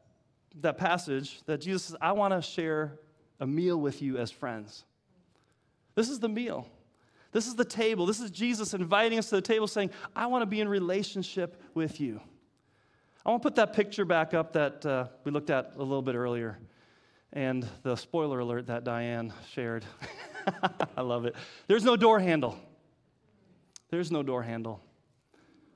that 0.62 0.78
passage, 0.78 1.42
that 1.46 1.62
Jesus 1.62 1.84
says, 1.84 1.96
I 2.02 2.14
want 2.14 2.34
to 2.34 2.42
share 2.42 2.98
a 3.40 3.46
meal 3.46 3.78
with 3.78 4.02
you 4.02 4.18
as 4.18 4.32
friends. 4.32 4.84
This 5.94 6.10
is 6.10 6.20
the 6.20 6.30
meal. 6.30 6.68
This 7.32 7.48
is 7.48 7.56
the 7.56 7.66
table. 7.66 8.06
This 8.06 8.20
is 8.20 8.32
Jesus 8.32 8.74
inviting 8.74 9.20
us 9.20 9.30
to 9.30 9.36
the 9.36 9.42
table 9.42 9.68
saying, 9.68 9.92
I 10.16 10.26
want 10.26 10.42
to 10.42 10.48
be 10.48 10.60
in 10.60 10.68
relationship 10.68 11.62
with 11.74 12.02
you. 12.02 12.22
I 13.26 13.30
want 13.30 13.44
to 13.44 13.48
put 13.48 13.56
that 13.56 13.74
picture 13.74 14.04
back 14.04 14.34
up 14.34 14.54
that 14.54 14.86
uh, 14.86 15.08
we 15.24 15.32
looked 15.32 15.52
at 15.52 15.74
a 15.76 15.80
little 15.80 16.02
bit 16.02 16.16
earlier 16.16 16.58
and 17.34 17.68
the 17.84 17.96
spoiler 17.96 18.40
alert 18.40 18.68
that 18.68 18.84
Diane 18.84 19.32
shared. 19.54 19.86
I 20.98 21.02
love 21.02 21.26
it. 21.26 21.36
There's 21.68 21.84
no 21.84 21.96
door 21.96 22.20
handle. 22.20 22.58
There's 23.90 24.12
no 24.12 24.24
door 24.24 24.42
handle. 24.42 24.82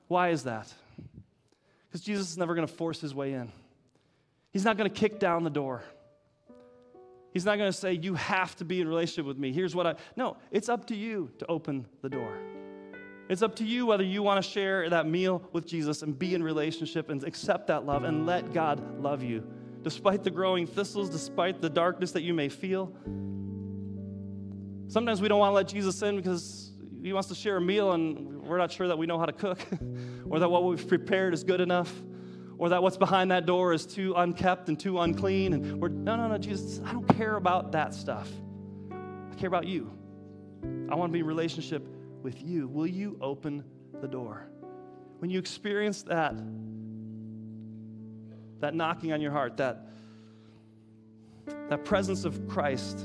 Why 0.08 0.30
is 0.30 0.44
that? 0.44 0.72
Because 1.88 2.00
Jesus 2.00 2.30
is 2.30 2.38
never 2.38 2.54
going 2.54 2.66
to 2.66 2.72
force 2.72 3.00
his 3.00 3.14
way 3.14 3.32
in. 3.32 3.52
He's 4.52 4.64
not 4.64 4.76
going 4.76 4.90
to 4.90 4.94
kick 4.94 5.20
down 5.20 5.44
the 5.44 5.50
door. 5.50 5.82
He's 7.32 7.44
not 7.44 7.58
going 7.58 7.70
to 7.70 7.76
say, 7.76 7.92
You 7.92 8.14
have 8.14 8.56
to 8.56 8.64
be 8.64 8.80
in 8.80 8.88
relationship 8.88 9.26
with 9.26 9.38
me. 9.38 9.52
Here's 9.52 9.74
what 9.74 9.86
I. 9.86 9.94
No, 10.16 10.36
it's 10.50 10.68
up 10.68 10.86
to 10.86 10.96
you 10.96 11.30
to 11.38 11.46
open 11.46 11.86
the 12.02 12.08
door. 12.08 12.38
It's 13.28 13.42
up 13.42 13.56
to 13.56 13.64
you 13.64 13.86
whether 13.86 14.04
you 14.04 14.22
want 14.22 14.42
to 14.42 14.48
share 14.48 14.88
that 14.88 15.08
meal 15.08 15.42
with 15.52 15.66
Jesus 15.66 16.02
and 16.02 16.16
be 16.16 16.34
in 16.34 16.42
relationship 16.42 17.10
and 17.10 17.24
accept 17.24 17.66
that 17.66 17.84
love 17.84 18.04
and 18.04 18.24
let 18.24 18.52
God 18.52 19.00
love 19.00 19.22
you. 19.22 19.44
Despite 19.82 20.22
the 20.22 20.30
growing 20.30 20.66
thistles, 20.66 21.10
despite 21.10 21.60
the 21.60 21.70
darkness 21.70 22.12
that 22.12 22.22
you 22.22 22.32
may 22.34 22.48
feel. 22.48 22.92
Sometimes 24.88 25.20
we 25.20 25.26
don't 25.26 25.40
want 25.40 25.50
to 25.50 25.54
let 25.54 25.66
Jesus 25.66 26.00
in 26.02 26.16
because 26.16 26.70
he 27.02 27.12
wants 27.12 27.28
to 27.28 27.34
share 27.34 27.56
a 27.56 27.60
meal 27.60 27.92
and 27.92 28.42
we're 28.42 28.58
not 28.58 28.70
sure 28.70 28.86
that 28.86 28.96
we 28.96 29.06
know 29.06 29.18
how 29.18 29.26
to 29.26 29.32
cook 29.32 29.58
or 30.30 30.38
that 30.38 30.48
what 30.48 30.64
we've 30.64 30.86
prepared 30.86 31.34
is 31.34 31.42
good 31.42 31.60
enough 31.60 31.92
or 32.58 32.68
that 32.68 32.80
what's 32.80 32.96
behind 32.96 33.32
that 33.32 33.44
door 33.44 33.72
is 33.72 33.86
too 33.86 34.14
unkept 34.16 34.68
and 34.68 34.78
too 34.78 35.00
unclean 35.00 35.52
and 35.52 35.80
we're 35.80 35.88
no 35.88 36.16
no 36.16 36.28
no 36.28 36.38
Jesus 36.38 36.80
I 36.84 36.92
don't 36.92 37.08
care 37.16 37.34
about 37.34 37.72
that 37.72 37.92
stuff. 37.92 38.30
I 38.92 39.34
care 39.34 39.48
about 39.48 39.66
you. 39.66 39.92
I 40.88 40.94
want 40.94 41.10
to 41.10 41.12
be 41.12 41.18
in 41.18 41.26
relationship 41.26 41.95
with 42.26 42.42
you, 42.42 42.66
will 42.66 42.88
you 42.88 43.16
open 43.20 43.62
the 44.00 44.08
door? 44.08 44.48
When 45.20 45.30
you 45.30 45.38
experience 45.38 46.02
that, 46.02 46.34
that 48.58 48.74
knocking 48.74 49.12
on 49.12 49.20
your 49.20 49.30
heart, 49.30 49.56
that, 49.58 49.86
that 51.70 51.84
presence 51.84 52.24
of 52.24 52.48
Christ, 52.48 52.98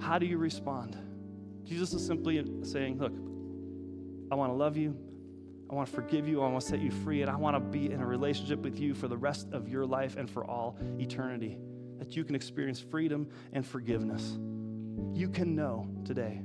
how 0.00 0.18
do 0.18 0.26
you 0.26 0.36
respond? 0.36 0.96
Jesus 1.62 1.94
is 1.94 2.04
simply 2.04 2.44
saying, 2.64 2.98
Look, 2.98 3.12
I 4.32 4.34
want 4.34 4.50
to 4.50 4.56
love 4.56 4.76
you. 4.76 4.98
I 5.70 5.76
want 5.76 5.88
to 5.88 5.94
forgive 5.94 6.26
you. 6.26 6.42
I 6.42 6.48
want 6.48 6.60
to 6.60 6.66
set 6.66 6.80
you 6.80 6.90
free. 6.90 7.22
And 7.22 7.30
I 7.30 7.36
want 7.36 7.54
to 7.54 7.60
be 7.60 7.92
in 7.92 8.00
a 8.00 8.06
relationship 8.06 8.58
with 8.62 8.80
you 8.80 8.94
for 8.94 9.06
the 9.06 9.16
rest 9.16 9.46
of 9.52 9.68
your 9.68 9.86
life 9.86 10.16
and 10.16 10.28
for 10.28 10.44
all 10.44 10.76
eternity. 10.98 11.56
That 11.98 12.16
you 12.16 12.24
can 12.24 12.34
experience 12.34 12.80
freedom 12.80 13.28
and 13.52 13.64
forgiveness. 13.64 14.38
You 15.14 15.28
can 15.28 15.54
know 15.54 15.86
today 16.04 16.42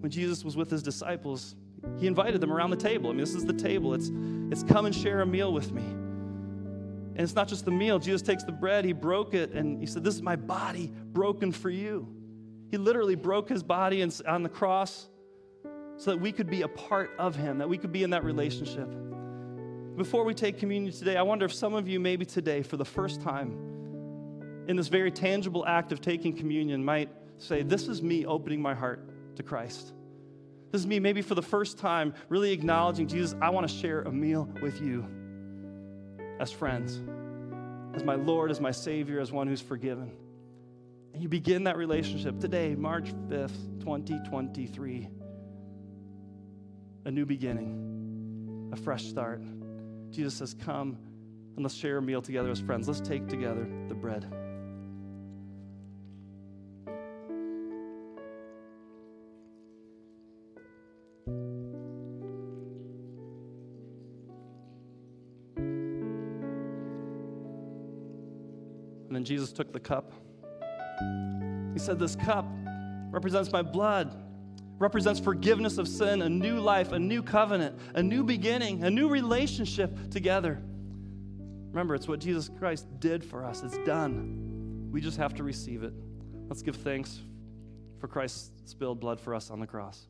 when 0.00 0.10
Jesus 0.10 0.44
was 0.44 0.56
with 0.56 0.70
his 0.70 0.82
disciples, 0.82 1.56
he 1.98 2.06
invited 2.06 2.40
them 2.40 2.52
around 2.52 2.70
the 2.70 2.76
table. 2.76 3.10
I 3.10 3.12
mean, 3.12 3.20
this 3.20 3.34
is 3.34 3.44
the 3.44 3.52
table. 3.52 3.94
It's, 3.94 4.10
it's 4.50 4.62
come 4.62 4.86
and 4.86 4.94
share 4.94 5.20
a 5.20 5.26
meal 5.26 5.52
with 5.52 5.72
me. 5.72 5.82
And 5.82 7.24
it's 7.24 7.34
not 7.34 7.48
just 7.48 7.64
the 7.64 7.70
meal. 7.70 7.98
Jesus 7.98 8.22
takes 8.22 8.44
the 8.44 8.52
bread, 8.52 8.84
he 8.84 8.92
broke 8.92 9.34
it, 9.34 9.52
and 9.52 9.80
he 9.80 9.86
said, 9.86 10.04
This 10.04 10.14
is 10.14 10.22
my 10.22 10.36
body 10.36 10.92
broken 11.12 11.50
for 11.50 11.70
you. 11.70 12.06
He 12.70 12.76
literally 12.76 13.16
broke 13.16 13.48
his 13.48 13.62
body 13.62 14.02
on 14.26 14.42
the 14.42 14.48
cross 14.48 15.08
so 15.96 16.12
that 16.12 16.20
we 16.20 16.30
could 16.30 16.48
be 16.48 16.62
a 16.62 16.68
part 16.68 17.10
of 17.18 17.34
him, 17.34 17.58
that 17.58 17.68
we 17.68 17.76
could 17.76 17.90
be 17.90 18.04
in 18.04 18.10
that 18.10 18.22
relationship. 18.22 18.88
Before 19.96 20.22
we 20.22 20.32
take 20.32 20.58
communion 20.58 20.92
today, 20.92 21.16
I 21.16 21.22
wonder 21.22 21.44
if 21.44 21.52
some 21.52 21.74
of 21.74 21.88
you, 21.88 21.98
maybe 21.98 22.24
today, 22.24 22.62
for 22.62 22.76
the 22.76 22.84
first 22.84 23.20
time, 23.20 24.64
in 24.68 24.76
this 24.76 24.86
very 24.86 25.10
tangible 25.10 25.66
act 25.66 25.90
of 25.90 26.00
taking 26.00 26.36
communion, 26.36 26.84
might 26.84 27.08
say, 27.38 27.62
This 27.62 27.88
is 27.88 28.00
me 28.00 28.26
opening 28.26 28.62
my 28.62 28.74
heart 28.74 29.07
to 29.38 29.42
Christ. 29.42 29.92
This 30.70 30.82
is 30.82 30.86
me, 30.86 31.00
maybe 31.00 31.22
for 31.22 31.34
the 31.34 31.42
first 31.42 31.78
time, 31.78 32.12
really 32.28 32.52
acknowledging 32.52 33.08
Jesus, 33.08 33.34
I 33.40 33.48
want 33.50 33.66
to 33.68 33.74
share 33.74 34.02
a 34.02 34.12
meal 34.12 34.48
with 34.60 34.82
you 34.82 35.06
as 36.38 36.52
friends, 36.52 37.00
as 37.94 38.04
my 38.04 38.16
Lord, 38.16 38.50
as 38.50 38.60
my 38.60 38.70
Savior, 38.70 39.18
as 39.18 39.32
one 39.32 39.46
who's 39.46 39.62
forgiven. 39.62 40.12
And 41.14 41.22
you 41.22 41.28
begin 41.28 41.64
that 41.64 41.76
relationship 41.76 42.38
today, 42.38 42.74
March 42.74 43.06
5th, 43.28 43.80
2023. 43.80 45.08
A 47.06 47.10
new 47.10 47.24
beginning. 47.24 48.70
a 48.72 48.76
fresh 48.76 49.06
start. 49.06 49.42
Jesus 50.10 50.34
says, 50.34 50.54
Come 50.54 50.98
and 51.56 51.64
let's 51.64 51.74
share 51.74 51.96
a 51.96 52.02
meal 52.02 52.20
together 52.20 52.50
as 52.50 52.60
friends. 52.60 52.86
Let's 52.86 53.00
take 53.00 53.26
together 53.28 53.66
the 53.88 53.94
bread. 53.94 54.26
Then 69.18 69.24
Jesus 69.24 69.50
took 69.50 69.72
the 69.72 69.80
cup. 69.80 70.12
He 71.72 71.80
said, 71.80 71.98
This 71.98 72.14
cup 72.14 72.46
represents 73.10 73.50
my 73.50 73.62
blood, 73.62 74.16
represents 74.78 75.18
forgiveness 75.18 75.76
of 75.76 75.88
sin, 75.88 76.22
a 76.22 76.28
new 76.28 76.60
life, 76.60 76.92
a 76.92 77.00
new 77.00 77.20
covenant, 77.20 77.76
a 77.94 78.02
new 78.02 78.22
beginning, 78.22 78.84
a 78.84 78.90
new 78.90 79.08
relationship 79.08 80.12
together. 80.12 80.62
Remember, 81.70 81.96
it's 81.96 82.06
what 82.06 82.20
Jesus 82.20 82.48
Christ 82.60 82.86
did 83.00 83.24
for 83.24 83.44
us. 83.44 83.64
It's 83.64 83.78
done. 83.78 84.88
We 84.92 85.00
just 85.00 85.16
have 85.16 85.34
to 85.34 85.42
receive 85.42 85.82
it. 85.82 85.92
Let's 86.48 86.62
give 86.62 86.76
thanks 86.76 87.20
for 87.98 88.06
Christ's 88.06 88.52
spilled 88.66 89.00
blood 89.00 89.20
for 89.20 89.34
us 89.34 89.50
on 89.50 89.58
the 89.58 89.66
cross. 89.66 90.06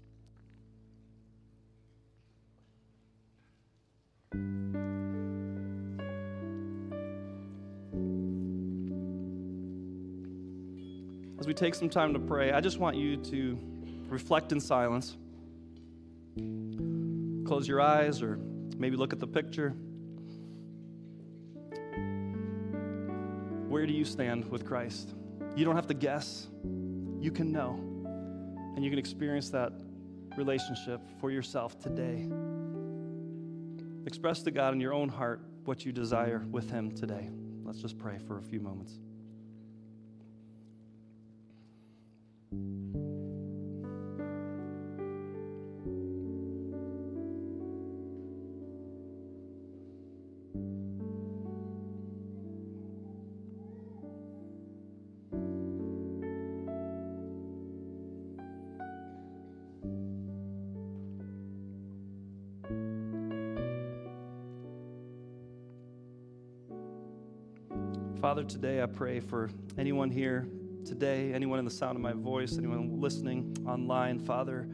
We 11.49 11.55
take 11.55 11.75
some 11.75 11.89
time 11.89 12.13
to 12.13 12.19
pray, 12.19 12.53
I 12.53 12.61
just 12.61 12.79
want 12.79 12.97
you 12.97 13.17
to 13.17 13.59
reflect 14.09 14.53
in 14.53 14.61
silence. 14.61 15.17
Close 17.47 17.67
your 17.67 17.81
eyes 17.81 18.21
or 18.21 18.37
maybe 18.77 18.99
look 18.99 19.15
at 19.15 19.19
the 19.19 19.27
picture. 19.27 19.71
Where 23.67 23.87
do 23.87 23.95
you 23.95 24.05
stand 24.05 24.45
with 24.51 24.67
Christ? 24.67 25.15
You 25.57 25.65
don't 25.65 25.75
have 25.75 25.87
to 25.87 25.95
guess, 25.95 26.49
you 27.19 27.31
can 27.33 27.51
know. 27.51 27.81
And 28.77 28.85
you 28.85 28.91
can 28.91 28.99
experience 28.99 29.49
that 29.49 29.73
relationship 30.37 31.01
for 31.19 31.31
yourself 31.31 31.79
today. 31.79 32.29
Express 34.05 34.43
to 34.43 34.51
God 34.51 34.75
in 34.75 34.83
your 34.83 34.93
own 34.93 35.09
heart 35.09 35.41
what 35.65 35.87
you 35.87 35.93
desire 35.93 36.45
with 36.51 36.71
Him 36.71 36.93
today. 36.93 37.31
Let's 37.65 37.81
just 37.81 37.97
pray 37.97 38.19
for 38.19 38.37
a 38.37 38.43
few 38.43 38.61
moments. 38.61 39.01
Father, 68.29 68.45
today 68.45 68.83
I 68.83 68.85
pray 68.85 69.21
for 69.21 69.49
anyone 69.79 70.11
here 70.11 70.47
today, 70.85 71.33
anyone 71.33 71.59
in 71.59 71.65
the 71.65 71.71
sound 71.71 71.97
of 71.97 72.03
my 72.03 72.13
voice, 72.13 72.59
anyone 72.59 73.01
listening 73.01 73.57
online, 73.67 74.19
Father, 74.19 74.69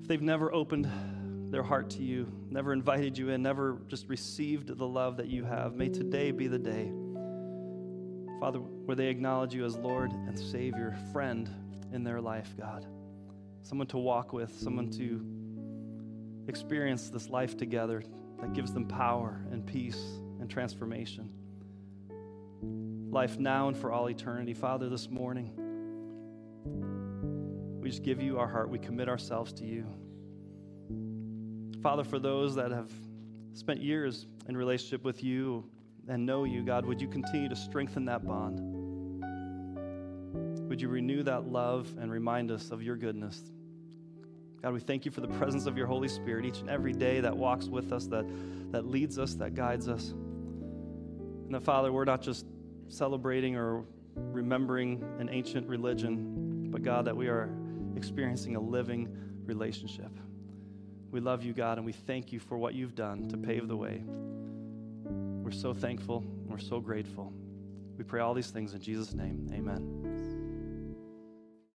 if 0.00 0.08
they've 0.08 0.22
never 0.22 0.50
opened 0.50 0.90
their 1.52 1.62
heart 1.62 1.90
to 1.90 2.02
you, 2.02 2.32
never 2.48 2.72
invited 2.72 3.18
you 3.18 3.28
in, 3.28 3.42
never 3.42 3.82
just 3.88 4.08
received 4.08 4.74
the 4.74 4.88
love 4.88 5.18
that 5.18 5.26
you 5.26 5.44
have, 5.44 5.74
may 5.74 5.90
today 5.90 6.30
be 6.30 6.48
the 6.48 6.58
day, 6.58 6.90
Father, 8.40 8.60
where 8.60 8.96
they 8.96 9.08
acknowledge 9.08 9.52
you 9.52 9.66
as 9.66 9.76
Lord 9.76 10.10
and 10.10 10.38
Savior, 10.38 10.96
friend 11.12 11.46
in 11.92 12.04
their 12.04 12.22
life, 12.22 12.54
God. 12.58 12.86
Someone 13.64 13.88
to 13.88 13.98
walk 13.98 14.32
with, 14.32 14.58
someone 14.58 14.88
to 14.92 15.22
experience 16.48 17.10
this 17.10 17.28
life 17.28 17.58
together 17.58 18.02
that 18.40 18.54
gives 18.54 18.72
them 18.72 18.88
power 18.88 19.44
and 19.52 19.66
peace 19.66 20.00
and 20.40 20.48
transformation 20.48 21.34
life 23.10 23.38
now 23.38 23.68
and 23.68 23.76
for 23.76 23.92
all 23.92 24.08
eternity. 24.08 24.54
Father, 24.54 24.88
this 24.88 25.10
morning, 25.10 25.52
we 27.80 27.90
just 27.90 28.02
give 28.02 28.22
you 28.22 28.38
our 28.38 28.46
heart. 28.46 28.70
We 28.70 28.78
commit 28.78 29.08
ourselves 29.08 29.52
to 29.54 29.64
you. 29.64 29.84
Father, 31.82 32.04
for 32.04 32.18
those 32.18 32.54
that 32.54 32.70
have 32.70 32.90
spent 33.54 33.80
years 33.80 34.26
in 34.48 34.56
relationship 34.56 35.02
with 35.02 35.24
you 35.24 35.64
and 36.08 36.24
know 36.24 36.44
you, 36.44 36.62
God, 36.62 36.86
would 36.86 37.00
you 37.00 37.08
continue 37.08 37.48
to 37.48 37.56
strengthen 37.56 38.04
that 38.04 38.24
bond? 38.24 38.60
Would 40.68 40.80
you 40.80 40.88
renew 40.88 41.24
that 41.24 41.48
love 41.48 41.92
and 41.98 42.12
remind 42.12 42.52
us 42.52 42.70
of 42.70 42.80
your 42.82 42.96
goodness? 42.96 43.42
God, 44.62 44.72
we 44.72 44.80
thank 44.80 45.04
you 45.04 45.10
for 45.10 45.20
the 45.20 45.28
presence 45.28 45.66
of 45.66 45.76
your 45.76 45.86
Holy 45.86 46.06
Spirit 46.06 46.44
each 46.44 46.60
and 46.60 46.70
every 46.70 46.92
day 46.92 47.20
that 47.20 47.36
walks 47.36 47.66
with 47.66 47.92
us, 47.92 48.06
that, 48.08 48.24
that 48.70 48.86
leads 48.86 49.18
us, 49.18 49.34
that 49.36 49.54
guides 49.54 49.88
us. 49.88 50.10
And 50.10 51.54
that, 51.54 51.62
Father, 51.62 51.90
we're 51.90 52.04
not 52.04 52.22
just 52.22 52.46
celebrating 52.90 53.56
or 53.56 53.84
remembering 54.16 55.02
an 55.18 55.28
ancient 55.30 55.66
religion, 55.66 56.68
but 56.70 56.82
God, 56.82 57.06
that 57.06 57.16
we 57.16 57.28
are 57.28 57.48
experiencing 57.96 58.56
a 58.56 58.60
living 58.60 59.08
relationship. 59.44 60.10
We 61.10 61.20
love 61.20 61.42
you, 61.42 61.52
God, 61.52 61.78
and 61.78 61.86
we 61.86 61.92
thank 61.92 62.32
you 62.32 62.38
for 62.38 62.58
what 62.58 62.74
you've 62.74 62.94
done 62.94 63.28
to 63.28 63.36
pave 63.36 63.66
the 63.66 63.76
way. 63.76 64.02
We're 65.42 65.50
so 65.50 65.74
thankful. 65.74 66.24
We're 66.46 66.58
so 66.58 66.80
grateful. 66.80 67.32
We 67.96 68.04
pray 68.04 68.20
all 68.20 68.34
these 68.34 68.50
things 68.50 68.74
in 68.74 68.80
Jesus' 68.80 69.14
name. 69.14 69.48
Amen. 69.52 70.09